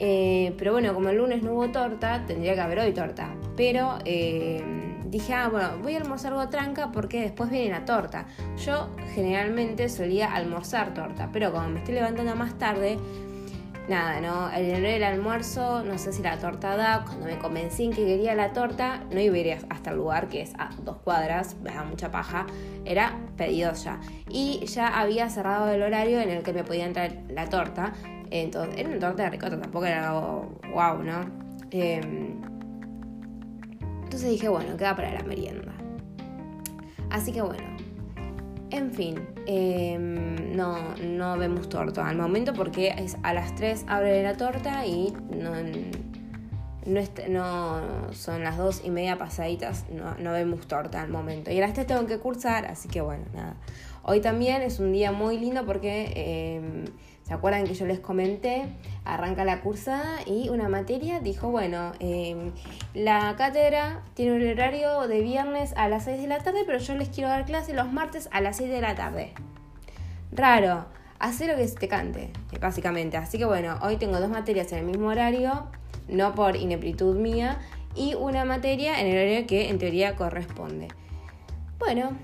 Eh, 0.00 0.54
pero 0.58 0.72
bueno, 0.72 0.94
como 0.94 1.08
el 1.08 1.16
lunes 1.16 1.42
no 1.42 1.52
hubo 1.52 1.70
torta, 1.70 2.24
tendría 2.26 2.54
que 2.54 2.60
haber 2.60 2.78
hoy 2.80 2.92
torta. 2.92 3.34
Pero 3.56 3.98
eh, 4.04 4.62
dije, 5.06 5.34
ah, 5.34 5.48
bueno, 5.48 5.70
voy 5.82 5.94
a 5.94 5.98
almorzar 5.98 6.32
algo 6.32 6.48
tranca 6.48 6.90
porque 6.92 7.20
después 7.20 7.50
viene 7.50 7.70
la 7.70 7.84
torta. 7.84 8.26
Yo 8.64 8.88
generalmente 9.14 9.88
solía 9.88 10.34
almorzar 10.34 10.94
torta, 10.94 11.30
pero 11.32 11.52
como 11.52 11.68
me 11.68 11.78
estoy 11.78 11.94
levantando 11.94 12.34
más 12.36 12.58
tarde, 12.58 12.98
nada, 13.88 14.20
¿no? 14.20 14.50
El 14.50 14.70
horario 14.70 14.92
del 14.92 15.04
almuerzo, 15.04 15.82
no 15.82 15.98
sé 15.98 16.12
si 16.12 16.22
la 16.22 16.38
torta 16.38 16.76
da, 16.76 17.04
cuando 17.04 17.26
me 17.26 17.38
convencí 17.38 17.84
en 17.84 17.92
que 17.92 18.04
quería 18.04 18.34
la 18.34 18.52
torta, 18.52 19.04
no 19.10 19.20
iba 19.20 19.34
a 19.34 19.38
ir 19.38 19.58
hasta 19.70 19.90
el 19.90 19.96
lugar, 19.96 20.28
que 20.28 20.42
es 20.42 20.52
a 20.58 20.70
dos 20.82 20.98
cuadras, 20.98 21.56
me 21.62 21.72
mucha 21.84 22.10
paja, 22.10 22.46
era 22.84 23.18
pedido 23.36 23.72
ya. 23.72 24.00
Y 24.28 24.64
ya 24.66 25.00
había 25.00 25.28
cerrado 25.30 25.70
el 25.70 25.82
horario 25.82 26.20
en 26.20 26.30
el 26.30 26.42
que 26.42 26.52
me 26.52 26.64
podía 26.64 26.86
entrar 26.86 27.12
la 27.28 27.48
torta, 27.48 27.92
entonces 28.30 28.78
era 28.78 28.88
una 28.88 28.98
torta 28.98 29.24
de 29.24 29.30
ricota, 29.30 29.60
tampoco 29.60 29.86
era 29.86 30.08
algo 30.08 30.58
wow, 30.74 31.02
¿no? 31.02 31.20
Em, 31.70 32.40
entonces 34.04 34.30
dije, 34.30 34.48
bueno, 34.48 34.76
queda 34.76 34.94
para 34.96 35.12
la 35.12 35.22
merienda. 35.22 35.72
Así 37.10 37.32
que 37.32 37.40
bueno, 37.40 37.64
en 38.70 38.92
fin, 38.92 39.16
em, 39.48 40.54
no, 40.54 40.94
no 40.96 41.38
vemos 41.38 41.70
torta 41.70 42.06
al 42.06 42.16
momento 42.16 42.52
porque 42.52 42.94
es 42.98 43.16
a 43.22 43.32
las 43.32 43.54
3 43.54 43.86
abre 43.88 44.22
la 44.22 44.36
torta 44.36 44.84
y 44.84 45.14
no, 45.34 45.52
no, 47.30 48.12
son 48.12 48.44
las 48.44 48.58
2 48.58 48.82
y 48.84 48.90
media 48.90 49.16
pasaditas, 49.16 49.86
no, 49.90 50.14
no 50.18 50.32
vemos 50.32 50.66
torta 50.66 51.00
al 51.00 51.08
momento. 51.08 51.50
Y 51.50 51.56
a 51.58 51.62
las 51.62 51.72
3 51.72 51.86
tengo 51.86 52.06
que 52.06 52.18
cursar, 52.18 52.66
así 52.66 52.88
que 52.88 53.00
bueno, 53.00 53.24
nada. 53.32 53.56
Hoy 54.02 54.20
también 54.20 54.60
es 54.60 54.80
un 54.80 54.92
día 54.92 55.12
muy 55.12 55.38
lindo 55.38 55.64
porque 55.64 56.12
em, 56.14 56.84
¿Se 57.28 57.34
acuerdan 57.34 57.64
que 57.64 57.74
yo 57.74 57.84
les 57.84 58.00
comenté? 58.00 58.64
Arranca 59.04 59.44
la 59.44 59.60
cursada 59.60 60.20
y 60.24 60.48
una 60.48 60.70
materia 60.70 61.20
dijo, 61.20 61.50
bueno, 61.50 61.92
em, 62.00 62.52
la 62.94 63.36
cátedra 63.36 64.02
tiene 64.14 64.32
un 64.32 64.50
horario 64.50 65.06
de 65.06 65.20
viernes 65.20 65.74
a 65.76 65.90
las 65.90 66.04
6 66.04 66.22
de 66.22 66.26
la 66.26 66.38
tarde, 66.38 66.62
pero 66.64 66.78
yo 66.78 66.94
les 66.94 67.10
quiero 67.10 67.28
dar 67.28 67.44
clase 67.44 67.74
los 67.74 67.92
martes 67.92 68.30
a 68.32 68.40
las 68.40 68.56
6 68.56 68.70
de 68.70 68.80
la 68.80 68.94
tarde. 68.94 69.34
Raro, 70.32 70.86
hacer 71.18 71.50
lo 71.50 71.56
que 71.58 71.68
te 71.68 71.86
cante, 71.86 72.30
básicamente. 72.62 73.18
Así 73.18 73.36
que 73.36 73.44
bueno, 73.44 73.78
hoy 73.82 73.98
tengo 73.98 74.18
dos 74.20 74.30
materias 74.30 74.72
en 74.72 74.78
el 74.78 74.84
mismo 74.86 75.08
horario, 75.08 75.66
no 76.08 76.34
por 76.34 76.56
ineptitud 76.56 77.14
mía, 77.14 77.58
y 77.94 78.14
una 78.14 78.46
materia 78.46 79.02
en 79.02 79.06
el 79.06 79.12
horario 79.12 79.46
que 79.46 79.68
en 79.68 79.78
teoría 79.78 80.16
corresponde. 80.16 80.88
Bueno, 81.78 82.16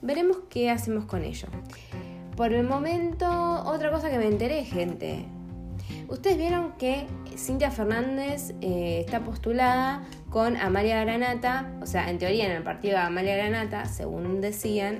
veremos 0.00 0.36
qué 0.48 0.70
hacemos 0.70 1.06
con 1.06 1.24
ello. 1.24 1.48
Por 2.36 2.52
el 2.52 2.66
momento, 2.66 3.26
otra 3.64 3.92
cosa 3.92 4.10
que 4.10 4.18
me 4.18 4.26
enteré, 4.26 4.64
gente. 4.64 5.24
Ustedes 6.08 6.36
vieron 6.36 6.72
que 6.72 7.06
Cintia 7.36 7.70
Fernández 7.70 8.54
eh, 8.60 9.02
está 9.04 9.20
postulada 9.20 10.02
con 10.30 10.56
Amalia 10.56 11.00
Granata, 11.04 11.72
o 11.80 11.86
sea, 11.86 12.10
en 12.10 12.18
teoría 12.18 12.46
en 12.46 12.52
el 12.52 12.64
partido 12.64 12.96
de 12.98 13.04
Amalia 13.04 13.36
Granata, 13.36 13.86
según 13.86 14.40
decían, 14.40 14.98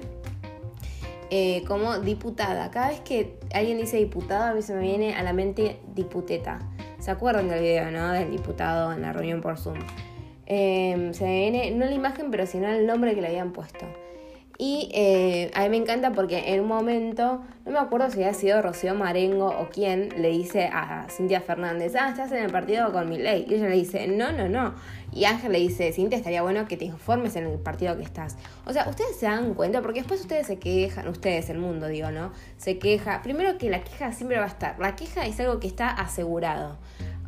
eh, 1.31 1.65
como 1.67 1.99
diputada. 1.99 2.71
Cada 2.71 2.91
vez 2.91 3.01
que 3.01 3.41
alguien 3.53 3.79
dice 3.79 3.97
diputado, 3.97 4.53
a 4.53 4.55
mí 4.55 4.63
se 4.63 4.73
me 4.73 4.83
viene 4.83 5.17
a 5.17 5.25
la 5.25 5.33
mente 5.33 5.81
diputeta. 5.93 6.61
¿Se 7.01 7.11
acuerdan 7.11 7.49
del 7.49 7.61
video, 7.61 7.91
no? 7.91 8.13
Del 8.13 8.31
diputado 8.31 8.93
en 8.93 9.03
la 9.03 9.13
reunión 9.13 9.41
por 9.41 9.59
Zoom. 9.59 9.79
Eh, 10.47 11.11
se 11.13 11.25
me 11.25 11.51
viene, 11.51 11.73
no 11.73 11.85
la 11.85 11.93
imagen, 11.95 12.31
pero 12.31 12.47
sino 12.47 12.69
el 12.69 12.87
nombre 12.87 13.17
que 13.17 13.23
le 13.23 13.27
habían 13.27 13.53
puesto. 13.53 13.87
Y 14.57 14.89
eh, 14.95 15.51
a 15.55 15.63
mí 15.63 15.69
me 15.71 15.77
encanta 15.79 16.13
porque 16.13 16.55
en 16.55 16.61
un 16.61 16.69
momento, 16.69 17.43
no 17.65 17.73
me 17.73 17.79
acuerdo 17.79 18.09
si 18.11 18.23
había 18.23 18.35
sido 18.35 18.63
Rocío 18.63 18.95
Marengo 18.95 19.49
o 19.49 19.69
quién, 19.69 20.11
le 20.17 20.29
dice 20.29 20.71
a 20.73 21.07
Cintia 21.11 21.41
Fernández, 21.41 21.95
ah, 21.97 22.11
estás 22.11 22.31
en 22.31 22.45
el 22.45 22.53
partido 22.53 22.93
con 22.93 23.09
mi 23.09 23.19
ley. 23.19 23.47
Y 23.49 23.55
ella 23.55 23.69
le 23.69 23.75
dice, 23.75 24.07
no, 24.07 24.31
no, 24.31 24.49
no. 24.49 24.75
Y 25.13 25.25
Ángel 25.25 25.53
le 25.53 25.59
dice, 25.59 25.93
Cintia, 25.93 26.17
estaría 26.17 26.43
bueno 26.43 26.69
que 26.69 26.77
te 26.77 26.85
informes 26.85 27.35
en 27.35 27.47
el 27.47 27.59
partido 27.59 27.97
que 27.97 28.05
estás. 28.05 28.37
O 28.65 28.73
sea, 28.73 28.89
ustedes 28.89 29.17
se 29.17 29.27
dan 29.27 29.55
cuenta, 29.55 29.83
porque 29.83 30.01
después 30.01 30.21
ustedes 30.21 30.47
se 30.47 30.59
quejan, 30.59 31.09
ustedes, 31.09 31.51
el 31.51 31.59
mundo, 31.59 31.89
digo, 31.89 32.13
¿no? 32.13 32.33
Se 32.57 32.79
queja. 32.79 33.23
Primero 33.23 33.59
que 33.59 33.71
la 33.71 33.83
queja 33.83 34.13
siempre 34.13 34.39
va 34.39 34.45
a 34.45 34.49
estar. 34.49 34.79
La 34.79 34.95
queja 34.95 35.27
es 35.27 35.39
algo 35.41 35.59
que 35.59 35.67
está 35.67 35.91
asegurado. 35.91 36.79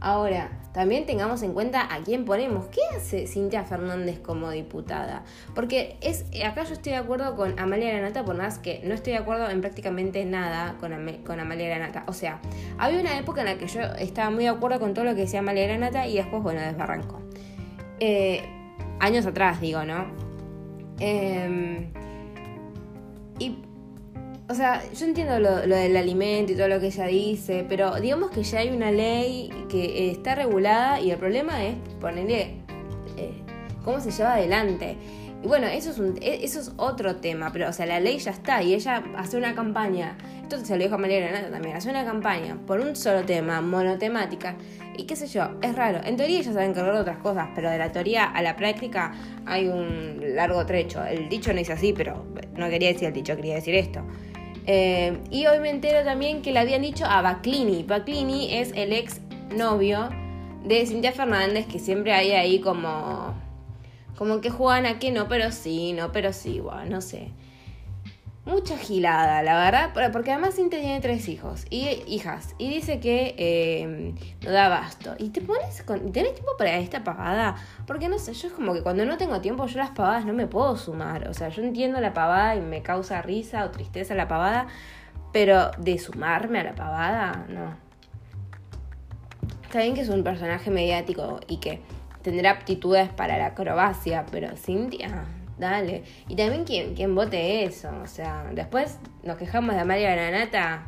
Ahora, 0.06 0.50
también 0.72 1.04
tengamos 1.04 1.42
en 1.42 1.52
cuenta 1.52 1.92
a 1.92 1.98
quién 2.04 2.24
ponemos. 2.24 2.66
¿Qué 2.66 2.78
hace 2.96 3.26
Cintia 3.26 3.64
Fernández 3.64 4.20
como 4.20 4.50
diputada? 4.50 5.24
Porque 5.52 5.96
es 6.00 6.26
acá 6.46 6.62
yo 6.62 6.74
estoy 6.74 6.92
de 6.92 6.98
acuerdo 6.98 7.34
con 7.34 7.58
Amalia 7.58 7.88
Granata, 7.88 8.24
por 8.24 8.36
más 8.36 8.60
que 8.60 8.80
no 8.84 8.94
estoy 8.94 9.14
de 9.14 9.18
acuerdo 9.18 9.50
en 9.50 9.60
prácticamente 9.60 10.24
nada 10.24 10.76
con, 10.78 10.92
con 11.24 11.40
Amalia 11.40 11.70
Granata. 11.70 12.04
O 12.06 12.12
sea, 12.12 12.40
había 12.78 13.00
una 13.00 13.18
época 13.18 13.40
en 13.40 13.46
la 13.48 13.58
que 13.58 13.66
yo 13.66 13.80
estaba 13.98 14.30
muy 14.30 14.44
de 14.44 14.50
acuerdo 14.50 14.78
con 14.78 14.94
todo 14.94 15.04
lo 15.04 15.16
que 15.16 15.22
decía 15.22 15.40
Amalia 15.40 15.66
Granata 15.66 16.06
y 16.06 16.14
después, 16.18 16.40
bueno, 16.40 16.60
desbarrancó. 16.60 17.20
Eh, 17.98 18.44
años 19.00 19.26
atrás, 19.26 19.60
digo, 19.60 19.84
¿no? 19.84 20.06
Em, 21.00 21.90
y 23.40 23.58
o 24.48 24.54
sea, 24.54 24.82
yo 24.92 25.06
entiendo 25.06 25.40
lo, 25.40 25.56
del 25.56 25.96
alimento 25.96 26.52
y 26.52 26.56
todo 26.56 26.68
lo 26.68 26.78
que 26.78 26.86
ella 26.86 27.06
dice, 27.06 27.66
pero 27.68 27.96
digamos 28.00 28.30
que 28.30 28.44
ya 28.44 28.60
hay 28.60 28.68
una 28.68 28.92
ley 28.92 29.50
que 29.68 30.10
está 30.10 30.36
regulada 30.36 31.00
y 31.00 31.10
el 31.10 31.18
problema 31.18 31.64
es 31.64 31.74
ponerle 32.00 32.54
eh, 33.16 33.42
cómo 33.84 34.00
se 34.00 34.12
lleva 34.12 34.34
adelante. 34.34 34.96
Y 35.42 35.48
bueno, 35.48 35.66
eso 35.66 35.90
es, 35.90 35.98
un, 35.98 36.16
e, 36.22 36.44
eso 36.44 36.60
es 36.60 36.72
otro 36.76 37.16
tema, 37.16 37.50
pero 37.52 37.68
o 37.68 37.72
sea, 37.72 37.86
la 37.86 37.98
ley 37.98 38.18
ya 38.18 38.30
está 38.30 38.62
y 38.62 38.74
ella 38.74 39.02
hace 39.16 39.36
una 39.36 39.54
campaña, 39.54 40.16
esto 40.42 40.64
se 40.64 40.76
lo 40.76 40.82
dijo 40.82 40.94
a 40.94 40.98
María 40.98 41.18
Granata 41.18 41.50
también, 41.50 41.76
hace 41.76 41.90
una 41.90 42.04
campaña 42.04 42.56
por 42.66 42.80
un 42.80 42.94
solo 42.94 43.24
tema, 43.24 43.60
monotemática, 43.60 44.54
y 44.96 45.04
qué 45.04 45.16
sé 45.16 45.26
yo, 45.26 45.50
es 45.60 45.74
raro. 45.74 46.00
En 46.04 46.16
teoría 46.16 46.38
ella 46.38 46.52
sabe 46.52 46.66
encargar 46.66 46.94
de 46.94 47.00
otras 47.00 47.18
cosas, 47.18 47.48
pero 47.54 47.68
de 47.68 47.78
la 47.78 47.90
teoría 47.90 48.24
a 48.24 48.42
la 48.42 48.56
práctica 48.56 49.12
hay 49.44 49.66
un 49.66 50.20
largo 50.34 50.64
trecho. 50.64 51.04
El 51.04 51.28
dicho 51.28 51.52
no 51.52 51.58
es 51.58 51.68
así, 51.68 51.92
pero 51.92 52.24
no 52.56 52.70
quería 52.70 52.92
decir 52.92 53.08
el 53.08 53.12
dicho, 53.12 53.34
quería 53.36 53.56
decir 53.56 53.74
esto. 53.74 54.02
Eh, 54.66 55.18
y 55.30 55.46
hoy 55.46 55.60
me 55.60 55.70
entero 55.70 56.04
también 56.04 56.42
que 56.42 56.52
le 56.52 56.58
habían 56.58 56.82
dicho 56.82 57.04
a 57.06 57.22
Baclini. 57.22 57.84
Baclini 57.84 58.54
es 58.54 58.72
el 58.74 58.92
ex 58.92 59.20
novio 59.56 60.08
de 60.64 60.84
Cintia 60.86 61.12
Fernández, 61.12 61.66
que 61.66 61.78
siempre 61.78 62.12
hay 62.12 62.32
ahí 62.32 62.60
como 62.60 63.34
como 64.16 64.40
que 64.40 64.50
juegan 64.50 64.86
a 64.86 64.98
que 64.98 65.10
no, 65.10 65.28
pero 65.28 65.52
sí, 65.52 65.92
no, 65.92 66.10
pero 66.10 66.32
sí, 66.32 66.60
bueno, 66.60 66.86
no 66.86 67.00
sé. 67.00 67.28
Mucha 68.46 68.78
gilada, 68.78 69.42
la 69.42 69.58
verdad, 69.58 70.12
porque 70.12 70.30
además 70.30 70.54
Cintia 70.54 70.78
tiene 70.78 71.00
tres 71.00 71.28
hijos 71.28 71.66
y 71.68 71.88
hijas 72.06 72.54
y 72.58 72.68
dice 72.68 73.00
que 73.00 73.34
eh, 73.38 74.14
no 74.44 74.52
da 74.52 74.66
abasto. 74.66 75.16
Y 75.18 75.30
te 75.30 75.40
pones. 75.40 75.84
¿Tenés 75.84 76.34
tiempo 76.34 76.52
para 76.56 76.76
esta 76.76 77.02
pagada? 77.02 77.56
Porque 77.88 78.08
no 78.08 78.20
sé, 78.20 78.34
yo 78.34 78.46
es 78.46 78.54
como 78.54 78.72
que 78.72 78.84
cuando 78.84 79.04
no 79.04 79.16
tengo 79.18 79.40
tiempo, 79.40 79.66
yo 79.66 79.78
las 79.78 79.90
pavadas 79.90 80.24
no 80.24 80.32
me 80.32 80.46
puedo 80.46 80.76
sumar. 80.76 81.26
O 81.26 81.34
sea, 81.34 81.48
yo 81.48 81.60
entiendo 81.60 82.00
la 82.00 82.14
pavada 82.14 82.54
y 82.54 82.60
me 82.60 82.82
causa 82.82 83.20
risa 83.20 83.64
o 83.64 83.70
tristeza 83.72 84.14
la 84.14 84.28
pavada, 84.28 84.68
pero 85.32 85.72
de 85.78 85.98
sumarme 85.98 86.60
a 86.60 86.64
la 86.64 86.76
pavada, 86.76 87.46
no. 87.48 87.74
Está 89.64 89.80
bien 89.80 89.94
que 89.94 90.02
es 90.02 90.08
un 90.08 90.22
personaje 90.22 90.70
mediático 90.70 91.40
y 91.48 91.56
que 91.56 91.80
tendrá 92.22 92.52
aptitudes 92.52 93.08
para 93.08 93.38
la 93.38 93.46
acrobacia, 93.46 94.24
pero 94.30 94.56
Cintia, 94.56 95.24
dale. 95.58 96.02
Y 96.28 96.36
también 96.36 96.64
quien, 96.64 96.94
quien 96.94 97.14
vote 97.14 97.64
eso, 97.64 97.90
o 98.02 98.06
sea, 98.06 98.50
después 98.52 98.98
nos 99.22 99.36
quejamos 99.36 99.74
de 99.76 99.84
María 99.84 100.12
Granata 100.12 100.86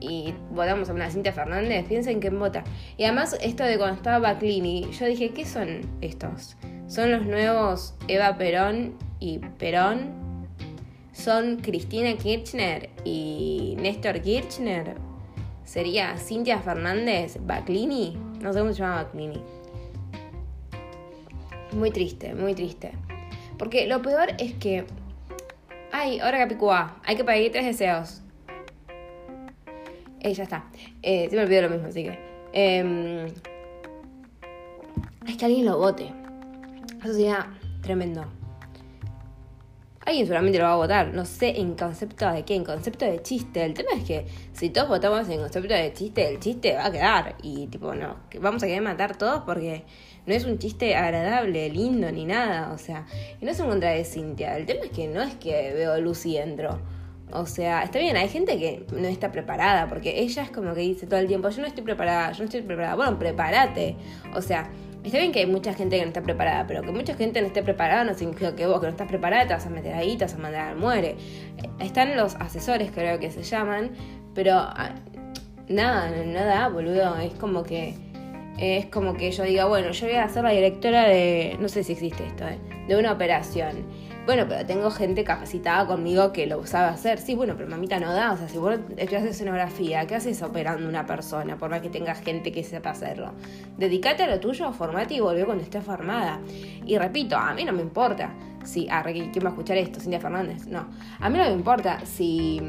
y 0.00 0.34
votamos 0.50 0.88
a 0.88 0.94
una 0.94 1.10
Cintia 1.10 1.32
Fernández, 1.32 1.86
piensen 1.86 2.20
quién 2.20 2.38
vota. 2.38 2.64
Y 2.96 3.04
además 3.04 3.36
esto 3.40 3.64
de 3.64 3.76
cuando 3.76 3.96
estaba 3.96 4.18
Baclini, 4.18 4.90
yo 4.92 5.06
dije, 5.06 5.30
¿qué 5.30 5.44
son 5.44 5.80
estos? 6.00 6.56
¿Son 6.86 7.10
los 7.10 7.24
nuevos 7.24 7.94
Eva 8.08 8.36
Perón 8.36 8.96
y 9.20 9.38
Perón? 9.38 10.48
¿Son 11.12 11.56
Cristina 11.56 12.16
Kirchner 12.16 12.90
y 13.04 13.76
Néstor 13.78 14.20
Kirchner? 14.22 14.96
¿Sería 15.64 16.16
Cintia 16.16 16.58
Fernández 16.60 17.36
Baclini? 17.40 18.16
No 18.40 18.52
sé 18.52 18.60
cómo 18.60 18.72
se 18.72 18.80
llama 18.80 19.02
Baclini. 19.04 19.42
Muy 21.72 21.90
triste, 21.90 22.34
muy 22.34 22.54
triste. 22.54 22.92
Porque 23.60 23.86
lo 23.86 24.00
peor 24.00 24.30
es 24.38 24.54
que. 24.54 24.86
Ay, 25.92 26.18
ahora 26.18 26.38
Capicúa, 26.38 26.96
hay 27.04 27.14
que 27.14 27.24
pedir 27.24 27.52
tres 27.52 27.66
deseos. 27.66 28.22
Eh, 30.20 30.32
ya 30.32 30.44
está. 30.44 30.64
Eh, 31.02 31.28
se 31.28 31.36
me 31.36 31.42
olvidó 31.42 31.62
lo 31.62 31.68
mismo, 31.68 31.88
así 31.88 32.04
que. 32.04 32.18
Eh, 32.54 33.30
es 35.28 35.36
que 35.36 35.44
alguien 35.44 35.66
lo 35.66 35.76
vote. 35.76 36.10
Eso 37.04 37.12
sería 37.12 37.50
tremendo. 37.82 38.24
Alguien 40.06 40.24
seguramente 40.24 40.58
lo 40.58 40.64
va 40.64 40.72
a 40.72 40.76
votar. 40.76 41.12
No 41.12 41.26
sé 41.26 41.60
en 41.60 41.74
concepto 41.74 42.32
de 42.32 42.46
qué, 42.46 42.54
en 42.54 42.64
concepto 42.64 43.04
de 43.04 43.20
chiste. 43.20 43.62
El 43.62 43.74
tema 43.74 43.90
es 43.94 44.04
que 44.04 44.26
si 44.54 44.70
todos 44.70 44.88
votamos 44.88 45.28
en 45.28 45.38
concepto 45.38 45.74
de 45.74 45.92
chiste, 45.92 46.26
el 46.26 46.40
chiste 46.40 46.76
va 46.76 46.86
a 46.86 46.90
quedar. 46.90 47.36
Y 47.42 47.66
tipo, 47.66 47.94
no, 47.94 48.16
vamos 48.40 48.62
a 48.62 48.66
querer 48.66 48.80
matar 48.80 49.18
todos 49.18 49.42
porque 49.44 49.84
no 50.30 50.36
es 50.36 50.44
un 50.44 50.58
chiste 50.58 50.94
agradable, 50.94 51.68
lindo 51.70 52.10
ni 52.12 52.24
nada, 52.24 52.72
o 52.72 52.78
sea, 52.78 53.04
y 53.40 53.44
no 53.44 53.50
es 53.50 53.58
en 53.58 53.66
contra 53.66 53.90
de 53.90 54.04
Cintia, 54.04 54.56
el 54.56 54.64
tema 54.64 54.84
es 54.84 54.90
que 54.92 55.08
no 55.08 55.20
es 55.22 55.34
que 55.34 55.72
veo 55.74 56.00
luz 56.00 56.24
y 56.24 56.36
entro. 56.36 56.78
O 57.32 57.46
sea, 57.46 57.82
está 57.82 57.98
bien, 57.98 58.16
hay 58.16 58.28
gente 58.28 58.56
que 58.56 58.86
no 58.92 59.08
está 59.08 59.32
preparada, 59.32 59.88
porque 59.88 60.20
ella 60.20 60.44
es 60.44 60.50
como 60.50 60.72
que 60.72 60.82
dice 60.82 61.08
todo 61.08 61.18
el 61.18 61.26
tiempo, 61.26 61.48
yo 61.48 61.62
no 61.62 61.66
estoy 61.66 61.82
preparada, 61.82 62.30
yo 62.30 62.38
no 62.38 62.44
estoy 62.44 62.62
preparada. 62.62 62.94
Bueno, 62.94 63.18
prepárate. 63.18 63.96
O 64.34 64.42
sea, 64.42 64.68
está 65.02 65.18
bien 65.18 65.32
que 65.32 65.40
hay 65.40 65.46
mucha 65.46 65.74
gente 65.74 65.96
que 65.96 66.02
no 66.02 66.08
está 66.08 66.22
preparada, 66.22 66.64
pero 66.66 66.82
que 66.82 66.92
mucha 66.92 67.14
gente 67.14 67.40
no 67.40 67.48
esté 67.48 67.62
preparada 67.64 68.04
no 68.04 68.14
significa 68.14 68.54
que 68.54 68.66
vos 68.66 68.80
que 68.80 68.86
no 68.86 68.92
estás 68.92 69.08
preparada 69.08 69.46
te 69.48 69.54
vas 69.54 69.66
a 69.66 69.70
meter 69.70 69.94
ahí, 69.94 70.16
te 70.16 70.24
vas 70.24 70.34
a 70.34 70.38
mandar 70.38 70.68
al 70.68 70.76
muere. 70.76 71.16
Están 71.80 72.16
los 72.16 72.36
asesores, 72.36 72.90
creo 72.92 73.18
que 73.18 73.30
se 73.30 73.42
llaman, 73.42 73.90
pero 74.34 74.54
ah, 74.54 74.94
nada, 75.68 76.10
nada, 76.24 76.68
boludo. 76.68 77.16
Es 77.18 77.34
como 77.34 77.62
que 77.62 78.09
es 78.60 78.86
como 78.86 79.14
que 79.14 79.32
yo 79.32 79.42
diga, 79.44 79.64
bueno, 79.64 79.90
yo 79.90 80.06
voy 80.06 80.16
a 80.16 80.28
ser 80.28 80.44
la 80.44 80.50
directora 80.50 81.04
de, 81.04 81.56
no 81.60 81.68
sé 81.68 81.82
si 81.82 81.92
existe 81.92 82.26
esto, 82.26 82.46
¿eh? 82.46 82.58
de 82.86 82.96
una 82.96 83.12
operación. 83.12 83.86
Bueno, 84.26 84.44
pero 84.46 84.66
tengo 84.66 84.90
gente 84.90 85.24
capacitada 85.24 85.86
conmigo 85.86 86.30
que 86.32 86.46
lo 86.46 86.64
sabe 86.66 86.88
hacer. 86.88 87.18
Sí, 87.18 87.34
bueno, 87.34 87.54
pero 87.56 87.68
mamita 87.68 87.98
no 87.98 88.12
da. 88.12 88.32
O 88.32 88.36
sea, 88.36 88.48
si 88.48 88.58
vos 88.58 88.78
estudias 88.96 89.24
escenografía, 89.24 90.06
¿qué 90.06 90.14
haces 90.14 90.42
operando 90.42 90.86
una 90.86 91.06
persona? 91.06 91.56
Por 91.56 91.70
más 91.70 91.80
que 91.80 91.88
tengas 91.88 92.20
gente 92.20 92.52
que 92.52 92.62
sepa 92.62 92.90
hacerlo. 92.90 93.32
Dedicate 93.78 94.24
a 94.24 94.26
lo 94.26 94.38
tuyo, 94.38 94.72
formate 94.72 95.14
y 95.14 95.20
volvé 95.20 95.44
cuando 95.46 95.64
estés 95.64 95.82
formada. 95.82 96.38
Y 96.84 96.98
repito, 96.98 97.36
a 97.36 97.54
mí 97.54 97.64
no 97.64 97.72
me 97.72 97.82
importa 97.82 98.34
si. 98.62 98.86
Ah, 98.90 99.02
¿quién 99.02 99.30
va 99.42 99.48
a 99.48 99.52
escuchar 99.52 99.78
esto? 99.78 100.00
Cintia 100.00 100.20
Fernández. 100.20 100.66
No. 100.66 100.86
A 101.18 101.30
mí 101.30 101.38
no 101.38 101.44
me 101.44 101.52
importa 101.52 102.04
si. 102.04 102.60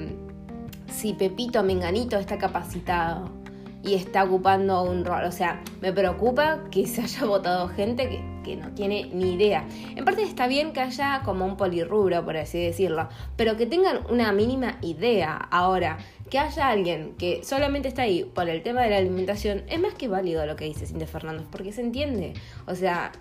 Si 0.87 1.13
Pepito 1.13 1.61
Menganito 1.63 2.17
está 2.17 2.37
capacitado 2.37 3.40
y 3.83 3.95
está 3.95 4.23
ocupando 4.23 4.83
un 4.83 5.05
rol. 5.05 5.23
O 5.25 5.31
sea, 5.31 5.61
me 5.81 5.91
preocupa 5.91 6.63
que 6.69 6.87
se 6.87 7.01
haya 7.01 7.25
votado 7.25 7.67
gente 7.69 8.07
que, 8.43 8.55
no 8.55 8.71
tiene 8.71 9.09
ni 9.13 9.33
idea. 9.33 9.65
En 9.95 10.03
parte 10.03 10.23
está 10.23 10.47
bien 10.47 10.73
que 10.73 10.81
haya 10.81 11.21
como 11.23 11.45
un 11.45 11.55
polirrubro, 11.55 12.25
por 12.25 12.35
así 12.35 12.61
decirlo, 12.61 13.07
pero 13.37 13.55
que 13.55 13.65
tengan 13.65 14.01
una 14.09 14.31
mínima 14.33 14.77
idea. 14.81 15.35
Ahora, 15.51 15.99
que 16.29 16.37
haya 16.37 16.67
alguien 16.69 17.13
que 17.17 17.43
solamente 17.43 17.87
está 17.87 18.01
ahí 18.01 18.23
por 18.23 18.49
el 18.49 18.61
tema 18.61 18.81
de 18.81 18.89
la 18.89 18.97
alimentación, 18.97 19.63
es 19.69 19.79
más 19.79 19.93
que 19.93 20.07
válido 20.07 20.45
lo 20.45 20.55
que 20.55 20.65
dice 20.65 20.85
Cintia 20.85 21.07
Fernández, 21.07 21.47
porque 21.49 21.71
se 21.71 21.81
entiende. 21.81 22.33
O 22.67 22.75
sea, 22.75 23.13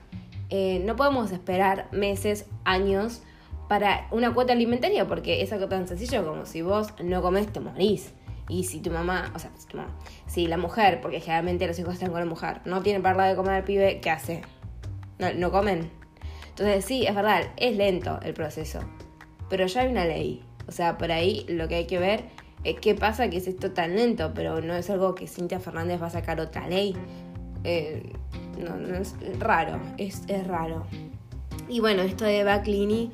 eh, 0.48 0.82
no 0.84 0.96
podemos 0.96 1.30
esperar 1.30 1.88
meses, 1.92 2.46
años 2.64 3.22
para 3.68 4.08
una 4.10 4.34
cuota 4.34 4.52
alimentaria, 4.52 5.06
porque 5.06 5.42
es 5.42 5.52
algo 5.52 5.68
tan 5.68 5.86
sencillo 5.86 6.26
como 6.26 6.44
si 6.44 6.60
vos 6.60 6.88
no 7.00 7.22
comés, 7.22 7.52
te 7.52 7.60
morís. 7.60 8.12
Y 8.50 8.64
si 8.64 8.80
tu 8.80 8.90
mamá, 8.90 9.32
o 9.34 9.38
sea, 9.38 9.50
si, 10.26 10.46
la 10.46 10.56
mujer, 10.56 11.00
porque 11.00 11.20
generalmente 11.20 11.66
los 11.66 11.78
hijos 11.78 11.94
están 11.94 12.10
con 12.10 12.20
la 12.20 12.26
mujer, 12.26 12.60
no 12.64 12.82
tiene 12.82 13.00
para 13.00 13.26
de 13.26 13.36
comer 13.36 13.64
pibe, 13.64 14.00
¿qué 14.00 14.10
hace? 14.10 14.42
No, 15.18 15.32
no 15.32 15.50
comen. 15.50 15.90
Entonces 16.48 16.84
sí, 16.84 17.06
es 17.06 17.14
verdad, 17.14 17.42
es 17.56 17.76
lento 17.76 18.18
el 18.22 18.34
proceso. 18.34 18.80
Pero 19.48 19.66
ya 19.66 19.82
hay 19.82 19.88
una 19.88 20.04
ley. 20.04 20.42
O 20.66 20.72
sea, 20.72 20.98
por 20.98 21.12
ahí 21.12 21.46
lo 21.48 21.68
que 21.68 21.76
hay 21.76 21.86
que 21.86 21.98
ver 21.98 22.24
es 22.64 22.78
qué 22.80 22.94
pasa 22.94 23.30
que 23.30 23.38
es 23.38 23.46
esto 23.46 23.70
tan 23.72 23.94
lento, 23.94 24.32
pero 24.34 24.60
no 24.60 24.74
es 24.74 24.90
algo 24.90 25.14
que 25.14 25.26
Cintia 25.26 25.60
Fernández 25.60 26.02
va 26.02 26.08
a 26.08 26.10
sacar 26.10 26.40
otra 26.40 26.68
ley. 26.68 26.94
Eh, 27.64 28.12
no, 28.58 28.76
no, 28.76 28.96
es 28.96 29.14
raro, 29.38 29.80
es, 29.96 30.22
es 30.28 30.46
raro. 30.46 30.86
Y 31.68 31.80
bueno, 31.80 32.02
esto 32.02 32.24
de 32.24 32.42
Baclini 32.44 33.12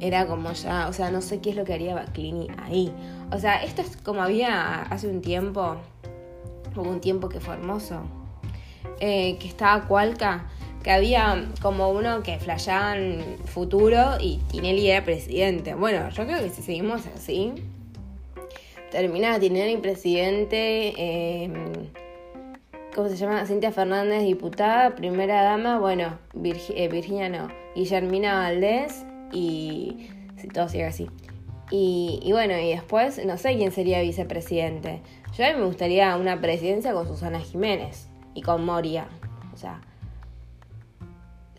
era 0.00 0.26
como 0.26 0.52
ya, 0.52 0.88
o 0.88 0.92
sea, 0.92 1.10
no 1.10 1.20
sé 1.20 1.40
qué 1.40 1.50
es 1.50 1.56
lo 1.56 1.64
que 1.64 1.74
haría 1.74 1.94
Baclini 1.94 2.48
ahí. 2.62 2.92
O 3.32 3.38
sea, 3.38 3.62
esto 3.62 3.82
es 3.82 3.96
como 3.96 4.22
había 4.22 4.82
hace 4.82 5.08
un 5.08 5.20
tiempo, 5.20 5.76
hubo 6.76 6.88
un 6.88 7.00
tiempo 7.00 7.28
que 7.28 7.40
fue 7.40 7.54
hermoso, 7.54 8.02
eh, 9.00 9.36
que 9.38 9.48
estaba 9.48 9.86
Cualca, 9.86 10.48
que 10.82 10.90
había 10.90 11.48
como 11.60 11.90
uno 11.90 12.22
que 12.22 12.38
flashaban 12.38 13.22
futuro 13.44 14.16
y 14.20 14.38
Tinelli 14.50 14.90
era 14.90 15.04
presidente. 15.04 15.74
Bueno, 15.74 16.08
yo 16.10 16.24
creo 16.24 16.40
que 16.40 16.50
si 16.50 16.62
seguimos 16.62 17.06
así, 17.14 17.54
termina 18.90 19.38
Tinelli 19.40 19.76
presidente, 19.78 20.94
eh, 20.96 21.52
¿cómo 22.94 23.08
se 23.08 23.16
llama? 23.16 23.44
Cintia 23.46 23.72
Fernández, 23.72 24.22
diputada, 24.22 24.94
primera 24.94 25.42
dama, 25.42 25.80
bueno, 25.80 26.18
eh, 26.34 26.88
Virginia 26.88 27.28
no, 27.28 27.48
Guillermina 27.74 28.34
Valdés 28.34 29.04
y 29.32 30.08
si 30.36 30.48
todo 30.48 30.68
sigue 30.68 30.86
así. 30.86 31.08
Y, 31.70 32.30
bueno, 32.32 32.56
y 32.58 32.70
después 32.70 33.24
no 33.26 33.36
sé 33.36 33.56
quién 33.56 33.72
sería 33.72 34.00
vicepresidente. 34.00 35.02
Yo 35.36 35.44
a 35.44 35.52
mí 35.52 35.58
me 35.58 35.66
gustaría 35.66 36.16
una 36.16 36.40
presidencia 36.40 36.94
con 36.94 37.06
Susana 37.06 37.40
Jiménez 37.40 38.08
y 38.34 38.40
con 38.40 38.64
Moria. 38.64 39.06
O 39.52 39.56
sea, 39.56 39.82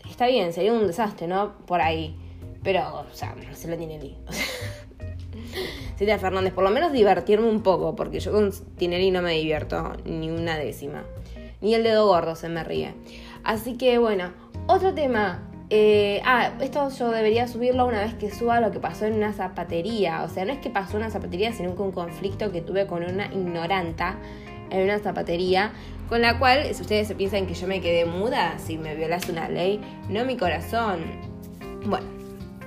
está 0.08 0.26
bien, 0.26 0.52
sería 0.52 0.72
un 0.72 0.86
desastre, 0.86 1.28
¿no? 1.28 1.56
Por 1.66 1.80
ahí. 1.80 2.16
Pero, 2.62 3.06
o 3.08 3.14
sea, 3.14 3.36
se 3.52 3.68
lo 3.68 3.76
tiene 3.76 3.98
ahí. 3.98 4.18
Cintia 5.96 6.18
Fernández, 6.18 6.52
por 6.52 6.64
lo 6.64 6.70
menos 6.70 6.92
divertirme 6.92 7.48
un 7.48 7.62
poco, 7.62 7.94
porque 7.94 8.20
yo 8.20 8.32
con 8.32 8.52
Tinelli 8.76 9.10
no 9.10 9.22
me 9.22 9.34
divierto 9.34 9.92
ni 10.04 10.28
una 10.30 10.56
décima. 10.58 11.04
Ni 11.60 11.74
el 11.74 11.84
dedo 11.84 12.06
gordo 12.06 12.34
se 12.34 12.48
me 12.48 12.64
ríe. 12.64 12.94
Así 13.44 13.76
que 13.76 13.98
bueno, 13.98 14.32
otro 14.66 14.92
tema 14.92 15.49
eh, 15.72 16.20
ah, 16.24 16.50
esto 16.60 16.90
yo 16.90 17.10
debería 17.10 17.46
subirlo 17.46 17.86
una 17.86 18.00
vez 18.00 18.14
que 18.14 18.30
suba 18.30 18.60
lo 18.60 18.72
que 18.72 18.80
pasó 18.80 19.06
en 19.06 19.14
una 19.14 19.32
zapatería. 19.32 20.24
O 20.24 20.28
sea, 20.28 20.44
no 20.44 20.52
es 20.52 20.58
que 20.58 20.68
pasó 20.68 20.96
en 20.96 21.04
una 21.04 21.10
zapatería, 21.10 21.52
sino 21.52 21.76
que 21.76 21.82
un 21.82 21.92
conflicto 21.92 22.50
que 22.50 22.60
tuve 22.60 22.88
con 22.88 23.04
una 23.04 23.26
ignoranta 23.26 24.18
en 24.70 24.82
una 24.82 24.98
zapatería. 24.98 25.72
Con 26.08 26.22
la 26.22 26.40
cual, 26.40 26.74
si 26.74 26.82
ustedes 26.82 27.06
se 27.06 27.14
piensan 27.14 27.46
que 27.46 27.54
yo 27.54 27.68
me 27.68 27.80
quedé 27.80 28.04
muda, 28.04 28.58
si 28.58 28.78
me 28.78 28.96
violas 28.96 29.28
una 29.28 29.48
ley, 29.48 29.80
no 30.08 30.24
mi 30.24 30.36
corazón. 30.36 31.04
Bueno, 31.86 32.06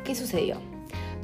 ¿qué 0.06 0.16
sucedió? 0.16 0.73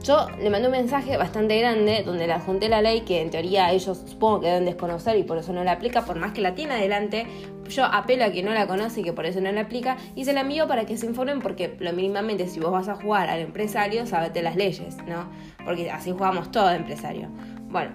Yo 0.03 0.27
le 0.41 0.49
mandé 0.49 0.67
un 0.67 0.71
mensaje 0.71 1.17
bastante 1.17 1.59
grande 1.59 2.03
donde 2.05 2.25
le 2.25 2.33
adjunté 2.33 2.69
la 2.69 2.81
ley 2.81 3.01
que 3.01 3.21
en 3.21 3.29
teoría 3.29 3.71
ellos 3.71 4.01
supongo 4.05 4.39
que 4.39 4.47
deben 4.47 4.65
desconocer 4.65 5.17
y 5.17 5.23
por 5.23 5.37
eso 5.37 5.51
no 5.51 5.63
la 5.63 5.73
aplica, 5.73 6.05
por 6.05 6.17
más 6.17 6.31
que 6.31 6.41
la 6.41 6.55
tiene 6.55 6.75
adelante. 6.75 7.27
Yo 7.67 7.83
apelo 7.83 8.23
a 8.23 8.29
quien 8.29 8.45
no 8.45 8.53
la 8.53 8.65
conoce 8.65 9.01
y 9.01 9.03
que 9.03 9.11
por 9.11 9.25
eso 9.25 9.41
no 9.41 9.51
la 9.51 9.61
aplica 9.61 9.97
y 10.15 10.23
se 10.23 10.33
la 10.33 10.41
envío 10.41 10.67
para 10.67 10.85
que 10.85 10.95
se 10.97 11.05
informen 11.05 11.41
porque 11.41 11.75
lo 11.79 11.91
mínimamente 11.91 12.47
si 12.47 12.59
vos 12.59 12.71
vas 12.71 12.87
a 12.87 12.95
jugar 12.95 13.29
al 13.29 13.41
empresario, 13.41 14.05
sabete 14.05 14.41
las 14.41 14.55
leyes, 14.55 14.95
¿no? 15.05 15.29
Porque 15.65 15.91
así 15.91 16.11
jugamos 16.11 16.49
todo 16.49 16.71
empresario. 16.71 17.27
Bueno, 17.69 17.91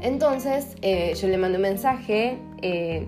entonces 0.00 0.76
eh, 0.80 1.14
yo 1.14 1.28
le 1.28 1.36
mandé 1.36 1.56
un 1.56 1.62
mensaje 1.62 2.38
eh, 2.62 3.06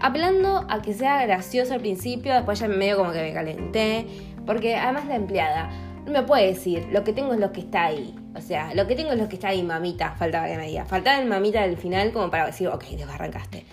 apelando 0.00 0.64
a 0.68 0.80
que 0.80 0.94
sea 0.94 1.26
gracioso 1.26 1.74
al 1.74 1.80
principio, 1.80 2.32
después 2.32 2.60
ya 2.60 2.68
medio 2.68 2.98
como 2.98 3.12
que 3.12 3.20
me 3.20 3.32
calenté, 3.32 4.06
porque 4.46 4.76
además 4.76 5.06
la 5.06 5.16
empleada 5.16 5.70
me 6.06 6.22
puede 6.22 6.46
decir, 6.46 6.88
lo 6.92 7.04
que 7.04 7.12
tengo 7.12 7.32
es 7.34 7.40
lo 7.40 7.52
que 7.52 7.60
está 7.60 7.86
ahí. 7.86 8.14
O 8.34 8.40
sea, 8.40 8.74
lo 8.74 8.86
que 8.86 8.94
tengo 8.94 9.12
es 9.12 9.18
lo 9.18 9.28
que 9.28 9.36
está 9.36 9.48
ahí, 9.48 9.62
mamita. 9.62 10.14
Faltaba 10.16 10.46
que 10.46 10.56
me 10.56 10.66
diga. 10.66 10.84
Faltaba 10.84 11.18
el 11.20 11.26
mamita 11.26 11.62
del 11.62 11.76
final 11.76 12.12
como 12.12 12.30
para 12.30 12.46
decir, 12.46 12.68
ok, 12.68 12.84
desbarrancaste. 12.84 13.64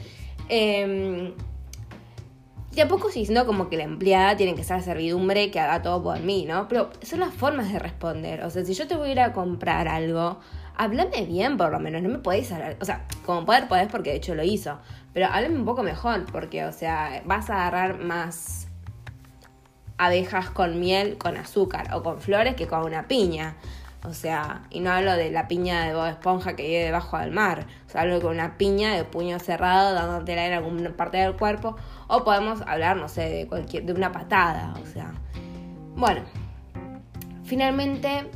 Eh, 0.49 1.33
y 2.73 2.75
tampoco 2.75 3.11
si 3.11 3.23
no 3.25 3.45
como 3.45 3.69
que 3.69 3.77
la 3.77 3.83
empleada 3.83 4.35
tiene 4.35 4.55
que 4.55 4.63
ser 4.63 4.81
servidumbre 4.81 5.51
que 5.51 5.59
haga 5.59 5.83
todo 5.83 6.01
por 6.01 6.19
mí, 6.21 6.45
¿no? 6.45 6.67
Pero 6.67 6.89
son 7.03 7.19
las 7.19 7.31
formas 7.31 7.71
de 7.71 7.77
responder. 7.77 8.43
O 8.43 8.49
sea, 8.49 8.65
si 8.65 8.73
yo 8.73 8.87
te 8.87 8.95
voy 8.95 9.09
a 9.09 9.11
ir 9.11 9.19
a 9.19 9.31
comprar 9.31 9.87
algo, 9.87 10.39
háblame 10.75 11.23
bien 11.27 11.55
por 11.55 11.71
lo 11.71 11.79
menos. 11.79 12.01
No 12.01 12.09
me 12.09 12.17
podéis 12.17 12.51
hablar. 12.51 12.77
O 12.81 12.85
sea, 12.85 13.05
como 13.27 13.45
poder 13.45 13.67
podés 13.67 13.89
porque 13.89 14.09
de 14.09 14.15
hecho 14.15 14.33
lo 14.33 14.43
hizo. 14.43 14.79
Pero 15.13 15.27
háblame 15.27 15.55
un 15.55 15.65
poco 15.65 15.83
mejor 15.83 16.25
porque, 16.31 16.65
o 16.65 16.71
sea, 16.71 17.21
vas 17.25 17.51
a 17.51 17.67
agarrar 17.67 17.99
más 17.99 18.62
abejas 19.97 20.49
con 20.49 20.79
miel, 20.79 21.17
con 21.17 21.37
azúcar 21.37 21.93
o 21.93 22.03
con 22.03 22.19
flores 22.19 22.55
que 22.55 22.67
con 22.67 22.83
una 22.83 23.07
piña. 23.07 23.55
O 24.05 24.13
sea, 24.13 24.63
y 24.69 24.81
no 24.81 24.91
hablo 24.91 25.13
de 25.13 25.31
la 25.31 25.47
piña 25.47 25.85
de 25.85 25.93
Bob 25.93 26.07
Esponja 26.07 26.55
que 26.55 26.63
vive 26.63 26.83
debajo 26.83 27.17
del 27.17 27.31
mar. 27.31 27.65
O 27.87 27.89
sea, 27.89 28.01
hablo 28.01 28.19
con 28.21 28.31
una 28.31 28.57
piña 28.57 28.93
de 28.93 29.05
puño 29.05 29.39
cerrado 29.39 29.93
dándotela 29.93 30.45
en 30.45 30.53
alguna 30.53 30.91
parte 30.91 31.17
del 31.17 31.35
cuerpo. 31.37 31.77
O 32.07 32.25
podemos 32.25 32.61
hablar, 32.67 32.97
no 32.97 33.07
sé, 33.07 33.29
de 33.29 33.47
cualquier, 33.47 33.85
de 33.85 33.93
una 33.93 34.11
patada. 34.11 34.73
O 34.81 34.85
sea. 34.85 35.13
Bueno. 35.95 36.21
Finalmente, 37.45 38.29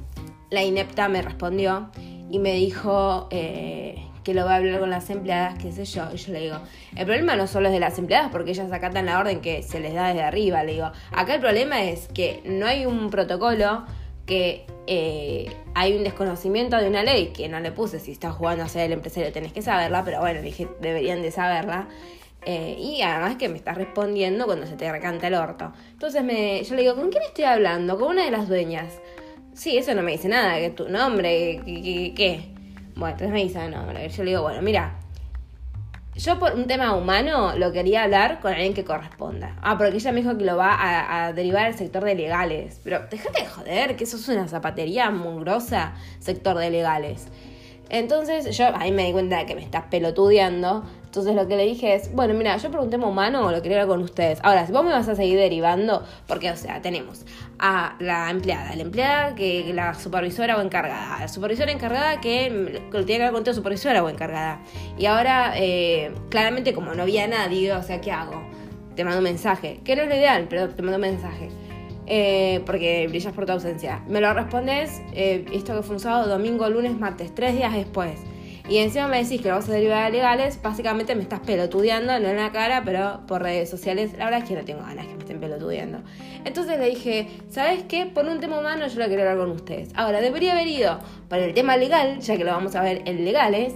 la 0.50 0.64
inepta 0.64 1.10
me 1.10 1.22
respondió 1.22 1.90
y 2.30 2.40
me 2.40 2.54
dijo 2.54 3.28
eh, 3.32 4.07
que 4.28 4.34
lo 4.34 4.44
va 4.44 4.56
a 4.56 4.58
hablar 4.58 4.82
con 4.82 4.90
las 4.90 5.10
empleadas, 5.10 5.58
qué 5.58 5.72
sé 5.72 5.86
yo. 5.86 6.04
Y 6.14 6.18
yo 6.18 6.34
le 6.34 6.42
digo, 6.42 6.58
el 6.98 7.06
problema 7.06 7.38
no 7.38 7.48
solo 7.48 7.68
es 7.68 7.74
de 7.74 7.80
las 7.80 7.98
empleadas 7.98 8.30
porque 8.30 8.52
ellas 8.52 8.70
acatan 8.74 9.06
la 9.06 9.20
orden 9.20 9.40
que 9.40 9.64
se 9.64 9.80
les 9.80 9.94
da 9.94 10.10
desde 10.10 10.22
arriba. 10.22 10.66
Le 10.66 10.74
digo, 10.74 10.92
acá 11.14 11.36
el 11.36 11.40
problema 11.40 11.82
es 11.84 12.10
que 12.10 12.42
no 12.44 12.66
hay 12.66 12.86
un 12.86 13.10
protocolo 13.10 13.86
que 14.26 14.66
eh, 14.86 15.50
hay 15.76 15.96
un 15.96 16.04
desconocimiento 16.04 16.76
de 16.76 16.90
una 16.90 17.04
ley 17.04 17.28
que 17.28 17.48
no 17.48 17.62
le 17.62 17.72
puse. 17.72 18.02
Si 18.02 18.12
estás 18.12 18.34
jugando 18.34 18.66
a 18.66 18.68
ser 18.68 18.88
el 18.88 18.92
empresario 18.92 19.32
tenés 19.32 19.54
que 19.54 19.62
saberla, 19.62 20.04
pero 20.04 20.20
bueno, 20.20 20.42
dije, 20.42 20.68
deberían 20.82 21.22
de 21.22 21.32
saberla. 21.32 21.88
Eh, 22.46 22.76
y 22.78 23.02
además 23.04 23.38
que 23.38 23.48
me 23.48 23.56
estás 23.56 23.78
respondiendo 23.78 24.46
cuando 24.46 24.68
se 24.68 24.76
te 24.76 24.92
recanta 24.92 25.28
el 25.28 25.36
orto. 25.36 25.72
Entonces 25.94 26.22
me, 26.22 26.62
yo 26.66 26.76
le 26.76 26.82
digo, 26.82 26.96
¿con 26.96 27.12
quién 27.12 27.24
estoy 27.24 27.46
hablando? 27.46 27.98
Con 27.98 28.10
una 28.10 28.26
de 28.26 28.32
las 28.32 28.50
dueñas. 28.50 29.00
Sí, 29.54 29.78
eso 29.78 29.96
no 29.96 30.04
me 30.04 30.12
dice 30.12 30.28
nada, 30.28 30.60
que 30.60 30.70
tu 30.72 30.90
nombre, 30.90 31.62
que. 31.64 32.57
Bueno, 32.98 33.14
entonces 33.14 33.30
me 33.30 33.44
dice, 33.44 33.70
no, 33.70 33.92
yo 33.94 34.24
le 34.24 34.30
digo, 34.32 34.42
bueno, 34.42 34.62
mira, 34.64 34.96
yo 36.16 36.40
por 36.40 36.56
un 36.56 36.66
tema 36.66 36.96
humano 36.96 37.54
lo 37.56 37.72
quería 37.72 38.04
hablar 38.04 38.40
con 38.40 38.52
alguien 38.52 38.74
que 38.74 38.84
corresponda. 38.84 39.56
Ah, 39.62 39.78
porque 39.78 39.98
ella 39.98 40.12
me 40.12 40.22
dijo 40.22 40.36
que 40.36 40.46
lo 40.46 40.58
va 40.58 41.26
a, 41.26 41.32
derivar 41.34 41.68
al 41.68 41.78
sector 41.78 42.04
de 42.04 42.16
legales. 42.16 42.82
Pero 42.84 43.02
déjate 43.12 43.44
de 43.44 43.48
joder, 43.48 43.96
que 43.96 44.06
eso 44.06 44.18
es 44.18 44.28
una 44.28 44.48
zapatería 44.48 45.12
mugrosa, 45.12 45.94
sector 46.20 46.58
de 46.58 46.72
legales. 46.72 47.28
Entonces 47.90 48.58
yo 48.58 48.66
ahí 48.76 48.92
me 48.92 49.06
di 49.06 49.12
cuenta 49.12 49.38
de 49.38 49.46
que 49.46 49.54
me 49.54 49.62
estás 49.62 49.84
pelotudeando. 49.92 50.84
Entonces 51.18 51.36
lo 51.36 51.48
que 51.48 51.58
le 51.58 51.66
dije 51.66 51.96
es, 51.96 52.14
bueno, 52.14 52.36
mira, 52.36 52.56
yo 52.58 52.70
pregunté 52.70 52.96
a 52.98 53.00
humano 53.00 53.50
lo 53.50 53.62
quería 53.64 53.82
hablar 53.82 53.98
con 53.98 54.04
ustedes. 54.04 54.40
Ahora, 54.44 54.68
si 54.68 54.72
vos 54.72 54.84
me 54.84 54.92
vas 54.92 55.08
a 55.08 55.16
seguir 55.16 55.40
derivando, 55.40 56.04
porque, 56.28 56.52
o 56.52 56.56
sea, 56.56 56.80
tenemos 56.80 57.26
a 57.58 57.96
la 58.00 58.30
empleada, 58.30 58.76
la 58.76 58.84
empleada 58.84 59.34
que 59.34 59.72
la 59.74 59.96
supervisora 59.96 60.58
o 60.58 60.62
encargada, 60.62 61.22
la 61.22 61.28
supervisora 61.28 61.72
encargada 61.72 62.22
que, 62.22 62.52
lo 62.92 63.04
tiene 63.04 63.18
que 63.18 63.24
ver 63.24 63.32
con 63.32 63.44
tu 63.44 63.52
supervisora 63.52 64.04
o 64.04 64.10
encargada. 64.10 64.60
Y 65.00 65.08
ahora, 65.08 65.54
eh, 65.56 66.12
claramente, 66.30 66.76
como 66.76 66.94
no 66.94 67.02
había 67.02 67.28
nadie, 67.28 67.74
o 67.74 67.82
sea, 67.82 68.00
¿qué 68.00 68.12
hago? 68.12 68.40
Te 68.96 69.04
mando 69.04 69.18
un 69.18 69.24
mensaje, 69.24 69.80
que 69.84 69.96
no 69.96 70.04
es 70.04 70.10
lo 70.10 70.16
ideal, 70.16 70.46
pero 70.48 70.70
te 70.70 70.84
mando 70.84 70.98
un 70.98 71.02
mensaje. 71.02 71.50
Eh, 72.06 72.62
porque 72.68 73.08
brillas 73.08 73.34
por 73.34 73.48
tu 73.48 73.54
ausencia. 73.54 74.04
Me 74.08 74.22
lo 74.22 74.32
respondes, 74.36 75.02
eh, 75.14 75.46
esto 75.52 75.76
que 75.76 75.82
fue 75.82 75.96
un 75.96 76.00
sábado, 76.00 76.30
domingo, 76.30 76.70
lunes, 76.70 76.96
martes, 76.96 77.34
tres 77.34 77.56
días 77.56 77.74
después. 77.74 78.20
Y 78.70 78.80
encima 78.80 79.08
me 79.08 79.24
decís 79.24 79.42
que 79.42 79.48
lo 79.48 79.56
vas 79.56 79.70
a 79.70 79.72
derivar 79.72 80.04
a 80.04 80.10
legales, 80.10 80.62
básicamente 80.62 81.16
me 81.16 81.22
estás 81.22 81.40
pelotudeando, 81.40 82.20
no 82.20 82.28
en 82.28 82.36
la 82.36 82.52
cara, 82.52 82.82
pero 82.84 83.22
por 83.26 83.42
redes 83.42 83.70
sociales. 83.70 84.12
La 84.18 84.26
verdad 84.26 84.42
es 84.42 84.50
que 84.50 84.56
no 84.56 84.66
tengo 84.66 84.82
ganas 84.82 85.08
que 85.08 85.14
me 85.14 85.20
estén 85.20 85.40
pelotudeando. 85.40 86.00
Entonces 86.44 86.78
le 86.78 86.90
dije, 86.90 87.28
¿sabes 87.50 87.84
qué? 87.84 88.08
Por 88.08 88.26
un 88.26 88.42
tema 88.42 88.60
humano 88.60 88.86
yo 88.88 89.00
lo 89.00 89.08
quería 89.08 89.32
hablar 89.32 89.48
con 89.48 89.56
ustedes. 89.56 89.90
Ahora, 89.96 90.20
debería 90.20 90.52
haber 90.52 90.68
ido 90.68 91.00
para 91.30 91.46
el 91.46 91.54
tema 91.54 91.78
legal, 91.78 92.20
ya 92.20 92.36
que 92.36 92.44
lo 92.44 92.52
vamos 92.52 92.76
a 92.76 92.82
ver 92.82 93.04
en 93.06 93.24
legales, 93.24 93.74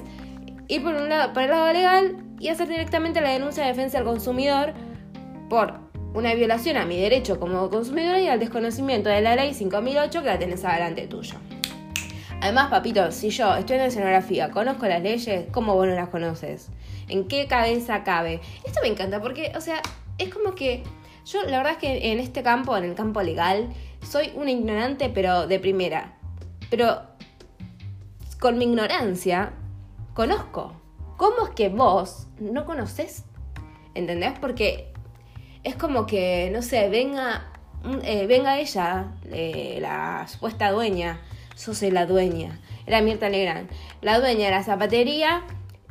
ir 0.68 0.84
por, 0.84 0.94
un 0.94 1.08
lado, 1.08 1.32
por 1.32 1.44
el 1.44 1.52
lado 1.52 1.72
legal 1.72 2.18
y 2.40 2.50
hacer 2.50 2.68
directamente 2.68 3.22
la 3.22 3.30
denuncia 3.30 3.64
de 3.64 3.70
defensa 3.70 3.98
del 3.98 4.08
consumidor 4.08 4.74
por 5.50 5.80
una 6.14 6.34
violación 6.34 6.76
a 6.76 6.86
mi 6.86 7.00
derecho 7.00 7.40
como 7.40 7.70
consumidora 7.70 8.20
y 8.20 8.28
al 8.28 8.40
desconocimiento 8.40 9.10
de 9.10 9.22
la 9.22 9.36
ley 9.36 9.54
5008 9.54 10.22
que 10.22 10.28
la 10.28 10.38
tenés 10.38 10.66
adelante 10.66 11.08
tuyo. 11.08 11.36
Además, 12.42 12.72
papito, 12.72 13.12
si 13.12 13.30
yo 13.30 13.56
estoy 13.56 13.78
en 13.78 13.84
escenografía, 13.84 14.50
conozco 14.50 14.88
las 14.88 15.02
leyes, 15.02 15.46
¿cómo 15.52 15.76
vos 15.76 15.88
no 15.88 15.94
las 15.94 16.10
conoces? 16.10 16.70
¿En 17.08 17.28
qué 17.28 17.48
cabeza 17.48 18.04
cabe? 18.04 18.42
Esto 18.66 18.80
me 18.82 18.88
encanta 18.88 19.22
porque, 19.22 19.52
o 19.56 19.62
sea, 19.62 19.82
es 20.18 20.34
como 20.34 20.56
que 20.56 20.84
yo 21.24 21.44
la 21.44 21.58
verdad 21.58 21.74
es 21.74 21.78
que 21.78 22.12
en 22.12 22.20
este 22.20 22.42
campo, 22.42 22.76
en 22.76 22.84
el 22.84 22.96
campo 22.96 23.22
legal, 23.22 23.70
soy 24.02 24.32
una 24.36 24.50
ignorante 24.50 25.10
pero 25.10 25.46
de 25.46 25.60
primera. 25.60 26.18
Pero 26.72 27.02
con 28.40 28.58
mi 28.58 28.66
ignorancia, 28.66 29.54
conozco. 30.16 30.74
¿Cómo 31.18 31.46
es 31.46 31.52
que 31.52 31.70
vos 31.70 32.28
no 32.40 32.66
conoces? 32.66 33.24
¿Entendés? 33.94 34.34
Porque 34.40 34.92
es 35.64 35.76
como 35.76 36.08
que, 36.08 36.50
no 36.52 36.64
sé, 36.64 36.90
venga, 36.90 37.52
eh, 38.02 38.26
venga 38.26 38.58
ella, 38.58 39.12
eh, 39.32 39.78
la 39.80 40.28
supuesta 40.28 40.72
dueña, 40.72 41.22
soy 41.62 41.92
la 41.92 42.06
dueña, 42.06 42.60
era 42.86 43.02
Mirta 43.02 43.30
Legrand, 43.30 43.70
la 44.02 44.20
dueña 44.20 44.46
de 44.46 44.52
la 44.52 44.64
zapatería 44.64 45.44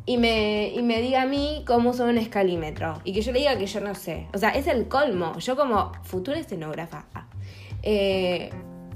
y 0.06 0.16
me, 0.16 0.72
y 0.74 0.82
me 0.82 1.00
diga 1.00 1.22
a 1.22 1.26
mí 1.26 1.62
cómo 1.66 1.92
son 1.92 2.08
un 2.10 2.18
escalímetro 2.18 3.00
y 3.04 3.12
que 3.12 3.22
yo 3.22 3.32
le 3.32 3.38
diga 3.38 3.56
que 3.56 3.66
yo 3.66 3.80
no 3.80 3.94
sé. 3.94 4.26
O 4.34 4.38
sea, 4.38 4.50
es 4.50 4.66
el 4.66 4.88
colmo. 4.88 5.38
Yo 5.38 5.56
como 5.56 5.92
futura 6.02 6.38
escenógrafa. 6.38 7.06
Eh, 7.82 8.50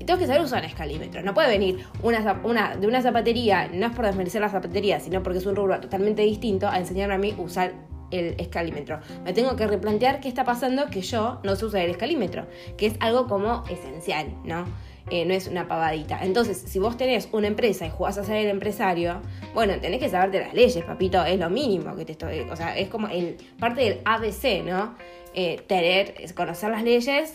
tengo 0.04 0.18
que 0.18 0.26
saber 0.26 0.42
usar 0.42 0.60
un 0.60 0.68
escalímetro. 0.68 1.22
No 1.22 1.34
puede 1.34 1.48
venir 1.48 1.86
una, 2.02 2.76
de 2.76 2.86
una 2.86 3.00
zapatería, 3.00 3.68
no 3.72 3.86
es 3.86 3.92
por 3.92 4.04
desmerecer 4.04 4.40
la 4.40 4.48
zapatería, 4.48 5.00
sino 5.00 5.22
porque 5.22 5.38
es 5.38 5.46
un 5.46 5.56
rubro 5.56 5.80
totalmente 5.80 6.22
distinto, 6.22 6.68
a 6.68 6.78
enseñarme 6.78 7.14
a 7.14 7.18
mí 7.18 7.34
usar 7.38 7.72
el 8.10 8.34
escalímetro. 8.38 9.00
Me 9.24 9.32
tengo 9.32 9.56
que 9.56 9.66
replantear 9.66 10.20
qué 10.20 10.28
está 10.28 10.44
pasando 10.44 10.86
que 10.86 11.00
yo 11.00 11.40
no 11.42 11.56
sé 11.56 11.64
usar 11.64 11.82
el 11.82 11.90
escalímetro, 11.90 12.46
que 12.76 12.86
es 12.86 12.94
algo 13.00 13.26
como 13.26 13.62
esencial, 13.70 14.34
¿no? 14.44 14.64
Eh, 15.10 15.26
no 15.26 15.34
es 15.34 15.48
una 15.48 15.68
pavadita. 15.68 16.20
Entonces, 16.22 16.64
si 16.66 16.78
vos 16.78 16.96
tenés 16.96 17.28
una 17.32 17.46
empresa 17.46 17.86
y 17.86 17.90
jugás 17.90 18.16
a 18.16 18.24
ser 18.24 18.36
el 18.36 18.48
empresario, 18.48 19.20
bueno, 19.52 19.74
tenés 19.78 20.00
que 20.00 20.08
saberte 20.08 20.40
las 20.40 20.54
leyes, 20.54 20.82
papito, 20.82 21.22
es 21.24 21.38
lo 21.38 21.50
mínimo 21.50 21.94
que 21.94 22.06
te 22.06 22.12
estoy. 22.12 22.40
O 22.40 22.56
sea, 22.56 22.76
es 22.76 22.88
como 22.88 23.08
el 23.08 23.36
parte 23.58 23.82
del 23.82 24.00
ABC, 24.04 24.64
¿no? 24.64 24.94
Eh, 25.34 25.62
tener, 25.66 26.14
conocer 26.34 26.70
las 26.70 26.82
leyes, 26.82 27.34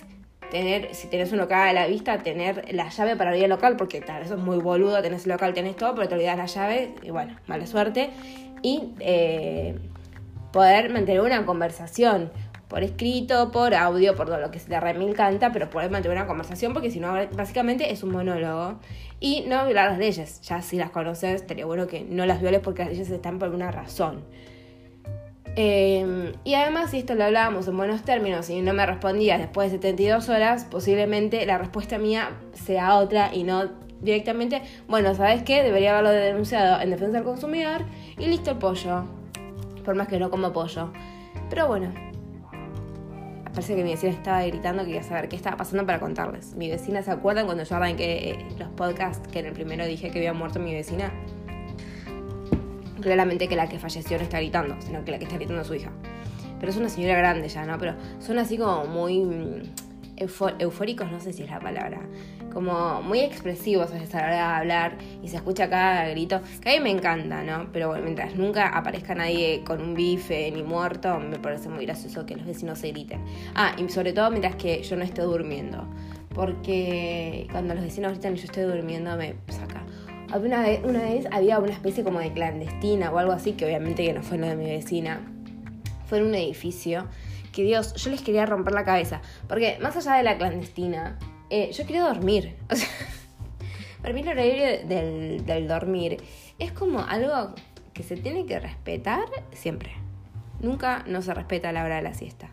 tener, 0.49 0.95
si 0.95 1.07
tenés 1.09 1.31
un 1.31 1.37
local 1.37 1.69
a 1.69 1.73
la 1.73 1.87
vista, 1.87 2.17
tener 2.17 2.73
la 2.73 2.89
llave 2.89 3.15
para 3.15 3.29
abrir 3.29 3.43
el 3.43 3.49
local, 3.51 3.75
porque 3.77 4.01
tal, 4.01 4.23
eso 4.23 4.33
es 4.33 4.41
muy 4.41 4.57
boludo, 4.57 4.99
tenés 5.03 5.25
el 5.25 5.33
local, 5.33 5.53
tenés 5.53 5.75
todo, 5.75 5.93
pero 5.93 6.07
te 6.07 6.15
olvidas 6.15 6.37
la 6.37 6.47
llave, 6.47 6.95
y 7.03 7.11
bueno, 7.11 7.35
mala 7.45 7.67
suerte. 7.67 8.09
Y 8.63 8.93
eh, 8.99 9.77
poder 10.51 10.89
mantener 10.89 11.21
una 11.21 11.45
conversación 11.45 12.31
por 12.69 12.83
escrito, 12.83 13.51
por 13.51 13.73
audio, 13.73 14.15
por 14.15 14.27
todo 14.27 14.39
lo 14.39 14.51
que 14.51 14.59
se 14.59 14.69
te 14.69 14.79
remil 14.79 15.15
canta, 15.15 15.51
pero 15.51 15.69
poder 15.69 15.89
mantener 15.89 16.17
una 16.17 16.27
conversación 16.27 16.71
porque 16.71 16.91
si 16.91 16.99
no, 16.99 17.13
básicamente 17.35 17.91
es 17.91 18.03
un 18.03 18.11
monólogo. 18.11 18.75
Y 19.19 19.41
no 19.47 19.65
violar 19.65 19.89
las 19.89 19.97
leyes. 19.97 20.39
Ya 20.41 20.61
si 20.61 20.77
las 20.77 20.91
conoces, 20.91 21.41
estaría 21.41 21.65
bueno 21.65 21.87
que 21.87 22.01
no 22.01 22.25
las 22.25 22.39
violes 22.39 22.61
porque 22.61 22.83
las 22.83 22.91
leyes 22.91 23.09
están 23.09 23.39
por 23.39 23.49
una 23.49 23.71
razón. 23.71 24.23
Em, 25.55 26.31
y 26.43 26.53
además, 26.53 26.91
si 26.91 26.99
esto 26.99 27.15
lo 27.15 27.25
hablábamos 27.25 27.67
en 27.67 27.75
buenos 27.75 28.03
términos 28.03 28.49
y 28.51 28.61
no 28.61 28.73
me 28.73 28.85
respondías 28.85 29.39
después 29.39 29.71
de 29.71 29.77
72 29.77 30.29
horas, 30.29 30.65
posiblemente 30.65 31.45
la 31.47 31.57
respuesta 31.57 31.97
mía 31.97 32.29
sea 32.53 32.95
otra 32.95 33.33
y 33.33 33.43
no 33.43 33.67
directamente, 33.99 34.61
bueno, 34.87 35.15
¿sabes 35.15 35.41
qué? 35.43 35.63
Debería 35.63 35.91
haberlo 35.91 36.11
denunciado 36.11 36.79
en 36.79 36.91
defensa 36.91 37.17
del 37.17 37.25
consumidor 37.25 37.83
y 38.17 38.27
listo 38.27 38.51
el 38.51 38.57
pollo. 38.57 39.05
Por 39.83 39.95
más 39.95 40.07
que 40.07 40.19
no 40.19 40.29
como 40.29 40.53
pollo. 40.53 40.91
Pero 41.49 41.67
bueno, 41.67 41.91
parece 43.59 43.75
que 43.75 43.83
mi 43.83 43.91
vecina 43.91 44.13
estaba 44.13 44.41
gritando 44.45 44.83
que 44.83 44.91
quería 44.91 45.03
saber 45.03 45.27
qué 45.27 45.35
estaba 45.35 45.57
pasando 45.57 45.85
para 45.85 45.99
contarles. 45.99 46.55
Mi 46.55 46.69
vecina 46.69 47.03
se 47.03 47.11
acuerdan 47.11 47.45
cuando 47.45 47.65
yo 47.65 47.75
arranqué 47.75 48.29
eh, 48.29 48.45
los 48.57 48.69
podcasts 48.69 49.27
que 49.27 49.39
en 49.39 49.47
el 49.47 49.51
primero 49.51 49.85
dije 49.85 50.11
que 50.11 50.19
había 50.19 50.31
muerto 50.31 50.61
mi 50.61 50.73
vecina. 50.73 51.11
Claramente 53.01 53.49
que 53.49 53.57
la 53.57 53.67
que 53.67 53.77
falleció 53.77 54.15
no 54.15 54.23
está 54.23 54.37
gritando, 54.37 54.77
sino 54.79 55.03
que 55.03 55.11
la 55.11 55.17
que 55.17 55.25
está 55.25 55.35
gritando 55.35 55.63
es 55.63 55.67
su 55.67 55.75
hija. 55.75 55.91
Pero 56.57 56.71
es 56.71 56.77
una 56.77 56.87
señora 56.87 57.17
grande 57.17 57.49
ya, 57.49 57.65
¿no? 57.65 57.77
Pero 57.77 57.95
son 58.19 58.39
así 58.39 58.57
como 58.57 58.85
muy 58.85 59.25
mm, 59.25 59.63
eufóricos, 60.19 61.11
no 61.11 61.19
sé 61.19 61.33
si 61.33 61.43
es 61.43 61.49
la 61.49 61.59
palabra 61.59 62.01
como 62.49 63.01
muy 63.01 63.19
expresivos 63.19 63.91
a 63.91 63.95
la 63.95 64.03
hora 64.03 64.35
de 64.35 64.39
hablar 64.39 64.97
y 65.23 65.27
se 65.27 65.37
escucha 65.37 65.69
cada 65.69 66.07
grito, 66.09 66.41
que 66.61 66.69
a 66.69 66.73
mí 66.73 66.79
me 66.79 66.91
encanta, 66.91 67.43
¿no? 67.43 67.69
Pero 67.71 67.89
bueno, 67.89 68.03
mientras 68.03 68.35
nunca 68.35 68.67
aparezca 68.69 69.15
nadie 69.15 69.63
con 69.65 69.81
un 69.81 69.93
bife 69.93 70.51
ni 70.51 70.63
muerto, 70.63 71.19
me 71.19 71.39
parece 71.39 71.69
muy 71.69 71.85
gracioso 71.85 72.25
que 72.25 72.35
los 72.35 72.45
vecinos 72.45 72.79
se 72.79 72.89
griten. 72.89 73.23
Ah, 73.55 73.75
y 73.77 73.87
sobre 73.89 74.13
todo 74.13 74.29
mientras 74.29 74.55
que 74.55 74.81
yo 74.83 74.95
no 74.95 75.03
esté 75.03 75.21
durmiendo, 75.21 75.87
porque 76.33 77.47
cuando 77.51 77.73
los 77.73 77.83
vecinos 77.83 78.13
gritan 78.13 78.33
y 78.33 78.37
yo 78.37 78.45
estoy 78.45 78.63
durmiendo 78.63 79.15
me 79.15 79.35
saca. 79.47 79.83
Una 80.35 80.61
vez, 80.61 80.81
una 80.83 81.01
vez 81.01 81.25
había 81.31 81.57
una 81.57 81.71
especie 81.71 82.03
como 82.03 82.19
de 82.19 82.31
clandestina 82.31 83.11
o 83.11 83.17
algo 83.17 83.31
así, 83.31 83.53
que 83.53 83.65
obviamente 83.65 84.05
que 84.05 84.13
no 84.13 84.21
fue 84.21 84.37
lo 84.37 84.47
de 84.47 84.55
mi 84.55 84.65
vecina, 84.65 85.21
fue 86.05 86.19
en 86.19 86.25
un 86.25 86.35
edificio 86.35 87.07
Dios, 87.63 87.93
yo 87.95 88.09
les 88.11 88.21
quería 88.21 88.45
romper 88.45 88.73
la 88.73 88.83
cabeza, 88.83 89.21
porque 89.47 89.77
más 89.81 89.95
allá 89.97 90.15
de 90.15 90.23
la 90.23 90.37
clandestina, 90.37 91.17
eh, 91.49 91.71
yo 91.71 91.85
quiero 91.85 92.05
dormir. 92.05 92.55
Para 94.01 94.13
mí 94.13 94.21
el 94.21 94.29
horario 94.29 94.87
del, 94.87 95.45
del 95.45 95.67
dormir 95.67 96.17
es 96.57 96.71
como 96.71 97.01
algo 97.01 97.53
que 97.93 98.03
se 98.03 98.15
tiene 98.15 98.45
que 98.45 98.59
respetar 98.59 99.25
siempre. 99.51 99.91
Nunca 100.61 101.03
no 101.07 101.21
se 101.21 101.33
respeta 101.33 101.71
la 101.71 101.83
hora 101.83 101.97
de 101.97 102.01
la 102.01 102.13
siesta. 102.13 102.49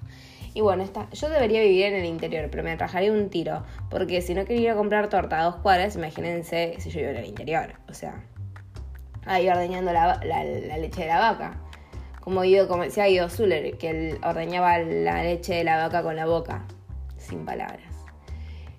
Y 0.57 0.62
bueno, 0.62 0.82
esta, 0.82 1.07
yo 1.11 1.28
debería 1.28 1.61
vivir 1.61 1.84
en 1.84 1.96
el 1.96 2.07
interior, 2.07 2.48
pero 2.50 2.62
me 2.62 2.72
atrajaría 2.72 3.12
un 3.12 3.28
tiro. 3.28 3.62
Porque 3.90 4.22
si 4.22 4.32
no 4.32 4.46
quería 4.46 4.74
comprar 4.74 5.11
torta 5.11 5.38
a 5.38 5.44
dos 5.44 5.57
cuadras, 5.57 5.96
imagínense 5.96 6.76
si 6.78 6.88
yo 6.88 7.00
vivo 7.00 7.11
en 7.11 7.18
el 7.18 7.26
interior. 7.26 7.74
O 7.90 7.92
sea, 7.92 8.24
ahí 9.26 9.46
ordeñando 9.50 9.92
la, 9.92 10.18
leche 10.78 11.02
de 11.02 11.09
la 11.09 11.18
vaca. 11.18 11.61
Como, 12.27 12.43
yo, 12.43 12.66
como 12.66 12.83
decía 12.83 13.07
Guido 13.07 13.29
Zuller, 13.29 13.79
que 13.79 13.89
él 13.89 14.18
ordeñaba 14.24 14.81
la 14.81 15.22
leche 15.22 15.55
de 15.55 15.62
la 15.62 15.77
vaca 15.77 16.03
con 16.03 16.16
la 16.16 16.27
boca. 16.27 16.66
Sin 17.18 17.45
palabras. 17.45 18.05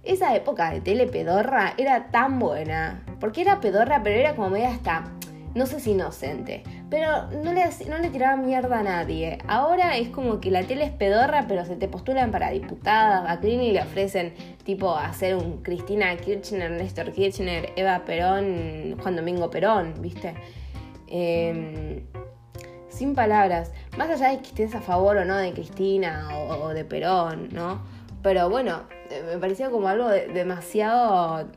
Esa 0.04 0.36
época 0.36 0.70
de 0.72 0.82
tele 0.82 1.08
pedorra 1.08 1.74
era 1.78 2.12
tan 2.12 2.39
buena. 2.39 3.06
Porque 3.22 3.43
era 3.43 3.62
pedorra, 3.62 4.04
pero 4.04 4.20
era 4.20 4.36
como 4.36 4.50
media 4.50 4.72
hasta, 4.72 5.14
no 5.56 5.66
sé 5.66 5.80
si 5.80 5.91
inocente. 5.91 6.64
Pero 6.89 7.30
no 7.41 7.54
le, 7.54 7.64
no 7.88 8.00
le 8.00 8.10
tiraba 8.10 8.36
mierda 8.36 8.80
a 8.80 8.84
nadie. 8.84 9.38
Ahora 9.48 9.95
es 9.95 10.10
como 10.10 10.41
que 10.41 10.52
la 10.52 10.64
tele 10.64 10.84
es 10.84 10.91
pedorra, 10.91 11.45
pero 11.48 11.64
se 11.64 11.78
te 11.78 11.88
postulan 11.88 12.32
para 12.32 12.50
diputada. 12.50 13.32
A 13.32 13.39
Clini 13.39 13.72
le 13.72 13.82
ofrecen 13.82 14.34
tipo 14.66 14.93
hacer 14.93 15.38
un 15.38 15.64
Cristina 15.64 16.14
Kirchner, 16.18 16.70
Néstor 16.70 17.14
Kirchner, 17.14 17.72
Eva 17.78 18.04
Perón, 18.04 18.98
Juan 19.02 19.16
Domingo 19.16 19.50
Perón, 19.50 19.93
¿viste? 20.02 20.34
Em, 21.08 22.04
sin 22.98 23.16
palabras. 23.16 23.72
Más 23.98 24.10
allá 24.10 24.30
de 24.30 24.39
que 24.39 24.48
estés 24.48 24.76
a 24.76 24.82
favor 24.82 25.18
o 25.18 25.26
no 25.26 25.38
de 25.38 25.54
Cristina 25.54 26.30
o 26.34 26.70
de 26.70 26.84
Perón, 26.84 27.50
¿no? 27.52 27.80
Pero 28.24 28.50
bueno, 28.50 28.82
me 29.26 29.38
parecía 29.38 29.70
como 29.70 29.88
algo 29.88 30.10
demasiado, 30.10 31.48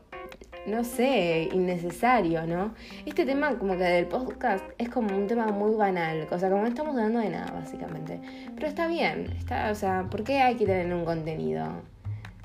no 0.67 0.83
sé, 0.83 1.49
innecesario, 1.51 2.45
¿no? 2.45 2.73
Este 3.05 3.25
tema 3.25 3.57
como 3.57 3.73
que 3.73 3.83
del 3.83 4.07
podcast 4.07 4.63
es 4.77 4.89
como 4.89 5.15
un 5.15 5.27
tema 5.27 5.47
muy 5.47 5.75
banal, 5.75 6.27
o 6.31 6.39
sea, 6.39 6.49
como 6.49 6.61
no 6.61 6.67
estamos 6.67 6.95
hablando 6.95 7.19
de 7.19 7.29
nada, 7.29 7.51
básicamente. 7.51 8.21
Pero 8.55 8.67
está 8.67 8.87
bien, 8.87 9.33
está, 9.37 9.71
o 9.71 9.75
sea, 9.75 10.07
¿por 10.09 10.23
qué 10.23 10.39
hay 10.41 10.55
que 10.55 10.65
tener 10.65 10.93
un 10.93 11.03
contenido? 11.03 11.67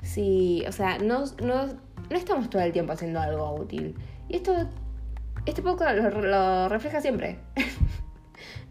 Sí, 0.01 0.63
o 0.67 0.71
sea, 0.71 0.97
no, 0.97 1.25
no, 1.41 1.67
no 2.09 2.17
estamos 2.17 2.49
todo 2.49 2.61
el 2.61 2.71
tiempo 2.71 2.93
haciendo 2.93 3.19
algo 3.19 3.53
útil. 3.55 3.95
Y 4.27 4.37
esto, 4.37 4.53
este 5.45 5.61
podcast 5.61 5.97
lo 5.97 6.69
refleja 6.69 7.01
siempre. 7.01 7.39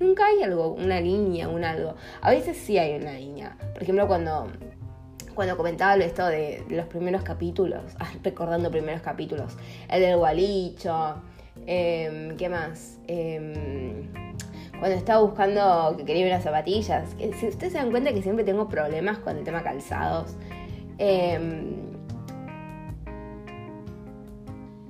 Nunca 0.01 0.27
hay 0.27 0.43
algo, 0.43 0.73
una 0.73 1.01
línea, 1.01 1.49
un 1.49 1.65
algo. 1.65 1.95
A 2.21 2.31
veces 2.31 2.57
sí 2.57 2.79
hay 2.79 2.97
una 3.01 3.13
línea. 3.13 3.57
Por 3.75 3.83
ejemplo, 3.83 4.07
cuando 4.07 4.49
cuando 5.37 5.57
comentaba 5.57 5.95
esto 6.03 6.27
de, 6.27 6.65
los 6.71 6.87
primeros 6.87 7.23
capítulos, 7.23 7.83
recordando 8.25 8.71
primeros 8.73 9.03
capítulos, 9.03 9.57
el 9.89 10.01
del 10.01 10.17
gualicho, 10.17 11.23
em, 11.67 12.37
¿qué 12.37 12.49
más? 12.49 12.99
Em, 13.07 14.11
cuando 14.81 14.97
estaba 14.97 15.23
buscando 15.23 15.95
que 15.97 16.05
quería 16.05 16.27
unas 16.27 16.43
zapatillas, 16.43 17.15
si 17.19 17.47
ustedes 17.49 17.73
se 17.73 17.79
dan 17.79 17.91
cuenta 17.91 18.13
que 18.13 18.23
siempre 18.23 18.45
tengo 18.45 18.69
problemas 18.69 19.19
con 19.19 19.37
el 19.37 19.45
tema 19.45 19.63
calzados, 19.63 20.35
em, 20.99 21.86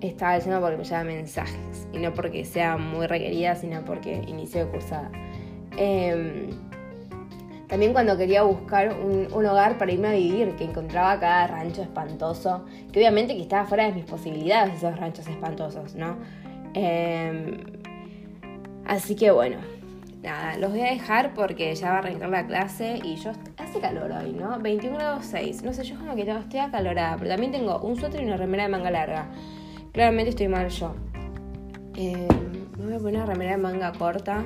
estaba 0.00 0.34
diciendo 0.34 0.60
porque 0.60 0.76
me 0.76 0.84
llevan 0.84 1.06
mensajes 1.06 1.88
y 1.92 1.98
no 1.98 2.12
porque 2.12 2.44
sea 2.44 2.76
muy 2.76 3.06
requerida, 3.06 3.54
sino 3.54 3.84
porque 3.84 4.22
inició 4.26 4.66
de 4.66 4.70
cursada. 4.70 5.10
También 7.68 7.92
cuando 7.92 8.16
quería 8.16 8.42
buscar 8.42 8.94
un, 8.94 9.28
hogar 9.44 9.76
para 9.76 9.92
irme 9.92 10.08
a 10.08 10.12
vivir, 10.12 10.54
que 10.56 10.64
encontraba 10.64 11.18
cada 11.18 11.48
rancho 11.48 11.82
espantoso, 11.82 12.64
que 12.92 13.00
obviamente 13.00 13.34
que 13.34 13.42
estaba 13.42 13.66
fuera 13.66 13.86
de 13.86 13.92
mis 13.92 14.04
posibilidades 14.04 14.74
esos 14.74 14.96
ranchos 14.96 15.26
espantosos, 15.26 15.96
¿no? 15.96 16.16
Em, 16.74 17.58
así 18.86 19.16
que 19.16 19.32
bueno, 19.32 19.56
nada, 20.22 20.56
los 20.58 20.70
voy 20.70 20.82
a 20.82 20.90
dejar 20.90 21.34
porque 21.34 21.74
ya 21.74 21.90
va 21.90 21.96
a 21.96 21.98
arrancar 21.98 22.28
la 22.28 22.46
clase 22.46 23.00
y 23.02 23.16
yo 23.16 23.32
hace 23.56 23.80
calor 23.80 24.12
hoy, 24.12 24.32
¿no? 24.32 24.60
21 24.60 24.96
grados 24.96 25.26
6, 25.26 25.64
no 25.64 25.72
sé, 25.72 25.82
yo 25.82 25.98
como 25.98 26.14
que 26.14 26.22
estoy 26.22 26.60
acalorada, 26.60 27.16
pero 27.16 27.30
también 27.30 27.50
tengo 27.50 27.80
un 27.80 27.96
suéter 27.96 28.20
y 28.20 28.26
una 28.26 28.36
remera 28.36 28.64
de 28.64 28.68
manga 28.68 28.90
larga. 28.92 29.26
Claramente 29.96 30.30
estoy 30.30 30.46
mal 30.46 30.68
yo. 30.68 30.94
Eh, 31.96 32.28
me 32.78 32.84
voy 32.84 32.94
a 32.94 32.98
poner 32.98 33.16
una 33.16 33.26
remera 33.26 33.52
de 33.52 33.56
manga 33.56 33.92
corta 33.92 34.44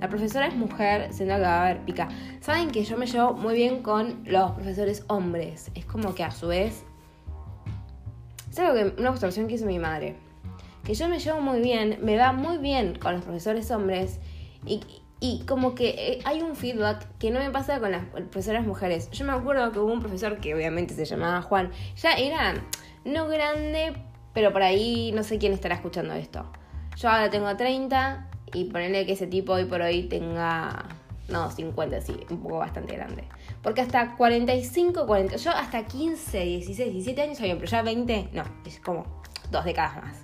la 0.00 0.08
profesora 0.08 0.46
es 0.46 0.54
mujer, 0.54 1.12
siendo 1.12 1.34
que 1.34 1.40
va 1.40 1.56
a 1.56 1.64
haber 1.64 1.84
pica. 1.84 2.08
Saben 2.40 2.70
que 2.70 2.84
yo 2.84 2.96
me 2.96 3.06
llevo 3.06 3.32
muy 3.34 3.54
bien 3.54 3.82
con 3.82 4.22
los 4.24 4.52
profesores 4.52 5.04
hombres. 5.08 5.72
Es 5.74 5.84
como 5.84 6.14
que 6.14 6.22
a 6.22 6.30
su 6.30 6.46
vez. 6.46 6.84
Es 8.48 8.58
algo 8.60 8.74
que 8.74 9.00
una 9.00 9.10
observación 9.10 9.48
que 9.48 9.54
hizo 9.54 9.66
mi 9.66 9.80
madre. 9.80 10.14
Que 10.84 10.94
yo 10.94 11.08
me 11.08 11.18
llevo 11.18 11.40
muy 11.40 11.60
bien, 11.60 11.98
me 12.02 12.16
va 12.16 12.32
muy 12.32 12.58
bien 12.58 12.98
con 12.98 13.14
los 13.14 13.24
profesores 13.24 13.68
hombres. 13.72 14.20
Y, 15.20 15.44
como 15.46 15.74
que 15.74 15.88
eh, 15.96 16.18
hay 16.24 16.42
un 16.42 16.54
feedback 16.54 17.08
que 17.18 17.32
no 17.32 17.40
me 17.40 17.50
pasa 17.50 17.80
con 17.80 17.90
las 17.90 18.04
profesoras 18.04 18.64
mujeres. 18.64 19.10
Yo 19.10 19.24
me 19.24 19.32
acuerdo 19.32 19.72
que 19.72 19.80
hubo 19.80 19.92
un 19.92 20.00
profesor 20.00 20.38
que 20.38 20.54
obviamente 20.54 20.94
se 20.94 21.04
llamaba 21.04 21.40
Juan. 21.42 21.72
Ya 21.96 22.12
era 22.12 22.54
no 23.04 23.26
grande, 23.26 23.94
pero 24.34 24.52
por 24.52 24.62
ahí 24.62 25.12
no 25.14 25.22
sé 25.22 25.38
quién 25.38 25.52
estará 25.52 25.76
escuchando 25.76 26.12
esto. 26.14 26.44
Yo 26.96 27.08
ahora 27.08 27.30
tengo 27.30 27.56
30 27.56 28.28
y 28.52 28.64
ponerle 28.64 29.06
que 29.06 29.12
ese 29.12 29.26
tipo 29.26 29.52
hoy 29.52 29.64
por 29.64 29.80
hoy 29.80 30.02
tenga, 30.04 30.84
no, 31.28 31.50
50, 31.50 32.00
sí, 32.00 32.16
un 32.30 32.42
poco 32.42 32.58
bastante 32.58 32.94
grande. 32.94 33.24
Porque 33.62 33.80
hasta 33.80 34.16
45, 34.16 35.06
40, 35.06 35.36
yo 35.36 35.50
hasta 35.50 35.86
15, 35.86 36.44
16, 36.44 36.92
17 36.92 37.22
años 37.22 37.40
había, 37.40 37.54
pero 37.54 37.66
ya 37.66 37.82
20, 37.82 38.30
no, 38.32 38.44
es 38.66 38.80
como 38.80 39.22
dos 39.50 39.64
décadas 39.64 40.02
más. 40.02 40.16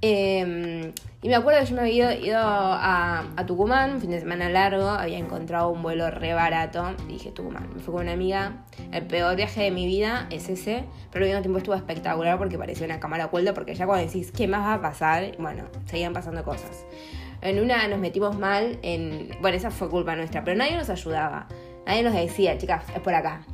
Em, 0.00 0.92
y 1.22 1.28
me 1.28 1.34
acuerdo 1.36 1.60
que 1.60 1.66
yo 1.66 1.76
me 1.76 1.80
había 1.82 2.14
ido, 2.14 2.38
a, 2.38 3.24
Tucumán, 3.46 3.94
un 3.94 4.00
fin 4.00 4.10
de 4.10 4.20
semana 4.20 4.50
largo, 4.50 4.86
había 4.88 5.16
encontrado 5.16 5.70
un 5.70 5.82
vuelo 5.82 6.10
re 6.10 6.34
barato. 6.34 6.94
Y 7.08 7.14
dije, 7.14 7.30
Tucumán, 7.30 7.70
me 7.74 7.80
fui 7.80 7.94
con 7.94 8.02
una 8.02 8.12
amiga. 8.12 8.64
El 8.92 9.06
peor 9.06 9.34
viaje 9.34 9.62
de 9.62 9.70
mi 9.70 9.86
vida 9.86 10.26
es 10.30 10.50
ese, 10.50 10.84
pero 11.10 11.24
al 11.24 11.30
mismo 11.30 11.42
tiempo 11.42 11.58
estuvo 11.58 11.74
espectacular 11.74 12.36
porque 12.36 12.58
parecía 12.58 12.84
una 12.84 13.00
cámara 13.00 13.26
oculta. 13.26 13.54
Porque 13.54 13.74
ya 13.74 13.86
cuando 13.86 14.04
decís, 14.06 14.32
¿qué 14.32 14.46
más 14.46 14.60
va 14.60 14.74
a 14.74 14.82
pasar? 14.82 15.32
Bueno, 15.38 15.64
seguían 15.86 16.12
pasando 16.12 16.44
cosas. 16.44 16.84
En 17.40 17.60
una 17.60 17.88
nos 17.88 17.98
metimos 17.98 18.38
mal 18.38 18.78
en... 18.82 19.30
Bueno, 19.40 19.56
esa 19.56 19.70
fue 19.70 19.88
culpa 19.88 20.14
nuestra, 20.16 20.44
pero 20.44 20.58
nadie 20.58 20.76
nos 20.76 20.90
ayudaba. 20.90 21.46
Nadie 21.86 22.02
nos 22.02 22.12
decía, 22.12 22.58
chicas, 22.58 22.84
es 22.94 23.00
por 23.00 23.14
acá. 23.14 23.46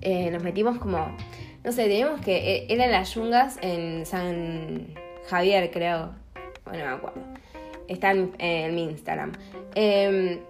Eh, 0.00 0.30
nos 0.30 0.42
metimos 0.42 0.78
como... 0.78 1.14
No 1.64 1.72
sé, 1.72 1.82
teníamos 1.84 2.20
que... 2.20 2.36
Eh, 2.36 2.66
eran 2.70 2.90
las 2.90 3.14
yungas 3.14 3.58
en 3.60 4.06
San 4.06 4.94
Javier, 5.28 5.70
creo. 5.70 6.14
Bueno, 6.64 6.84
no 6.84 6.90
me 6.90 6.96
acuerdo. 6.96 7.20
Está 7.88 8.10
en, 8.12 8.74
mi 8.74 8.84
Instagram. 8.84 9.32
Em, 9.74 10.40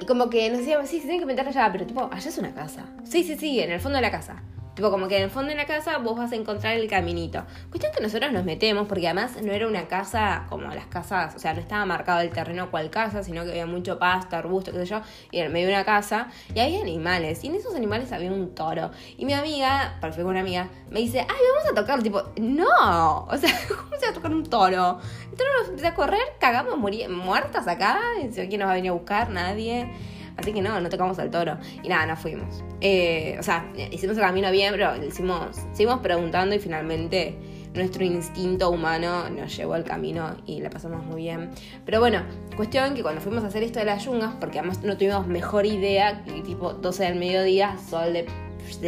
y 0.00 0.06
como 0.06 0.30
que 0.30 0.48
nos 0.50 0.58
decíamos, 0.58 0.88
sí, 0.88 0.96
se 0.96 1.02
tienen 1.02 1.20
que 1.20 1.26
meter 1.26 1.46
allá, 1.46 1.70
pero 1.72 1.86
tipo, 1.86 2.08
allá 2.12 2.28
es 2.28 2.38
una 2.38 2.54
casa. 2.54 2.86
Sí, 3.04 3.24
sí, 3.24 3.36
sí, 3.36 3.60
en 3.60 3.72
el 3.72 3.80
fondo 3.80 3.96
de 3.96 4.02
la 4.02 4.10
casa. 4.10 4.42
Tipo, 4.74 4.90
como 4.90 5.06
que 5.06 5.16
en 5.18 5.24
el 5.24 5.30
fondo 5.30 5.50
de 5.50 5.56
la 5.56 5.66
casa 5.66 5.98
vos 5.98 6.18
vas 6.18 6.32
a 6.32 6.34
encontrar 6.36 6.74
el 6.74 6.88
caminito. 6.88 7.44
Cuestión 7.70 7.92
que 7.92 8.02
nosotros 8.02 8.32
nos 8.32 8.44
metemos, 8.44 8.88
porque 8.88 9.06
además 9.06 9.40
no 9.40 9.52
era 9.52 9.68
una 9.68 9.86
casa 9.86 10.46
como 10.48 10.66
las 10.74 10.86
casas, 10.86 11.34
o 11.36 11.38
sea, 11.38 11.54
no 11.54 11.60
estaba 11.60 11.84
marcado 11.86 12.20
el 12.20 12.30
terreno 12.30 12.70
cual 12.70 12.90
casa, 12.90 13.22
sino 13.22 13.44
que 13.44 13.50
había 13.50 13.66
mucho 13.66 13.98
pasto, 13.98 14.36
arbusto, 14.36 14.72
qué 14.72 14.78
sé 14.78 14.86
yo, 14.86 15.00
y 15.30 15.38
en 15.38 15.52
de 15.52 15.68
una 15.68 15.84
casa, 15.84 16.28
y 16.52 16.58
había 16.58 16.80
animales, 16.80 17.44
y 17.44 17.46
en 17.46 17.54
esos 17.54 17.74
animales 17.74 18.10
había 18.10 18.32
un 18.32 18.54
toro. 18.54 18.90
Y 19.16 19.24
mi 19.24 19.32
amiga, 19.32 19.96
porque 20.00 20.16
fue 20.16 20.24
una 20.24 20.40
amiga, 20.40 20.68
me 20.90 21.00
dice, 21.00 21.20
ay, 21.20 21.26
vamos 21.54 21.70
a 21.70 21.74
tocar, 21.74 22.02
tipo, 22.02 22.22
no, 22.36 23.26
o 23.26 23.36
sea, 23.36 23.50
¿cómo 23.68 23.96
se 23.96 24.06
va 24.06 24.10
a 24.10 24.14
tocar 24.14 24.34
un 24.34 24.44
toro? 24.44 24.98
El 25.30 25.36
toro 25.36 25.50
nos 25.60 25.68
empieza 25.68 25.90
a 25.90 25.94
correr, 25.94 26.24
cagamos, 26.40 26.76
muertas 26.78 27.68
acá, 27.68 28.00
¿quién 28.34 28.58
nos 28.58 28.68
va 28.68 28.72
a 28.72 28.74
venir 28.74 28.90
a 28.90 28.94
buscar? 28.94 29.30
Nadie. 29.30 29.88
Así 30.36 30.52
que 30.52 30.62
no, 30.62 30.80
no 30.80 30.88
tocamos 30.88 31.18
al 31.18 31.30
toro. 31.30 31.58
Y 31.82 31.88
nada, 31.88 32.06
no 32.06 32.16
fuimos. 32.16 32.64
Eh, 32.80 33.36
o 33.38 33.42
sea, 33.42 33.70
hicimos 33.90 34.16
el 34.16 34.22
camino 34.22 34.50
bien, 34.50 34.72
pero 34.72 34.96
hicimos, 35.04 35.56
seguimos 35.72 36.00
preguntando 36.00 36.54
y 36.54 36.58
finalmente 36.58 37.38
nuestro 37.74 38.04
instinto 38.04 38.70
humano 38.70 39.28
nos 39.30 39.56
llevó 39.56 39.74
al 39.74 39.84
camino 39.84 40.36
y 40.46 40.60
la 40.60 40.70
pasamos 40.70 41.04
muy 41.04 41.22
bien. 41.22 41.50
Pero 41.84 42.00
bueno, 42.00 42.22
cuestión 42.56 42.94
que 42.94 43.02
cuando 43.02 43.20
fuimos 43.20 43.44
a 43.44 43.48
hacer 43.48 43.62
esto 43.62 43.80
de 43.80 43.84
las 43.84 44.04
yungas, 44.04 44.34
porque 44.40 44.58
además 44.58 44.82
no 44.82 44.96
tuvimos 44.96 45.26
mejor 45.26 45.66
idea, 45.66 46.22
que 46.24 46.40
tipo 46.42 46.72
12 46.72 47.04
del 47.04 47.16
mediodía, 47.16 47.76
sol 47.78 48.12
de, 48.12 48.26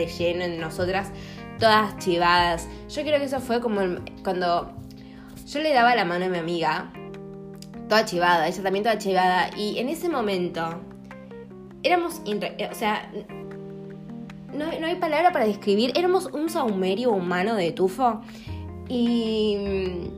lleno 0.07 0.44
en 0.44 0.61
nosotras, 0.61 1.11
todas 1.59 1.97
chivadas. 1.99 2.68
Yo 2.88 3.03
creo 3.03 3.18
que 3.18 3.24
eso 3.24 3.40
fue 3.40 3.61
como 3.61 3.80
cuando 4.22 4.72
yo 5.47 5.61
le 5.61 5.72
daba 5.72 5.94
la 5.97 6.05
mano 6.05 6.26
a 6.26 6.28
mi 6.28 6.38
amiga, 6.38 6.92
toda 7.88 8.05
chivada, 8.05 8.47
ella 8.47 8.62
también 8.62 8.84
toda 8.84 8.99
chivada, 8.99 9.51
y 9.57 9.78
en 9.78 9.88
ese 9.88 10.09
momento 10.09 10.80
éramos, 11.82 12.20
o 12.24 12.74
sea, 12.74 13.10
no, 14.52 14.66
hay 14.66 14.96
palabra 14.96 15.32
para 15.32 15.46
describir, 15.46 15.92
éramos 15.96 16.26
un 16.26 16.48
saumerio 16.48 17.12
humano 17.12 17.54
de 17.54 17.72
tufo. 17.72 18.20
Y, 18.88 20.08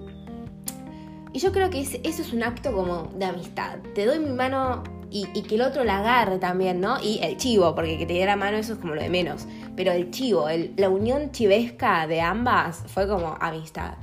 y 1.32 1.38
yo 1.38 1.52
creo 1.52 1.70
que 1.70 1.80
eso 1.80 1.98
es 2.02 2.32
un 2.32 2.42
acto 2.42 2.72
como 2.72 3.10
de 3.14 3.24
amistad. 3.24 3.78
Te 3.94 4.06
doy 4.06 4.18
mi 4.18 4.30
mano 4.30 4.82
y, 5.10 5.42
que 5.42 5.54
el 5.54 5.62
otro 5.62 5.84
la 5.84 5.98
agarre 5.98 6.38
también, 6.38 6.80
¿no? 6.80 7.00
Y 7.02 7.20
el 7.22 7.36
chivo, 7.36 7.74
porque 7.74 7.96
que 7.96 8.06
te 8.06 8.12
diera 8.12 8.32
la 8.32 8.36
mano 8.36 8.58
eso 8.58 8.74
es 8.74 8.78
como 8.78 8.94
lo 8.94 9.02
de 9.02 9.08
menos. 9.08 9.46
Pero 9.76 9.92
el 9.92 10.10
chivo, 10.10 10.46
la 10.76 10.88
unión 10.88 11.32
chivesca 11.32 12.06
de 12.06 12.20
ambas 12.20 12.82
fue 12.86 13.08
como 13.08 13.36
amistad. 13.40 13.94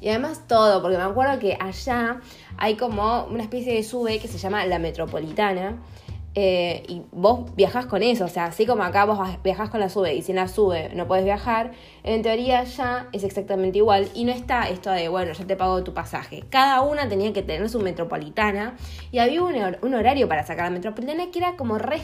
Y 0.00 0.08
además 0.08 0.46
todo, 0.48 0.82
porque 0.82 0.96
me 0.96 1.04
acuerdo 1.04 1.38
que 1.38 1.56
allá 1.60 2.20
hay 2.58 2.76
como 2.76 3.24
una 3.24 3.42
especie 3.42 3.74
de 3.74 3.82
sube 3.82 4.18
que 4.18 4.28
se 4.28 4.38
llama 4.38 4.64
la 4.66 4.78
metropolitana 4.78 5.78
eh, 6.34 6.84
y 6.88 7.02
vos 7.12 7.54
viajás 7.56 7.84
con 7.84 8.02
eso, 8.02 8.24
o 8.24 8.28
sea, 8.28 8.46
así 8.46 8.64
como 8.64 8.82
acá 8.84 9.04
vos 9.04 9.18
viajás 9.44 9.68
con 9.68 9.80
la 9.80 9.90
SUBE 9.90 10.14
y 10.14 10.22
sin 10.22 10.36
la 10.36 10.48
SUBE 10.48 10.90
no 10.94 11.06
puedes 11.06 11.26
viajar, 11.26 11.72
en 12.04 12.22
teoría 12.22 12.64
ya 12.64 13.08
es 13.12 13.22
exactamente 13.22 13.78
igual 13.78 14.08
y 14.14 14.24
no 14.24 14.32
está 14.32 14.68
esto 14.70 14.90
de, 14.90 15.08
bueno, 15.08 15.32
ya 15.32 15.46
te 15.46 15.56
pago 15.56 15.84
tu 15.84 15.92
pasaje. 15.92 16.44
Cada 16.48 16.80
una 16.80 17.06
tenía 17.06 17.34
que 17.34 17.42
tener 17.42 17.68
su 17.68 17.80
metropolitana 17.80 18.76
y 19.10 19.18
había 19.18 19.42
un, 19.42 19.94
horario 19.94 20.26
para 20.26 20.46
sacar 20.46 20.64
la 20.64 20.70
metropolitana 20.70 21.30
que 21.30 21.38
era 21.38 21.56
como 21.56 21.76
re 21.76 22.00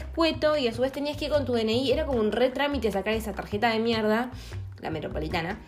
y 0.59 0.67
a 0.67 0.73
su 0.73 0.83
vez 0.83 0.91
tenías 0.91 1.17
que 1.17 1.25
ir 1.25 1.31
con 1.31 1.45
tu 1.45 1.53
DNI, 1.53 1.91
era 1.91 2.05
como 2.05 2.19
un 2.19 2.31
re 2.31 2.49
trámite 2.49 2.91
sacar 2.91 3.15
esa 3.15 3.33
tarjeta 3.33 3.69
de 3.69 3.79
mierda, 3.79 4.29
la 4.79 4.91
metropolitana. 4.91 5.59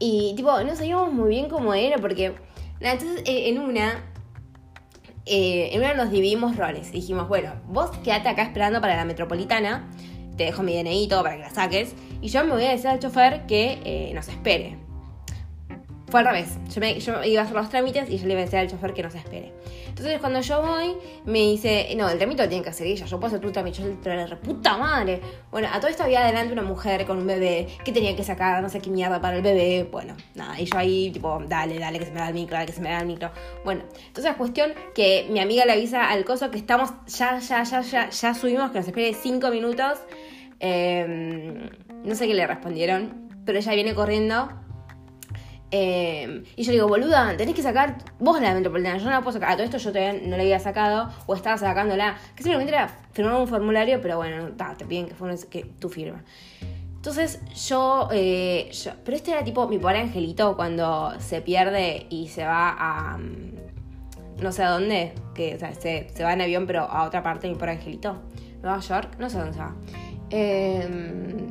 Y 0.00 0.34
tipo, 0.36 0.60
no 0.62 0.74
sabíamos 0.74 1.12
muy 1.12 1.28
bien 1.28 1.48
cómo 1.48 1.72
era 1.74 1.98
porque... 1.98 2.34
Entonces, 2.80 3.22
eh, 3.26 3.48
en 3.48 3.58
una, 3.58 4.04
eh, 5.28 5.70
en 5.72 5.80
una 5.80 5.94
nos 5.94 6.10
dividimos 6.10 6.56
roles. 6.56 6.92
Dijimos, 6.92 7.28
bueno, 7.28 7.52
vos 7.66 7.90
quédate 7.98 8.28
acá 8.28 8.42
esperando 8.42 8.80
para 8.80 8.96
la 8.96 9.04
metropolitana, 9.04 9.88
te 10.36 10.44
dejo 10.44 10.62
mi 10.62 10.74
DNI 10.80 11.08
todo 11.08 11.22
para 11.22 11.36
que 11.36 11.42
la 11.42 11.50
saques, 11.50 11.94
y 12.20 12.28
yo 12.28 12.44
me 12.44 12.52
voy 12.52 12.64
a 12.64 12.70
decir 12.70 12.88
al 12.88 12.98
chofer 12.98 13.46
que 13.46 13.80
eh, 13.84 14.12
nos 14.14 14.28
espere. 14.28 14.87
Fue 16.10 16.20
al 16.20 16.26
revés. 16.26 16.58
Yo, 16.74 16.80
me, 16.80 16.98
yo, 16.98 17.22
iba 17.22 17.42
a 17.42 17.44
hacer 17.44 17.56
los 17.56 17.68
trámites 17.68 18.08
y 18.08 18.16
yo 18.16 18.26
le 18.26 18.32
iba 18.32 18.40
a 18.40 18.44
decir 18.44 18.58
al 18.58 18.68
chofer 18.68 18.94
que 18.94 19.02
nos 19.02 19.14
espere. 19.14 19.52
Entonces 19.88 20.20
cuando 20.20 20.40
yo 20.40 20.62
voy, 20.62 20.94
me 21.26 21.40
dice, 21.40 21.92
no, 21.96 22.08
el 22.08 22.18
trámite 22.18 22.44
lo 22.44 22.48
tiene 22.48 22.64
que 22.64 22.70
hacer 22.70 22.86
ella, 22.86 23.04
yo 23.04 23.18
puedo 23.18 23.26
hacer 23.26 23.40
tu 23.40 23.52
trámite, 23.52 23.82
yo 23.82 23.86
le 23.86 24.36
puta 24.36 24.78
madre. 24.78 25.20
Bueno, 25.50 25.68
a 25.72 25.80
todo 25.80 25.90
esto 25.90 26.04
había 26.04 26.22
adelante 26.24 26.52
una 26.52 26.62
mujer 26.62 27.04
con 27.04 27.18
un 27.18 27.26
bebé 27.26 27.68
que 27.84 27.92
tenía 27.92 28.16
que 28.16 28.24
sacar 28.24 28.62
no 28.62 28.68
sé 28.68 28.80
qué 28.80 28.90
mierda 28.90 29.20
para 29.20 29.36
el 29.36 29.42
bebé. 29.42 29.88
Bueno, 29.90 30.16
nada, 30.34 30.58
y 30.58 30.64
yo 30.64 30.78
ahí, 30.78 31.10
tipo, 31.10 31.42
dale, 31.46 31.78
dale, 31.78 31.98
que 31.98 32.06
se 32.06 32.12
me 32.12 32.20
da 32.20 32.28
el 32.28 32.34
micro, 32.34 32.54
dale, 32.54 32.66
que 32.66 32.72
se 32.72 32.80
me 32.80 32.90
da 32.90 33.00
el 33.00 33.06
micro. 33.06 33.30
Bueno, 33.64 33.82
entonces 34.06 34.34
cuestión 34.36 34.72
que 34.94 35.26
mi 35.30 35.40
amiga 35.40 35.66
le 35.66 35.72
avisa 35.72 36.08
al 36.08 36.24
coso 36.24 36.50
que 36.50 36.58
estamos, 36.58 36.90
ya, 37.06 37.38
ya, 37.40 37.64
ya, 37.64 37.80
ya, 37.82 38.08
ya 38.08 38.34
subimos, 38.34 38.70
que 38.70 38.78
nos 38.78 38.86
espere 38.86 39.12
cinco 39.14 39.50
minutos. 39.50 39.98
Em, 40.60 41.68
no 42.04 42.14
sé 42.14 42.26
qué 42.26 42.34
le 42.34 42.46
respondieron, 42.46 43.28
pero 43.44 43.58
ella 43.58 43.74
viene 43.74 43.94
corriendo 43.94 44.48
Em, 45.70 46.44
y 46.56 46.62
yo 46.62 46.70
le 46.70 46.76
digo, 46.76 46.88
boluda, 46.88 47.36
tenés 47.36 47.54
que 47.54 47.62
sacar 47.62 47.98
vos 48.18 48.40
la 48.40 48.54
metropolitana, 48.54 48.96
yo 48.96 49.04
no 49.04 49.10
la 49.10 49.20
puedo 49.20 49.32
sacar. 49.32 49.50
A 49.50 49.56
todo 49.56 49.64
esto 49.64 49.78
yo 49.78 49.92
todavía 49.92 50.20
no 50.22 50.36
la 50.36 50.42
había 50.42 50.58
sacado 50.58 51.10
o 51.26 51.34
estaba 51.34 51.58
sacándola. 51.58 52.16
Que 52.34 52.42
simplemente 52.42 52.72
era 52.72 52.88
firmar 53.12 53.34
un 53.34 53.48
formulario, 53.48 54.00
pero 54.00 54.16
bueno, 54.16 54.48
te 54.76 54.84
piden 54.86 55.06
que, 55.06 55.14
que 55.50 55.64
tú 55.78 55.88
firmas. 55.88 56.22
Entonces 56.96 57.40
eh, 58.12 58.70
yo, 58.72 58.92
Pero 59.04 59.16
este 59.16 59.30
era 59.30 59.44
tipo 59.44 59.68
mi 59.68 59.78
pobre 59.78 59.98
angelito 59.98 60.56
cuando 60.56 61.12
se 61.20 61.40
pierde 61.40 62.06
y 62.10 62.28
se 62.28 62.44
va 62.44 62.74
a. 62.78 63.18
Mm, 63.18 63.54
no 64.42 64.52
sé 64.52 64.62
a 64.62 64.70
dónde, 64.70 65.14
que 65.34 65.58
se, 65.58 66.08
se, 66.14 66.24
va 66.24 66.32
en 66.32 66.40
avión, 66.40 66.66
pero 66.66 66.82
a 66.82 67.04
otra 67.04 67.22
parte, 67.22 67.48
mi 67.48 67.54
pobre 67.54 67.72
angelito. 67.72 68.22
Nueva 68.62 68.80
York, 68.80 69.16
no 69.18 69.28
sé 69.28 69.38
dónde 69.38 69.52
se 69.52 69.58
va. 69.60 69.74
Eh, 70.30 71.48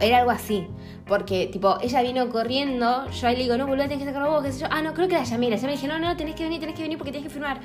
era 0.00 0.18
algo 0.18 0.30
así. 0.30 0.66
Porque, 1.06 1.46
tipo, 1.46 1.78
ella 1.80 2.02
vino 2.02 2.28
corriendo, 2.28 3.08
yo 3.10 3.28
ahí 3.28 3.36
le 3.36 3.44
digo, 3.44 3.56
no, 3.56 3.66
boludo, 3.66 3.84
tenés 3.84 4.00
que 4.00 4.06
sacarlo 4.06 4.30
vos, 4.30 4.42
qué 4.42 4.52
sé 4.52 4.60
yo. 4.60 4.66
Ah, 4.70 4.82
no, 4.82 4.92
creo 4.92 5.06
que 5.06 5.14
la 5.14 5.24
llamé. 5.24 5.50
La 5.50 5.56
llamé 5.56 5.74
y 5.74 5.76
dije, 5.76 5.88
no, 5.88 5.98
no, 5.98 6.16
tenés 6.16 6.34
que 6.34 6.42
venir, 6.42 6.58
tenés 6.58 6.74
que 6.74 6.82
venir 6.82 6.98
porque 6.98 7.12
tenés 7.12 7.28
que 7.28 7.32
firmar. 7.32 7.60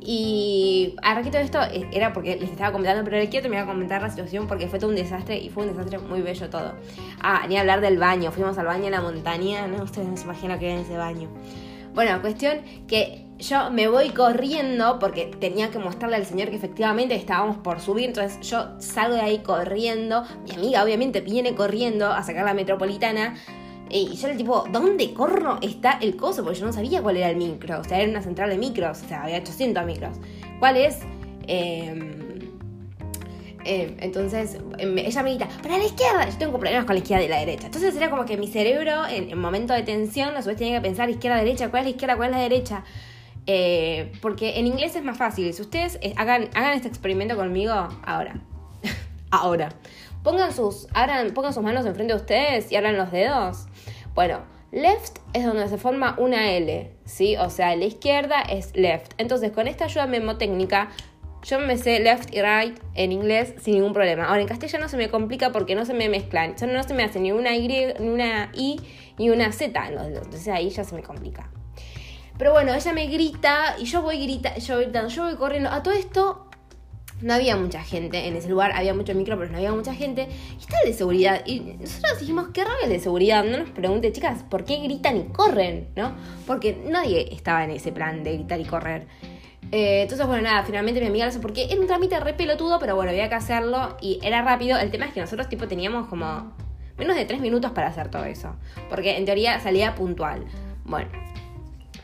Y 0.00 0.94
a 1.02 1.20
todo 1.20 1.38
esto 1.38 1.60
eh, 1.62 1.88
era 1.92 2.12
porque 2.12 2.36
les 2.36 2.50
estaba 2.50 2.70
comentando, 2.70 3.02
pero 3.02 3.16
le 3.16 3.28
quiero 3.28 3.42
terminar 3.42 3.66
de 3.66 3.72
comentar 3.72 4.02
la 4.02 4.10
situación 4.10 4.46
porque 4.46 4.68
fue 4.68 4.78
todo 4.78 4.90
un 4.90 4.96
desastre 4.96 5.36
y 5.38 5.48
fue 5.48 5.64
un 5.64 5.70
desastre 5.70 5.98
muy 5.98 6.22
bello 6.22 6.48
todo. 6.48 6.74
Ah, 7.20 7.46
ni 7.48 7.56
hablar 7.56 7.80
del 7.80 7.98
baño. 7.98 8.30
Fuimos 8.30 8.56
al 8.58 8.66
baño 8.66 8.84
en 8.84 8.92
la 8.92 9.00
montaña, 9.00 9.66
no, 9.66 9.82
ustedes 9.82 10.06
no 10.06 10.16
se 10.16 10.24
imaginan 10.24 10.58
que 10.60 10.66
era 10.66 10.74
en 10.74 10.80
ese 10.82 10.96
baño. 10.96 11.28
Bueno, 11.96 12.20
cuestión 12.20 12.58
que 12.86 13.24
yo 13.38 13.70
me 13.70 13.88
voy 13.88 14.10
corriendo 14.10 14.98
porque 14.98 15.34
tenía 15.40 15.70
que 15.70 15.78
mostrarle 15.78 16.16
al 16.16 16.26
señor 16.26 16.50
que 16.50 16.56
efectivamente 16.56 17.14
estábamos 17.14 17.56
por 17.56 17.80
subir. 17.80 18.08
Entonces 18.08 18.38
yo 18.46 18.78
salgo 18.78 19.14
de 19.14 19.22
ahí 19.22 19.38
corriendo. 19.38 20.22
Mi 20.46 20.54
amiga 20.56 20.84
obviamente 20.84 21.22
viene 21.22 21.54
corriendo 21.54 22.12
a 22.12 22.22
sacar 22.22 22.44
la 22.44 22.52
metropolitana. 22.52 23.36
Y 23.88 24.14
yo 24.14 24.28
le 24.28 24.34
tipo, 24.34 24.66
¿dónde 24.70 25.14
corro 25.14 25.58
está 25.62 25.92
el 26.02 26.16
coso? 26.16 26.44
Porque 26.44 26.60
yo 26.60 26.66
no 26.66 26.72
sabía 26.74 27.00
cuál 27.00 27.16
era 27.16 27.30
el 27.30 27.36
micro. 27.36 27.80
O 27.80 27.84
sea, 27.84 27.98
era 27.98 28.10
una 28.10 28.20
central 28.20 28.50
de 28.50 28.58
micros. 28.58 29.02
O 29.02 29.08
sea, 29.08 29.22
había 29.22 29.38
800 29.38 29.86
micros. 29.86 30.18
¿Cuál 30.58 30.76
es? 30.76 30.98
Eh, 31.46 32.25
eh, 33.66 33.96
entonces 34.00 34.58
em, 34.78 34.96
ella 34.98 35.22
me 35.22 35.34
grita, 35.34 35.48
para 35.62 35.78
la 35.78 35.84
izquierda. 35.84 36.28
Yo 36.28 36.38
tengo 36.38 36.58
problemas 36.58 36.84
con 36.84 36.94
la 36.94 37.00
izquierda 37.00 37.24
y 37.24 37.28
la 37.28 37.38
derecha. 37.38 37.66
Entonces 37.66 37.94
era 37.96 38.10
como 38.10 38.24
que 38.24 38.36
mi 38.36 38.48
cerebro, 38.48 39.06
en, 39.06 39.30
en 39.30 39.38
momento 39.38 39.74
de 39.74 39.82
tensión, 39.82 40.36
a 40.36 40.42
su 40.42 40.48
vez 40.48 40.56
tenía 40.56 40.76
que 40.76 40.82
pensar 40.82 41.10
izquierda, 41.10 41.38
derecha, 41.38 41.70
cuál 41.70 41.82
es 41.82 41.86
la 41.86 41.90
izquierda, 41.90 42.16
cuál 42.16 42.30
es 42.30 42.36
la 42.36 42.42
derecha. 42.42 42.84
Eh, 43.46 44.12
porque 44.20 44.58
en 44.58 44.66
inglés 44.66 44.96
es 44.96 45.04
más 45.04 45.16
fácil. 45.16 45.52
Si 45.54 45.62
ustedes 45.62 45.98
eh, 46.02 46.14
hagan, 46.16 46.48
hagan 46.54 46.72
este 46.72 46.88
experimento 46.88 47.36
conmigo 47.36 47.72
ahora. 47.72 48.40
ahora. 49.30 49.68
Pongan 50.22 50.52
sus, 50.52 50.88
abran, 50.92 51.32
pongan 51.32 51.52
sus 51.52 51.62
manos 51.62 51.86
enfrente 51.86 52.12
de 52.12 52.20
ustedes 52.20 52.72
y 52.72 52.76
abran 52.76 52.96
los 52.96 53.12
dedos. 53.12 53.66
Bueno, 54.14 54.40
left 54.72 55.18
es 55.32 55.44
donde 55.44 55.68
se 55.68 55.78
forma 55.78 56.16
una 56.18 56.50
L, 56.50 56.92
¿sí? 57.04 57.36
O 57.36 57.48
sea, 57.48 57.76
la 57.76 57.84
izquierda 57.84 58.42
es 58.42 58.74
left. 58.74 59.12
Entonces, 59.18 59.52
con 59.52 59.68
esta 59.68 59.84
ayuda 59.84 60.08
memotécnica, 60.08 60.90
yo 61.46 61.60
me 61.60 61.78
sé 61.78 62.00
left 62.00 62.34
y 62.34 62.42
right 62.42 62.76
en 62.94 63.12
inglés 63.12 63.54
sin 63.60 63.74
ningún 63.74 63.92
problema. 63.92 64.24
Ahora 64.24 64.40
en 64.40 64.48
castellano 64.48 64.88
se 64.88 64.96
me 64.96 65.08
complica 65.08 65.52
porque 65.52 65.76
no 65.76 65.84
se 65.84 65.94
me 65.94 66.08
mezclan. 66.08 66.56
no 66.60 66.82
se 66.82 66.94
me 66.94 67.04
hace 67.04 67.20
ni 67.20 67.30
una 67.30 67.54
Y, 67.54 67.68
ni 67.68 68.08
una 68.08 68.50
I, 68.52 68.80
ni 69.16 69.30
una 69.30 69.52
Z 69.52 69.88
en 69.88 69.94
los 69.94 70.06
dedos. 70.08 70.24
Entonces 70.24 70.48
ahí 70.48 70.70
ya 70.70 70.82
se 70.82 70.94
me 70.96 71.02
complica. 71.02 71.48
Pero 72.36 72.52
bueno, 72.52 72.74
ella 72.74 72.92
me 72.92 73.06
grita 73.06 73.76
y 73.78 73.84
yo 73.84 74.02
voy 74.02 74.22
grita, 74.22 74.56
yo 74.58 74.78
gritando, 74.78 75.08
yo 75.08 75.24
voy 75.24 75.36
corriendo. 75.36 75.70
A 75.70 75.82
todo 75.82 75.94
esto 75.94 76.46
no 77.22 77.32
había 77.32 77.56
mucha 77.56 77.82
gente 77.82 78.26
en 78.26 78.36
ese 78.36 78.48
lugar, 78.48 78.72
había 78.72 78.92
mucho 78.92 79.14
micro, 79.14 79.38
pero 79.38 79.50
no 79.50 79.56
había 79.56 79.72
mucha 79.72 79.94
gente. 79.94 80.28
Y 80.58 80.60
estaba 80.60 80.82
el 80.82 80.90
de 80.90 80.98
seguridad. 80.98 81.42
Y 81.46 81.60
nosotros 81.60 82.18
dijimos, 82.20 82.48
qué 82.52 82.64
raro 82.64 82.76
el 82.82 82.90
de 82.90 82.98
seguridad. 82.98 83.44
No 83.44 83.58
nos 83.58 83.70
pregunte, 83.70 84.10
chicas, 84.12 84.42
¿por 84.42 84.64
qué 84.64 84.78
gritan 84.80 85.16
y 85.16 85.24
corren? 85.26 85.88
¿No? 85.94 86.12
Porque 86.44 86.76
nadie 86.88 87.32
estaba 87.32 87.64
en 87.64 87.70
ese 87.70 87.92
plan 87.92 88.24
de 88.24 88.34
gritar 88.34 88.60
y 88.60 88.64
correr. 88.64 89.06
Eh, 89.72 90.02
entonces, 90.02 90.26
bueno, 90.26 90.42
nada, 90.42 90.62
finalmente 90.62 91.00
mi 91.00 91.06
amiga 91.06 91.24
lo 91.24 91.30
hizo 91.30 91.40
porque 91.40 91.66
era 91.70 91.80
un 91.80 91.86
trámite 91.86 92.18
re 92.20 92.34
pelotudo, 92.34 92.78
pero 92.78 92.94
bueno, 92.94 93.10
había 93.10 93.28
que 93.28 93.34
hacerlo 93.34 93.96
y 94.00 94.18
era 94.22 94.42
rápido. 94.42 94.78
El 94.78 94.90
tema 94.90 95.06
es 95.06 95.12
que 95.12 95.20
nosotros, 95.20 95.48
tipo, 95.48 95.66
teníamos 95.66 96.06
como 96.08 96.52
menos 96.98 97.16
de 97.16 97.24
tres 97.24 97.40
minutos 97.40 97.72
para 97.72 97.88
hacer 97.88 98.10
todo 98.10 98.24
eso. 98.24 98.54
Porque 98.88 99.16
en 99.16 99.24
teoría 99.24 99.60
salía 99.60 99.94
puntual. 99.94 100.44
Bueno, 100.84 101.10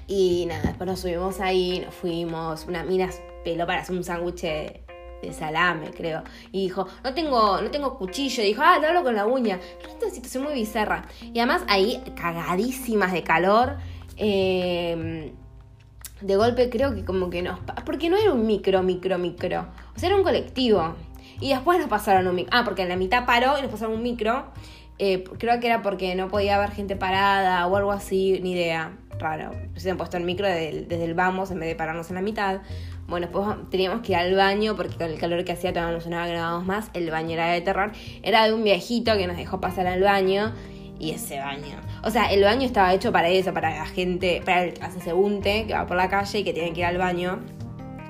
y 0.07 0.47
nada, 0.47 0.63
después 0.63 0.89
nos 0.89 1.01
subimos 1.01 1.41
ahí, 1.41 1.81
nos 1.85 1.95
fuimos. 1.95 2.67
Una 2.67 2.83
mina 2.85 3.09
peló 3.45 3.67
para 3.67 3.81
hacer 3.81 3.97
un 3.97 4.05
sándwich 4.05 4.43
de 4.43 5.33
salame, 5.33 5.91
creo. 5.93 6.23
Y 6.51 6.63
dijo, 6.63 6.89
no 7.05 7.15
tengo, 7.15 7.61
no 7.61 7.71
tengo 7.71 7.97
cuchillo. 7.97 8.43
Y 8.43 8.47
dijo, 8.47 8.63
ah, 8.65 8.79
te 8.81 8.87
hablo 8.87 9.05
con 9.05 9.15
la 9.15 9.25
uña. 9.25 9.61
Esta 9.89 10.11
situación 10.11 10.43
muy 10.43 10.55
bizarra. 10.55 11.07
Y 11.21 11.39
además 11.39 11.63
ahí, 11.69 12.03
cagadísimas 12.17 13.13
de 13.13 13.23
calor. 13.23 13.77
Eh, 14.17 15.33
de 16.23 16.37
golpe 16.37 16.71
creo 16.71 16.95
que 16.95 17.05
como 17.05 17.31
que 17.31 17.43
nos... 17.43 17.59
Porque 17.85 18.09
no 18.09 18.17
era 18.17 18.33
un 18.33 18.47
micro, 18.47 18.83
micro, 18.83 19.19
micro. 19.19 19.67
O 19.95 19.99
sea, 19.99 20.09
era 20.09 20.17
un 20.17 20.23
colectivo. 20.23 20.95
Y 21.41 21.51
después 21.51 21.79
nos 21.79 21.89
pasaron 21.89 22.27
un 22.27 22.35
micro. 22.35 22.51
Ah, 22.57 22.65
porque 22.65 22.83
en 22.83 22.89
la 22.89 22.97
mitad 22.97 23.27
paró 23.27 23.59
y 23.59 23.63
nos 23.63 23.71
pasaron 23.71 23.95
un 23.95 24.03
micro. 24.03 24.47
Eh, 24.99 25.25
creo 25.39 25.59
que 25.59 25.67
era 25.67 25.83
porque 25.83 26.15
no 26.15 26.29
podía 26.29 26.57
haber 26.57 26.71
gente 26.71 26.95
parada 26.97 27.67
o 27.67 27.77
algo 27.77 27.93
así, 27.93 28.39
ni 28.43 28.53
idea. 28.53 28.93
Raro. 29.19 29.51
Se 29.77 29.91
han 29.91 29.97
puesto 29.97 30.17
el 30.17 30.25
micro 30.25 30.47
desde 30.47 31.05
el, 31.05 31.15
vamos 31.15 31.51
en 31.51 31.61
vez 31.61 31.69
de 31.69 31.75
pararnos 31.75 32.09
en 32.09 32.17
la 32.17 32.23
mitad. 32.23 32.61
Bueno, 33.09 33.27
después 33.27 33.47
teníamos 33.71 34.01
que 34.03 34.13
ir 34.13 34.19
al 34.19 34.35
baño 34.35 34.75
porque 34.75 34.95
con 34.95 35.09
el 35.09 35.19
calor 35.19 35.45
que 35.45 35.53
hacía 35.53 35.73
todavía 35.73 35.95
no 35.95 36.01
sonaba 36.01 36.27
que 36.27 36.65
más. 36.65 36.91
El 36.95 37.11
baño 37.11 37.33
era 37.33 37.49
de 37.49 37.61
terror. 37.61 37.93
Era 38.23 38.47
de 38.47 38.53
un 38.53 38.65
viejito 38.65 39.17
que 39.17 39.27
nos 39.27 39.37
dejó 39.37 39.61
pasar 39.61 39.87
al 39.87 40.01
baño. 40.01 40.53
Y 41.03 41.11
ese 41.11 41.41
baño. 41.41 41.81
O 42.05 42.11
sea, 42.11 42.33
el 42.33 42.43
baño 42.45 42.65
estaba 42.65 42.95
hecho 42.95 43.11
para 43.11 43.29
eso, 43.29 43.53
para 43.53 43.77
la 43.77 43.87
gente, 43.87 44.41
para 44.45 44.63
el 44.63 44.75
transeúnte 44.75 45.67
que 45.67 45.75
va 45.75 45.85
por 45.85 45.97
la 45.97 46.09
calle 46.09 46.39
y 46.39 46.45
que 46.45 46.53
tiene 46.53 46.73
que 46.73 46.81
ir 46.81 46.87
al 46.87 46.97
baño. 46.97 47.41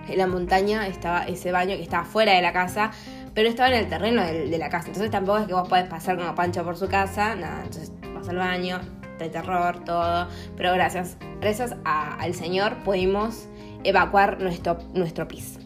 En 0.09 0.18
la 0.18 0.26
montaña 0.26 0.86
estaba 0.86 1.24
ese 1.24 1.53
baño 1.53 1.74
que 1.76 1.82
estaba 1.82 2.05
fuera 2.05 2.34
de 2.34 2.43
la 2.43 2.53
casa 2.53 2.90
pero 3.34 3.49
estaba 3.49 3.70
en 3.70 3.76
el 3.76 3.88
terreno 3.88 4.22
de, 4.22 4.59
la 4.59 4.68
casa. 4.68 4.88
Entonces 4.88 5.11
tampoco 5.11 5.38
es 5.38 5.47
que 5.47 5.55
vos 5.55 5.68
podés 5.68 5.88
pasar 5.88 6.18
como 6.18 6.34
Pancho 6.34 6.64
por 6.64 6.76
su 6.76 6.88
casa, 6.88 7.34
nada, 7.34 7.62
entonces 7.64 7.90
vas 8.14 8.28
al 8.28 8.36
baño, 8.36 8.80
de 9.18 9.28
terror, 9.28 9.84
todo. 9.84 10.28
Pero 10.57 10.72
gracias, 10.74 11.16
gracias 11.40 11.74
al 11.84 12.34
Señor 12.34 12.76
pudimos 12.84 13.49
evacuar 13.84 14.40
nuestro, 14.40 14.78
nuestro 14.95 15.26
pis. 15.28 15.59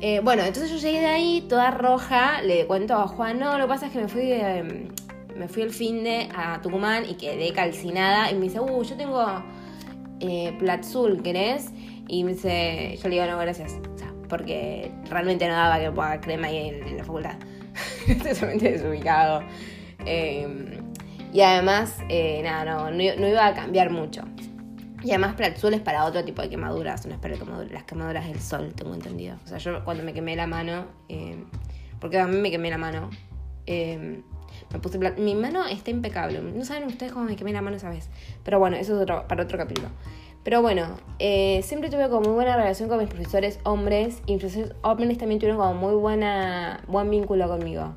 Eh, 0.00 0.20
bueno, 0.22 0.44
entonces 0.44 0.70
yo 0.70 0.78
llegué 0.78 1.00
de 1.00 1.06
ahí 1.06 1.46
toda 1.48 1.72
roja, 1.72 2.40
le 2.42 2.66
cuento 2.66 2.94
a 2.94 3.08
Juan, 3.08 3.40
no, 3.40 3.58
lo 3.58 3.64
que 3.64 3.68
pasa 3.68 3.86
es 3.86 3.92
que 3.92 3.98
me 3.98 4.08
fui, 4.08 4.30
em, 4.32 4.88
me 5.38 5.48
fui 5.48 5.62
el 5.62 5.70
fin 5.70 6.04
de 6.04 6.28
a 6.34 6.60
Tucumán 6.60 7.04
y 7.08 7.14
quedé 7.14 7.52
calcinada 7.52 8.30
y 8.30 8.34
me 8.34 8.42
dice, 8.42 8.60
uh, 8.60 8.82
yo 8.82 8.96
tengo 8.96 9.24
eh, 10.20 10.54
Platzul, 10.58 11.22
¿querés? 11.22 11.70
Y 12.08 12.24
me 12.24 12.32
dice, 12.32 12.98
yo 13.02 13.08
le 13.08 13.16
digo, 13.16 13.26
no, 13.26 13.38
gracias 13.38 13.78
porque 14.28 14.92
realmente 15.08 15.46
no 15.48 15.54
daba 15.54 15.80
que 15.80 15.90
ponga 15.90 16.20
crema 16.20 16.48
ahí 16.48 16.68
en, 16.68 16.96
la 16.96 17.04
facultad. 17.04 17.36
Totalmente 18.22 18.72
desubicado. 18.72 19.42
Em, 20.04 20.78
y 21.32 21.40
además, 21.40 21.98
eh, 22.08 22.40
nada, 22.42 22.64
no, 22.64 22.90
no, 22.90 23.02
iba 23.02 23.46
a 23.46 23.54
cambiar 23.54 23.90
mucho. 23.90 24.22
Y 25.02 25.10
además 25.10 25.34
Platzul 25.36 25.74
es 25.74 25.80
para 25.80 26.04
otro 26.04 26.24
tipo 26.24 26.42
de 26.42 26.48
quemaduras, 26.48 27.06
no 27.06 27.14
es 27.14 27.20
para 27.20 27.36
las 27.70 27.84
quemaduras 27.84 28.26
del 28.26 28.40
sol, 28.40 28.72
tengo 28.74 28.94
entendido. 28.94 29.36
O 29.44 29.46
sea, 29.46 29.58
yo 29.58 29.84
cuando 29.84 30.02
me 30.02 30.12
quemé 30.12 30.34
la 30.34 30.46
mano, 30.46 30.86
em, 31.08 31.44
porque 32.00 32.18
a 32.18 32.26
mí 32.26 32.36
me 32.36 32.50
quemé 32.50 32.70
la 32.70 32.78
mano, 32.78 33.10
em, 33.66 34.22
me 34.72 34.78
puse 34.78 34.98
mi 34.98 35.34
mano 35.34 35.66
está 35.66 35.90
impecable. 35.90 36.40
No 36.40 36.64
saben 36.64 36.84
ustedes 36.84 37.12
cómo 37.12 37.24
me 37.24 37.36
quemé 37.36 37.52
la 37.52 37.62
mano 37.62 37.76
esa 37.76 37.90
vez. 37.90 38.08
Pero 38.44 38.58
bueno, 38.58 38.76
eso 38.76 38.96
es 38.96 39.02
otro, 39.02 39.26
para 39.28 39.44
otro 39.44 39.58
capítulo. 39.58 39.88
Pero 40.44 40.62
bueno, 40.62 40.96
eh, 41.18 41.60
siempre 41.62 41.90
tuve 41.90 42.08
como 42.08 42.22
muy 42.22 42.32
buena 42.32 42.56
relación 42.56 42.88
con 42.88 42.98
mis 42.98 43.08
profesores 43.08 43.58
hombres 43.64 44.22
y 44.26 44.32
mis 44.32 44.40
profesores 44.40 44.74
hombres 44.82 45.18
también 45.18 45.40
tuvieron 45.40 45.60
como 45.60 45.74
muy 45.74 45.94
buena, 45.94 46.80
buen 46.86 47.10
vínculo 47.10 47.48
conmigo. 47.48 47.96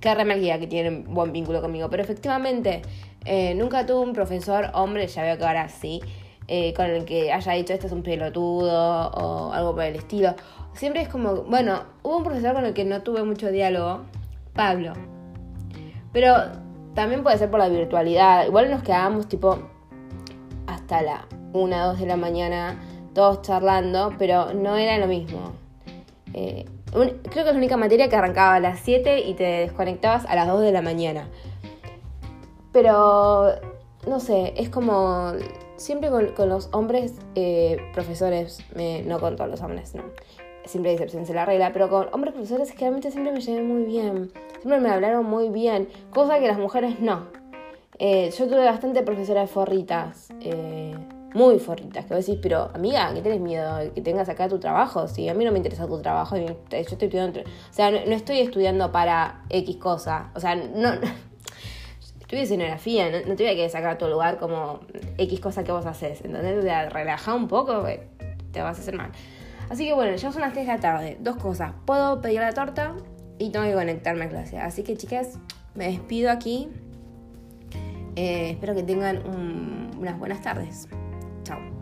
Qué 0.00 0.14
remarquía 0.14 0.58
que 0.58 0.66
tienen 0.66 1.04
buen 1.14 1.32
vínculo 1.32 1.62
conmigo. 1.62 1.88
Pero 1.88 2.02
efectivamente, 2.02 2.82
eh, 3.24 3.54
nunca 3.54 3.86
tuve 3.86 4.00
un 4.00 4.12
profesor 4.12 4.70
hombre, 4.74 5.06
ya 5.06 5.22
veo 5.22 5.38
que 5.38 5.44
ahora 5.44 5.68
sí, 5.68 6.00
eh, 6.48 6.74
con 6.74 6.86
el 6.86 7.04
que 7.04 7.32
haya 7.32 7.52
dicho 7.52 7.72
esto 7.72 7.86
es 7.86 7.92
un 7.92 8.02
pelotudo 8.02 9.10
o 9.10 9.52
algo 9.52 9.74
por 9.74 9.84
el 9.84 9.96
estilo. 9.96 10.34
Siempre 10.74 11.02
es 11.02 11.08
como, 11.08 11.44
bueno, 11.44 11.84
hubo 12.02 12.18
un 12.18 12.24
profesor 12.24 12.54
con 12.54 12.64
el 12.64 12.74
que 12.74 12.84
no 12.84 13.02
tuve 13.02 13.22
mucho 13.22 13.50
diálogo, 13.50 14.02
Pablo. 14.54 14.94
Pero 16.12 16.34
también 16.94 17.22
puede 17.22 17.38
ser 17.38 17.50
por 17.50 17.60
la 17.60 17.68
virtualidad. 17.68 18.46
Igual 18.46 18.70
nos 18.70 18.82
quedábamos 18.82 19.28
tipo 19.28 19.58
hasta 20.66 21.02
la 21.02 21.26
1, 21.52 21.86
2 21.88 22.00
de 22.00 22.06
la 22.06 22.16
mañana, 22.16 22.80
todos 23.14 23.42
charlando, 23.42 24.14
pero 24.18 24.52
no 24.54 24.76
era 24.76 24.98
lo 24.98 25.06
mismo. 25.06 25.52
Eh, 26.34 26.66
creo 26.92 27.20
que 27.32 27.40
es 27.40 27.46
la 27.46 27.52
única 27.52 27.76
materia 27.76 28.08
que 28.08 28.16
arrancaba 28.16 28.56
a 28.56 28.60
las 28.60 28.80
7 28.80 29.20
y 29.20 29.34
te 29.34 29.44
desconectabas 29.44 30.24
a 30.26 30.34
las 30.34 30.48
2 30.48 30.60
de 30.60 30.72
la 30.72 30.82
mañana. 30.82 31.28
Pero, 32.72 33.52
no 34.06 34.20
sé, 34.20 34.54
es 34.56 34.68
como 34.68 35.32
siempre 35.76 36.10
con, 36.10 36.48
los 36.48 36.68
hombres 36.72 37.14
eh, 37.34 37.78
profesores, 37.92 38.64
no 39.04 39.20
con 39.20 39.36
todos 39.36 39.50
los 39.50 39.60
hombres, 39.60 39.94
no. 39.94 40.04
Siempre 40.64 40.90
hay 40.90 40.94
excepciones 40.94 41.28
de 41.28 41.34
la 41.34 41.44
regla, 41.44 41.72
pero 41.72 41.90
con 41.90 42.08
hombres 42.12 42.34
profesores 42.34 42.70
generalmente 42.70 43.10
siempre 43.10 43.32
me 43.32 43.40
llevé 43.40 43.62
muy 43.62 43.82
bien. 43.82 44.30
Siempre 44.62 44.78
me 44.78 44.90
hablaron 44.90 45.26
muy 45.26 45.48
bien, 45.48 45.88
cosa 46.10 46.38
que 46.38 46.46
las 46.46 46.56
mujeres 46.56 47.00
no. 47.00 47.26
Eh, 47.98 48.30
yo 48.38 48.46
tuve 48.46 48.64
bastante 48.64 49.02
profesoras 49.02 49.50
forritas, 49.50 50.28
eh, 50.40 50.94
muy 51.34 51.58
forritas, 51.58 52.06
que 52.06 52.14
vos 52.14 52.24
decís, 52.24 52.38
pero 52.40 52.70
amiga, 52.72 53.12
¿qué 53.12 53.22
tenés 53.22 53.40
miedo? 53.40 53.92
Que 53.92 54.00
tengas 54.02 54.28
acá 54.28 54.48
tu 54.48 54.60
trabajo. 54.60 55.08
Si 55.08 55.28
a 55.28 55.34
mí 55.34 55.44
no 55.44 55.50
me 55.50 55.56
interesa 55.56 55.88
tu 55.88 56.00
trabajo, 56.00 56.36
yo 56.36 56.46
estoy 56.70 56.78
estudiando. 56.78 57.40
O 57.40 57.72
sea, 57.72 57.90
no, 57.90 57.96
estoy 57.96 58.38
estudiando 58.38 58.92
para 58.92 59.42
X 59.50 59.78
cosa. 59.78 60.30
O 60.36 60.38
sea, 60.38 60.54
no. 60.54 60.92
Estudio 62.20 62.44
escenografía, 62.44 63.10
no, 63.10 63.18
no 63.26 63.34
te 63.34 63.52
voy 63.52 63.62
a 63.62 63.68
sacar 63.68 63.90
a 63.90 63.98
tu 63.98 64.06
lugar 64.06 64.38
como 64.38 64.78
X 65.18 65.40
cosa 65.40 65.64
que 65.64 65.72
vos 65.72 65.86
haces. 65.86 66.24
Entonces, 66.24 66.56
o 66.56 66.62
sea, 66.62 66.88
relaja 66.88 67.34
un 67.34 67.48
poco, 67.48 67.84
te 68.52 68.62
vas 68.62 68.78
a 68.78 68.80
hacer 68.80 68.94
mal. 68.94 69.10
Así 69.70 69.86
que 69.86 69.92
bueno, 69.92 70.14
ya 70.14 70.30
son 70.30 70.42
las 70.42 70.52
3 70.52 70.68
de 70.68 70.72
la 70.72 70.78
tarde. 70.78 71.16
Dos 71.18 71.36
cosas. 71.36 71.72
Puedo 71.84 72.20
pedir 72.22 72.40
la 72.40 72.52
torta 72.52 72.94
y 73.42 73.50
tengo 73.50 73.64
que 73.66 73.74
conectarme 73.74 74.26
a 74.26 74.28
clase. 74.28 74.58
Así 74.58 74.82
que 74.82 74.96
chicas, 74.96 75.38
me 75.74 75.86
despido 75.86 76.30
aquí. 76.30 76.68
Eh, 78.14 78.50
espero 78.50 78.74
que 78.74 78.82
tengan 78.82 79.22
unas 79.98 80.18
buenas 80.18 80.42
tardes. 80.42 80.88
Chao. 81.42 81.81